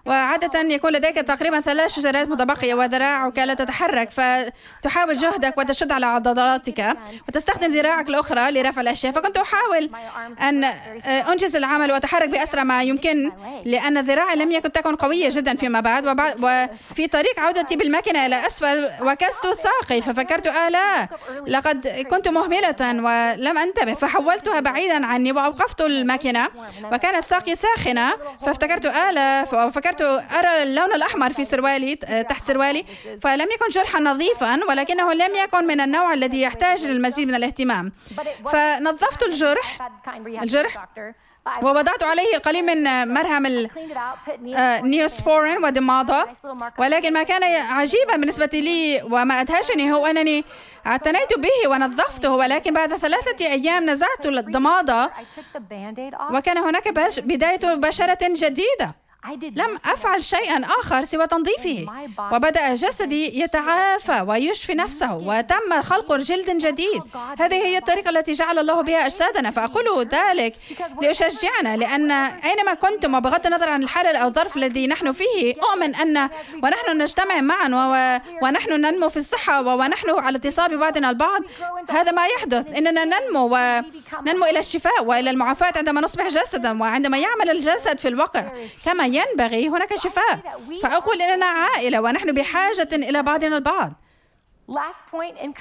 وعادة 0.06 0.60
يكون 0.60 0.92
لديك 0.92 1.14
تقريبا 1.14 1.60
ثلاث 1.60 1.94
شجرات 1.94 2.28
متبقية 2.28 2.74
وذراعك 2.74 3.38
لا 3.38 3.54
تتحرك 3.54 4.10
فتحاول 4.10 5.16
جهدك 5.16 5.58
وتشد 5.58 5.92
على 5.92 6.06
عضلاتك 6.06 6.96
وتستخدم 7.28 7.72
ذراعك 7.72 8.08
الأخرى 8.08 8.50
لرفع 8.50 8.80
الأشياء. 8.80 9.12
فكنت 9.12 9.36
أحاول 9.36 9.90
أن 10.42 10.64
أنجز 11.04 11.56
العمل 11.56 11.92
وأتحرك 11.92 12.28
بأسرع 12.28 12.64
ما 12.64 12.82
يمكن 12.82 13.32
لأن 13.64 13.98
ذراعي 13.98 14.36
لم 14.36 14.52
يكن 14.52 14.72
تكن 14.72 14.96
قوية 14.96 15.28
جدا 15.32 15.56
فيما 15.56 15.80
بعد 15.80 16.06
وفي 16.42 17.06
طريق 17.06 17.40
عودتي 17.40 17.76
بالماكينة 17.76 18.26
إلى 18.26 18.46
أسفل 18.46 18.90
وكست 19.02 19.46
ساقي. 19.46 20.02
ففكرت 20.02 20.46
آه 20.46 20.68
لا 20.68 21.08
لقد 21.46 21.88
كنت 22.10 22.28
مهملة 22.28 22.76
ولم 22.80 23.58
أنتبه. 23.58 23.94
فحولتها 23.94 24.60
بعيدا 24.60 25.06
عني 25.06 25.32
وأوقفت 25.32 25.80
الماكينة. 25.80 26.48
وكانت 26.84 27.24
ساقي 27.24 27.56
ساخنة 27.56 28.12
فافتكرت 28.46 28.86
آلة 28.86 29.44
ففكرت 29.44 30.00
أرى 30.02 30.62
اللون 30.62 30.94
الأحمر 30.94 31.32
في 31.32 31.44
سروالي 31.44 31.96
تحت 32.28 32.42
سروالي 32.42 32.84
فلم 33.22 33.46
يكن 33.54 33.68
جرحا 33.70 34.00
نظيفا 34.00 34.60
ولكنه 34.68 35.12
لم 35.12 35.34
يكن 35.44 35.66
من 35.66 35.80
النوع 35.80 36.14
الذي 36.14 36.40
يحتاج 36.40 36.86
للمزيد 36.86 37.28
من 37.28 37.34
الاهتمام. 37.34 37.92
فنظفت 38.52 39.22
الجرح 39.22 39.90
الجرح 40.26 40.86
ووضعت 41.62 42.02
عليه 42.02 42.36
القليل 42.36 42.66
من 42.66 43.08
مرهم 43.14 43.68
النيوسبورين 44.56 45.64
ودماضة. 45.64 46.26
ولكن 46.78 47.12
ما 47.12 47.22
كان 47.22 47.42
عجيبا 47.72 48.16
بالنسبة 48.16 48.50
لي 48.52 49.02
وما 49.02 49.40
أدهشني 49.40 49.92
هو 49.92 50.06
أنني 50.06 50.44
اعتنيت 50.86 51.38
به 51.38 51.70
ونظفته. 51.70 52.30
ولكن 52.30 52.74
بعد 52.74 52.96
ثلاثة 52.96 53.46
أيام 53.46 53.90
نزعت 53.90 54.26
الضمادة 54.26 55.10
وكان 56.32 56.58
هناك 56.58 56.88
بداية 57.18 57.74
بشرة 57.74 58.18
جديدة. 58.22 59.05
لم 59.42 59.78
أفعل 59.84 60.24
شيئا 60.24 60.64
آخر 60.80 61.04
سوى 61.04 61.26
تنظيفه. 61.26 61.86
وبدأ 62.32 62.74
جسدي 62.74 63.40
يتعافى 63.40 64.24
ويشفي 64.28 64.74
نفسه. 64.74 65.14
وتم 65.14 65.82
خلق 65.82 66.16
جلد 66.16 66.50
جديد. 66.50 67.02
هذه 67.40 67.54
هي 67.54 67.78
الطريقة 67.78 68.10
التي 68.10 68.32
جعل 68.32 68.58
الله 68.58 68.80
بها 68.80 69.06
أجسادنا. 69.06 69.50
فأقول 69.50 70.08
ذلك 70.08 70.54
ليشجعنا 71.02 71.76
لأن 71.76 72.10
أينما 72.10 72.74
كنتم 72.74 73.14
وبغض 73.14 73.46
النظر 73.46 73.68
عن 73.68 73.82
الحالة 73.82 74.18
أو 74.18 74.28
الظرف 74.28 74.56
الذي 74.56 74.86
نحن 74.86 75.12
فيه 75.12 75.54
أؤمن 75.72 75.94
أن 75.94 76.28
ونحن 76.62 77.02
نجتمع 77.02 77.40
معا 77.40 77.68
ونحن 78.42 78.72
ننمو 78.72 79.08
في 79.08 79.16
الصحة 79.16 79.60
ونحن 79.60 80.10
على 80.10 80.38
اتصال 80.38 80.76
ببعضنا 80.76 81.10
البعض. 81.10 81.42
هذا 81.90 82.12
ما 82.12 82.26
يحدث. 82.26 82.66
إننا 82.66 83.04
ننمو 83.04 83.44
وننمو 83.44 84.44
إلى 84.50 84.58
الشفاء 84.58 85.04
وإلى 85.04 85.30
المعافاة 85.30 85.72
عندما 85.76 86.00
نصبح 86.00 86.28
جسدا 86.28 86.80
وعندما 86.80 87.18
يعمل 87.18 87.50
الجسد 87.50 87.98
في 87.98 88.08
الواقع 88.08 88.44
كما 88.84 89.06
ينبغي 89.16 89.68
هناك 89.68 89.96
شفاء. 89.96 90.60
فأقول 90.82 91.22
إننا 91.22 91.46
عائلة 91.46 92.00
ونحن 92.00 92.32
بحاجة 92.32 92.88
إلى 92.92 93.22
بعضنا 93.22 93.56
البعض. 93.56 93.92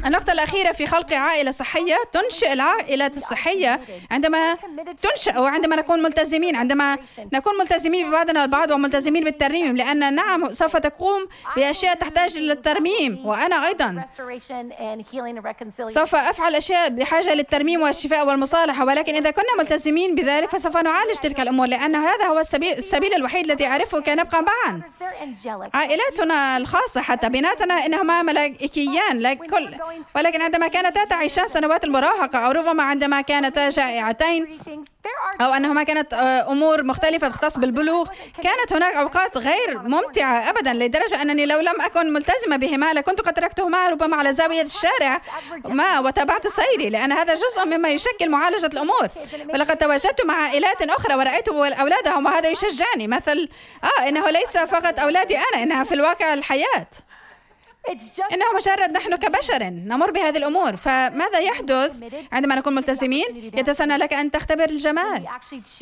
النقطة 0.05 0.31
الأخيرة 0.31 0.71
في 0.71 0.87
خلق 0.87 1.13
عائلة 1.13 1.51
صحية. 1.51 1.95
تنشئ 2.11 2.53
العائلة 2.53 3.11
الصحية 3.15 3.81
عندما 4.11 4.57
تنشأ 5.01 5.39
وعندما 5.39 5.75
نكون 5.75 6.03
ملتزمين 6.03 6.55
عندما 6.55 6.97
نكون 7.33 7.57
ملتزمين 7.59 8.09
ببعضنا 8.09 8.43
البعض 8.43 8.71
وملتزمين 8.71 9.23
بالترميم 9.23 9.77
لأن 9.77 10.15
نعم 10.15 10.53
سوف 10.53 10.77
تقوم 10.77 11.27
بأشياء 11.55 11.95
تحتاج 11.95 12.37
للترميم 12.37 13.25
وأنا 13.25 13.67
أيضا 13.67 14.05
سوف 15.87 16.15
أفعل 16.15 16.55
أشياء 16.55 16.89
بحاجة 16.89 17.33
للترميم 17.33 17.81
والشفاء 17.81 18.27
والمصالحة 18.27 18.85
ولكن 18.85 19.15
إذا 19.15 19.31
كنا 19.31 19.55
ملتزمين 19.57 20.15
بذلك 20.15 20.49
فسوف 20.49 20.77
نعالج 20.77 21.15
تلك 21.23 21.39
الأمور 21.39 21.67
لأن 21.67 21.95
هذا 21.95 22.25
هو 22.25 22.39
السبيل, 22.39 22.73
السبيل 22.73 23.13
الوحيد 23.13 23.45
الذي 23.45 23.67
أعرفه 23.67 24.01
كي 24.01 24.15
نبقى 24.15 24.43
معا 24.43 24.81
عائلاتنا 25.73 26.57
الخاصة 26.57 27.01
حتى 27.01 27.29
بناتنا 27.29 27.85
إنهما 27.85 28.23
ملائكيان 28.95 29.17
الآن 29.17 29.37
لكل 29.37 29.77
ولكن 30.15 30.41
عندما 30.41 30.67
كانتا 30.67 31.03
تعيشان 31.05 31.47
سنوات 31.47 31.83
المراهقة 31.83 32.39
أو 32.39 32.51
ربما 32.51 32.83
عندما 32.83 33.21
كانتا 33.21 33.69
جائعتين 33.69 34.59
أو 35.41 35.53
أنهما 35.53 35.83
كانت 35.83 36.13
آه، 36.13 36.51
أمور 36.51 36.83
مختلفة 36.83 37.27
تختص 37.27 37.57
بالبلوغ 37.57 38.07
كانت 38.43 38.73
هناك 38.73 38.95
أوقات 38.95 39.37
غير 39.37 39.79
ممتعة 39.79 40.49
أبدا 40.49 40.73
لدرجة 40.73 41.21
أنني 41.21 41.45
لو 41.45 41.59
لم 41.59 41.81
أكن 41.81 42.13
ملتزمة 42.13 42.55
بهما 42.57 42.93
لكنت 42.93 43.21
قد 43.21 43.33
تركتهما 43.33 43.89
ربما 43.89 44.15
على 44.15 44.33
زاوية 44.33 44.61
الشارع 44.61 45.21
ما 45.69 45.99
وتابعت 45.99 46.47
سيري 46.47 46.89
لأن 46.89 47.11
هذا 47.11 47.33
جزء 47.33 47.65
مما 47.65 47.89
يشكل 47.89 48.29
معالجة 48.29 48.65
الأمور. 48.65 49.07
ولقد 49.53 49.77
تواجدت 49.77 50.25
مع 50.25 50.33
عائلات 50.33 50.81
أخرى 50.81 51.15
ورأيت 51.15 51.49
أولادهم 51.49 52.25
وهذا 52.25 52.49
يشجعني. 52.49 53.07
مثل 53.07 53.49
آه 53.83 54.09
إنه 54.09 54.29
ليس 54.29 54.57
فقط 54.57 54.99
أولادي 54.99 55.37
أنا 55.37 55.63
إنها 55.63 55.83
في 55.83 55.93
الواقع 55.93 56.33
الحياة. 56.33 56.87
إنه 58.33 58.45
مجرد 58.55 58.91
نحن 58.91 59.15
كبشر 59.15 59.63
نمر 59.63 60.11
بهذه 60.11 60.37
الأمور. 60.37 60.75
فماذا 60.75 61.39
يحدث؟ 61.39 61.91
عندما 62.31 62.55
نكون 62.55 62.75
ملتزمين 62.75 63.51
يتسنى 63.57 63.97
لك 63.97 64.13
أن 64.13 64.31
تختبر 64.31 64.69
الجمال. 64.69 65.27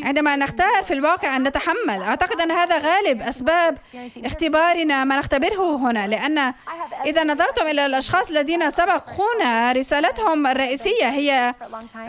عندما 0.04 0.36
نختار 0.36 0.84
في 0.84 0.94
الواقع 0.94 1.36
أن 1.36 1.44
نتحمل 1.44 2.04
أعتقد 2.04 2.42
أن 2.42 2.52
هذا 2.52 2.78
غالب 2.78 3.22
أسباب 3.22 3.78
اختبارنا 4.26 5.04
ما 5.04 5.18
نختبره 5.18 5.76
هنا. 5.76 6.08
لأن 6.08 6.54
إذا 7.06 7.24
نظرتم 7.24 7.68
إلى 7.68 7.86
الأشخاص 7.86 8.30
الذين 8.30 8.72
سبقونا 8.72 9.72
رسالتهم 9.72 10.48
الرئيسية 10.48 11.10
هي 11.10 11.56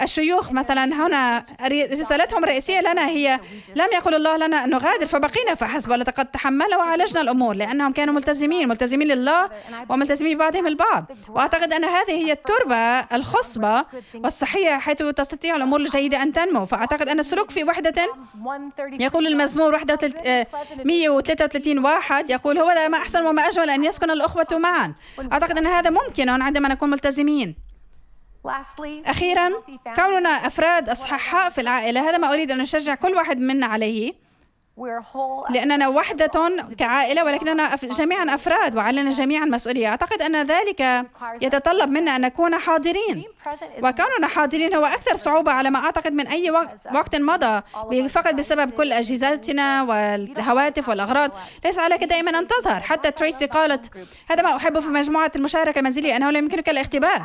الشيوخ 0.03 0.53
مثلا 0.53 0.84
هنا. 0.84 1.45
رسالتهم 1.92 2.45
الرئيسية 2.45 2.80
لنا 2.80 3.09
هي 3.09 3.40
لم 3.74 3.88
يقل 3.92 4.14
الله 4.14 4.36
لنا 4.36 4.64
أن 4.64 4.70
نغادر. 4.70 5.07
فبقينا 5.07 5.55
فحسب 5.55 5.90
ولقد 5.90 6.26
تحملنا 6.26 6.76
وعالجنا 6.76 7.20
الأمور. 7.20 7.55
لأنهم 7.55 7.92
كانوا 7.92 8.14
ملتزمين 8.14 8.68
ملتزمين 8.68 9.09
لله 9.09 9.51
وملتزمين 9.89 10.37
ببعضهم 10.37 10.66
البعض. 10.66 11.05
وأعتقد 11.28 11.72
أن 11.72 11.85
هذه 11.85 12.11
هي 12.11 12.32
التربة 12.32 12.76
الخصبة 13.01 13.85
والصحية 14.14 14.78
حيث 14.78 15.03
تستطيع 15.03 15.57
الأمور 15.57 15.80
الجيدة 15.80 16.22
أن 16.22 16.32
تنمو. 16.32 16.66
فأعتقد 16.66 17.09
أن 17.09 17.20
السلوك 17.20 17.51
في 17.51 17.64
وحدة 17.64 17.95
يقول 18.93 19.26
المزمور 19.26 19.78
133 20.85 21.78
واحد 21.78 22.30
يقول 22.30 22.59
هو 22.59 22.74
ما 22.89 22.99
أحسن 22.99 23.24
وما 23.24 23.43
أجمل 23.43 23.70
أن 23.70 23.85
يسكن 23.85 24.11
الأخوة 24.11 24.47
معا. 24.53 24.95
أعتقد 25.32 25.59
أن 25.59 25.66
هذا 25.66 25.91
ممكن 25.91 26.28
عندما 26.28 26.68
نكون 26.68 26.91
ملتزمين. 26.91 27.55
أخيرا 29.07 29.51
كوننا 29.97 30.28
أفراد 30.28 30.89
أصحاء 30.89 31.51
في 31.51 31.61
العائلة 31.61 32.09
هذا 32.09 32.18
ما 32.18 32.32
أريد 32.32 32.51
أن 32.51 32.61
أشجع 32.61 32.95
كل 32.95 33.14
واحد 33.14 33.39
منا 33.39 33.66
عليه. 33.66 34.14
لأننا 35.51 35.89
وحدة 35.89 36.66
كعائلة 36.79 37.25
ولكننا 37.25 37.77
جميعا 37.83 38.35
أفراد 38.35 38.77
وعلينا 38.77 39.11
جميعا 39.11 39.45
مسؤولية. 39.45 39.89
أعتقد 39.89 40.22
أن 40.22 40.43
ذلك 40.43 41.07
يتطلب 41.41 41.91
منا 41.91 42.16
أن 42.16 42.20
نكون 42.20 42.59
حاضرين. 42.59 43.25
وكوننا 43.83 44.27
حاضرين 44.29 44.75
هو 44.75 44.85
أكثر 44.85 45.16
صعوبة 45.16 45.53
على 45.53 45.70
ما 45.70 45.79
أعتقد 45.79 46.12
من 46.12 46.27
أي 46.27 46.51
وقت 46.95 47.16
مضى. 47.16 47.62
فقط 48.09 48.35
بسبب 48.35 48.70
كل 48.70 48.93
أجهزتنا 48.93 49.83
والهواتف 49.83 50.89
والأغراض. 50.89 51.31
ليس 51.64 51.79
عليك 51.79 52.05
دائما 52.05 52.39
أن 52.39 52.47
تظهر. 52.47 52.81
حتى 52.81 53.11
تريسي 53.11 53.47
قالت 53.47 53.91
هذا 54.31 54.43
ما 54.43 54.57
أحبه 54.57 54.81
في 54.81 54.89
مجموعة 54.89 55.33
المشاركة 55.37 55.79
المنزلية 55.79 56.16
أنه 56.16 56.31
لا 56.31 56.39
يمكنك 56.39 56.68
الاختباء. 56.68 57.22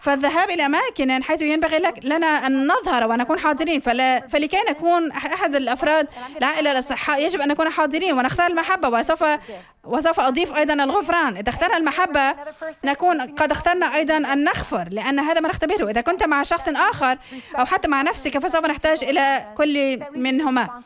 فالذهاب 0.00 0.50
إلى 0.50 0.66
أماكن 0.66 1.22
حيث 1.22 1.42
ينبغي 1.42 1.78
لك 1.78 1.94
لنا 2.04 2.26
أن 2.26 2.66
نظهر 2.66 3.10
ونكون 3.10 3.38
حاضرين. 3.38 3.80
فلا 3.80 4.28
فلكي 4.28 4.58
نكون 4.70 5.10
أحد 5.12 5.56
الأفراد 5.56 6.08
العائلة 6.38 6.75
الأصحاء 6.76 7.22
يجب 7.22 7.40
أن 7.40 7.48
نكون 7.48 7.70
حاضرين 7.70 8.12
ونختار 8.12 8.46
المحبة 8.50 8.88
وسوف 8.88 9.24
وسوف 9.84 10.20
أضيف 10.20 10.56
أيضا 10.56 10.74
الغفران. 10.74 11.36
إذا 11.36 11.48
اخترنا 11.48 11.76
المحبة 11.76 12.34
نكون 12.84 13.20
قد 13.20 13.50
اخترنا 13.50 13.94
أيضا 13.94 14.16
أن 14.16 14.44
نغفر 14.44 14.88
لأن 14.90 15.18
هذا 15.18 15.40
ما 15.40 15.48
نختبره. 15.48 15.90
إذا 15.90 16.00
كنت 16.00 16.24
مع 16.24 16.42
شخص 16.42 16.68
آخر 16.68 17.18
أو 17.58 17.64
حتى 17.64 17.88
مع 17.88 18.02
نفسك 18.02 18.38
فسوف 18.38 18.64
نحتاج 18.64 19.04
إلى 19.04 19.54
كل 19.56 20.00
منهما. 20.16 20.82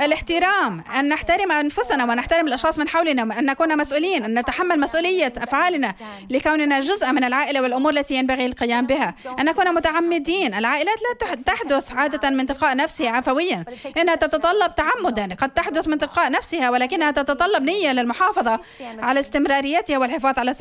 الاحترام 0.00 0.84
أن 0.98 1.08
نحترم 1.08 1.52
أنفسنا 1.52 2.04
ونحترم 2.04 2.46
الأشخاص 2.46 2.78
من 2.78 2.88
حولنا 2.88 3.22
أن 3.22 3.44
نكون 3.44 3.78
مسؤولين 3.78 4.24
أن 4.24 4.38
نتحمل 4.38 4.80
مسؤولية 4.80 5.32
أفعالنا 5.38 5.94
لكوننا 6.30 6.80
جزء 6.80 7.12
من 7.12 7.24
العائلة 7.24 7.60
والأمور 7.60 7.92
التي 7.92 8.14
ينبغي 8.14 8.46
القيام 8.46 8.86
بها. 8.86 9.14
أن 9.40 9.44
نكون 9.44 9.74
متعمدين. 9.74 10.54
العائلات 10.54 10.98
لا 11.02 11.34
تحدث 11.34 11.92
عادة 11.92 12.30
من 12.30 12.46
تلقاء 12.46 12.76
نفسها 12.76 13.10
عفويا. 13.10 13.64
إنها 13.96 14.14
تتطلب 14.14 14.74
تعمدا 14.84 15.34
قد 15.34 15.50
تحدث 15.50 15.88
من 15.88 15.98
تلقاء 15.98 16.30
نفسها 16.30 16.70
ولكنها 16.70 17.10
تتطلب 17.10 17.62
نية 17.62 17.92
للمحافظة 17.92 18.60
على 18.98 19.20
استمراريتها 19.20 19.98
والحفاظ 19.98 20.38
على 20.38 20.54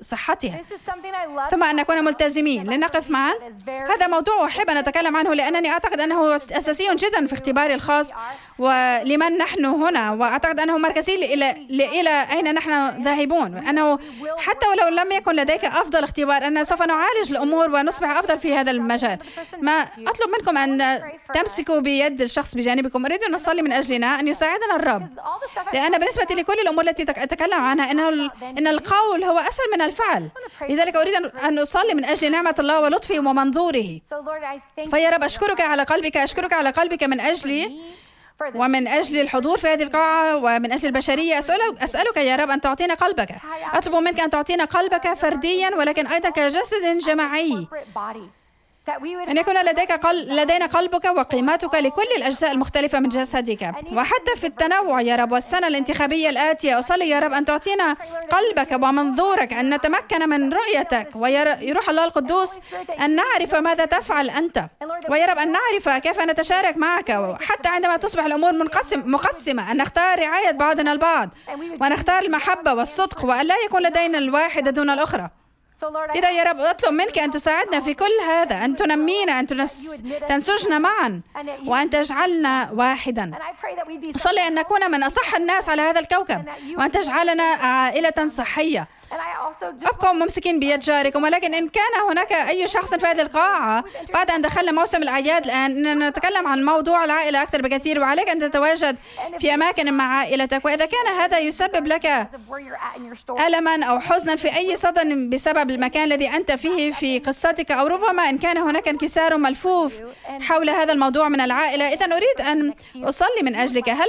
صحتها. 0.00 0.60
ثم 1.50 1.64
أن 1.64 1.76
نكون 1.76 2.04
ملتزمين. 2.04 2.70
لنقف 2.70 3.10
معا. 3.10 3.32
هذا 3.68 4.06
موضوع 4.06 4.46
أحب 4.46 4.70
أن 4.70 4.76
أتكلم 4.76 5.16
عنه 5.16 5.34
لأنني 5.34 5.70
أعتقد 5.70 6.00
أنه 6.00 6.36
أساسي 6.36 6.94
جدا 6.94 7.26
في 7.26 7.32
اختباري 7.32 7.74
الخاص 7.74 8.12
ولمن 8.58 9.38
نحن 9.38 9.64
هنا 9.64 10.12
وأعتقد 10.12 10.60
أنه 10.60 10.78
مركزي 10.78 11.14
إلى 11.14 11.50
إلى 12.00 12.26
أين 12.32 12.54
نحن 12.54 13.02
ذاهبون. 13.02 13.66
أنه 13.68 13.98
حتى 14.38 14.66
ولو 14.68 14.88
لم 14.88 15.12
يكن 15.12 15.36
لديك 15.36 15.64
أفضل 15.64 16.04
اختبار 16.04 16.46
أن 16.46 16.64
سوف 16.64 16.82
نعالج 16.82 17.30
الأمور 17.30 17.70
ونصبح 17.70 18.10
أفضل 18.10 18.38
في 18.38 18.54
هذا 18.54 18.70
المجال. 18.70 19.18
ما 19.58 19.72
أطلب 19.82 20.28
منكم 20.38 20.58
أن 20.58 21.02
تمسكوا 21.34 21.80
بيد 21.80 22.22
الشخص 22.22 22.54
بجانبكم. 22.54 23.04
أريد 23.04 23.22
أن 23.22 23.32
نصلي 23.34 23.62
من 23.62 23.69
أجلنا 23.72 24.20
أن 24.20 24.28
يساعدنا 24.28 24.76
الرب. 24.76 25.08
لأن 25.72 25.98
بالنسبة 25.98 26.34
لكل 26.34 26.60
الأمور 26.60 26.84
التي 26.84 27.02
أتكلم 27.02 27.60
عنها 27.60 27.90
إنه 27.90 28.08
إن 28.42 28.66
القول 28.66 29.24
هو 29.24 29.38
أسهل 29.38 29.66
من 29.74 29.82
الفعل. 29.82 30.28
لذلك 30.68 30.96
أريد 30.96 31.14
أن 31.14 31.58
أصلي 31.58 31.94
من 31.94 32.04
أجل 32.04 32.32
نعمة 32.32 32.54
الله 32.58 32.80
ولطفه 32.80 33.18
ومنظوره. 33.18 34.00
فيا 34.90 35.10
رب 35.10 35.22
أشكرك 35.22 35.60
على 35.60 35.82
قلبك 35.82 36.16
أشكرك 36.16 36.52
على 36.52 36.70
قلبك 36.70 37.02
من 37.02 37.20
أجلي 37.20 37.80
ومن 38.54 38.88
أجل 38.88 39.20
الحضور 39.20 39.58
في 39.58 39.68
هذه 39.68 39.82
القاعة 39.82 40.36
ومن 40.36 40.72
أجل 40.72 40.86
البشرية. 40.86 41.38
أسألك, 41.38 41.82
أسألك 41.82 42.16
يا 42.16 42.36
رب 42.36 42.50
أن 42.50 42.60
تعطينا 42.60 42.94
قلبك. 42.94 43.28
أطلب 43.74 43.94
منك 43.94 44.20
أن 44.20 44.30
تعطينا 44.30 44.64
قلبك 44.64 45.14
فرديا 45.14 45.76
ولكن 45.76 46.06
أيضا 46.06 46.30
كجسد 46.30 46.98
جماعي. 46.98 47.66
أن 49.28 49.36
يكون 49.36 49.54
لديك 49.64 49.92
قل... 49.92 50.36
لدينا 50.36 50.66
قلبك 50.66 51.04
وقيمتك 51.04 51.74
لكل 51.74 52.08
الأجزاء 52.16 52.52
المختلفة 52.52 53.00
من 53.00 53.08
جسدك. 53.08 53.72
وحتى 53.92 54.36
في 54.36 54.46
التنوع 54.46 55.00
يا 55.00 55.16
رب 55.16 55.32
والسنة 55.32 55.66
الانتخابية 55.66 56.30
الآتية. 56.30 56.78
أصلي 56.78 57.08
يا 57.08 57.18
رب 57.18 57.32
أن 57.32 57.44
تعطينا 57.44 57.96
قلبك 58.30 58.72
ومنظورك 58.72 59.52
أن 59.52 59.74
نتمكن 59.74 60.28
من 60.28 60.52
رؤيتك. 60.52 61.08
ويروح 61.14 61.88
الله 61.88 62.04
القدوس 62.04 62.60
أن 63.04 63.16
نعرف 63.16 63.54
ماذا 63.54 63.84
تفعل 63.84 64.30
أنت. 64.30 64.64
ويا 65.08 65.26
رب 65.26 65.38
أن 65.38 65.52
نعرف 65.52 65.88
كيف 65.88 66.20
نتشارك 66.20 66.76
معك. 66.76 67.10
حتى 67.40 67.68
عندما 67.68 67.96
تصبح 67.96 68.24
الأمور 68.24 68.52
منقسم 68.52 69.02
مقسمة 69.06 69.72
أن 69.72 69.76
نختار 69.76 70.18
رعاية 70.18 70.50
بعضنا 70.50 70.92
البعض. 70.92 71.28
ونختار 71.80 72.22
المحبة 72.22 72.74
والصدق 72.74 73.24
وأن 73.24 73.46
لا 73.46 73.54
يكون 73.66 73.82
لدينا 73.82 74.18
الواحدة 74.18 74.70
دون 74.70 74.90
الأخرى. 74.90 75.30
إذا 76.14 76.30
يا 76.30 76.42
رب 76.42 76.60
أطلب 76.60 76.92
منك 76.92 77.18
أن 77.18 77.30
تساعدنا 77.30 77.80
في 77.80 77.94
كل 77.94 78.12
هذا 78.28 78.64
أن 78.64 78.76
تنمينا 78.76 79.40
أن 79.40 79.46
تنس... 79.46 80.02
تنسجنا 80.28 80.78
معا 80.78 81.20
وأن 81.66 81.90
تجعلنا 81.90 82.70
واحدا. 82.74 83.38
أصلي 84.16 84.46
أن 84.46 84.54
نكون 84.54 84.90
من 84.90 85.02
أصح 85.02 85.34
الناس 85.34 85.68
على 85.68 85.82
هذا 85.82 86.00
الكوكب 86.00 86.44
وأن 86.78 86.90
تجعلنا 86.90 87.42
عائلة 87.42 88.28
صحية. 88.28 88.88
ابقوا 89.86 90.12
ممسكين 90.12 90.60
بيد 90.60 90.80
جاركم 90.80 91.22
ولكن 91.22 91.54
إن 91.54 91.68
كان 91.68 92.08
هناك 92.10 92.32
أي 92.32 92.68
شخص 92.68 92.94
في 92.94 93.06
هذه 93.06 93.20
القاعة 93.20 93.84
بعد 94.14 94.30
أن 94.30 94.42
دخلنا 94.42 94.72
موسم 94.72 95.02
الأعياد 95.02 95.44
الآن 95.44 95.98
نتكلم 96.08 96.46
عن 96.46 96.64
موضوع 96.64 97.04
العائلة 97.04 97.42
أكثر 97.42 97.62
بكثير 97.62 98.00
وعليك 98.00 98.28
أن 98.28 98.38
تتواجد 98.38 98.96
في 99.38 99.54
أماكن 99.54 99.94
مع 99.94 100.18
عائلتك. 100.18 100.64
وإذا 100.64 100.86
كان 100.86 101.06
هذا 101.20 101.38
يسبب 101.38 101.86
لك 101.86 102.28
ألما 103.46 103.84
أو 103.84 104.00
حزنا 104.00 104.36
في 104.36 104.56
أي 104.56 104.76
صدى 104.76 105.14
بسبب 105.28 105.70
المكان 105.70 106.04
الذي 106.04 106.28
أنت 106.28 106.52
فيه 106.52 106.92
في 106.92 107.18
قصتك 107.18 107.70
أو 107.70 107.86
ربما 107.86 108.30
إن 108.30 108.38
كان 108.38 108.58
هناك 108.58 108.88
انكسار 108.88 109.36
ملفوف 109.36 109.94
حول 110.40 110.70
هذا 110.70 110.92
الموضوع 110.92 111.28
من 111.28 111.40
العائلة. 111.40 111.92
إذا 111.92 112.06
أريد 112.06 112.40
أن 112.40 112.74
أصلي 113.04 113.42
من 113.42 113.56
أجلك. 113.56 113.88
هل 113.88 114.08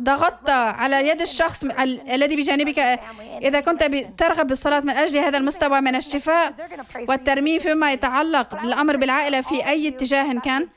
ضغطت 0.00 0.50
على 0.50 1.08
يد 1.08 1.20
الشخص 1.20 1.64
الذي 2.10 2.36
بجانبك؟ 2.36 2.78
إذا 3.42 3.60
كنت 3.60 3.82
ترغب 4.18 4.39
نرغب 4.40 4.48
بالصلاة 4.48 4.80
من 4.80 4.90
أجل 4.90 5.18
هذا 5.18 5.38
المستوى 5.38 5.80
من 5.80 5.96
الشفاء 5.96 6.54
والترميم 7.08 7.60
فيما 7.60 7.92
يتعلق 7.92 8.54
بالأمر 8.54 8.96
بالعائلة 8.96 9.40
في 9.40 9.68
أي 9.68 9.88
اتجاه 9.88 10.32
كان. 10.32 10.68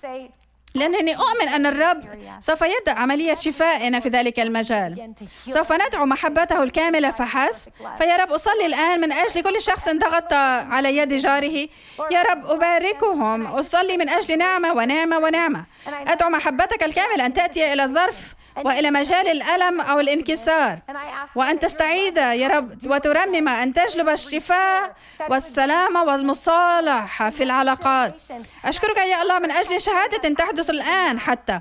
لأنني 0.75 1.15
أؤمن 1.15 1.47
أن 1.47 1.65
الرب 1.65 2.01
سوف 2.39 2.61
يبدأ 2.61 2.91
عملية 2.91 3.33
شفائنا 3.33 3.99
في 3.99 4.09
ذلك 4.09 4.39
المجال. 4.39 5.13
سوف 5.47 5.73
ندعو 5.73 6.05
محبته 6.05 6.63
الكاملة 6.63 7.11
فحسب. 7.11 7.71
فيا 7.97 8.17
رب 8.17 8.31
أصلي 8.31 8.65
الآن 8.65 9.01
من 9.01 9.11
أجل 9.11 9.41
كل 9.41 9.61
شخص 9.61 9.89
ضغط 9.89 10.33
على 10.73 10.97
يد 10.97 11.13
جاره. 11.13 11.67
يا 12.11 12.21
رب 12.31 12.45
أباركهم. 12.45 13.45
أصلي 13.45 13.97
من 13.97 14.09
أجل 14.09 14.37
نعمة 14.37 14.73
ونعمة 14.73 15.17
ونعمة. 15.17 15.65
أدعو 15.87 16.29
محبتك 16.29 16.83
الكاملة 16.83 17.25
أن 17.25 17.33
تأتي 17.33 17.73
إلى 17.73 17.83
الظرف. 17.83 18.35
وإلى 18.57 18.91
مجال 18.91 19.27
الألم 19.27 19.81
أو 19.81 19.99
الانكسار. 19.99 20.79
وان 21.35 21.59
تستعيد 21.59 22.17
يا 22.17 22.47
رب 22.47 22.91
وترمم 22.91 23.47
أن 23.47 23.73
تجلب 23.73 24.09
الشفاء 24.09 24.95
والسلامة 25.29 26.03
والمصالحة 26.03 27.29
في 27.29 27.43
العلاقات. 27.43 28.15
أشكرك 28.65 28.97
يا 28.97 29.21
الله 29.21 29.39
من 29.39 29.51
أجل 29.51 29.81
شهادة 29.81 30.33
تحدث 30.33 30.69
الآن 30.69 31.19
حتى. 31.19 31.59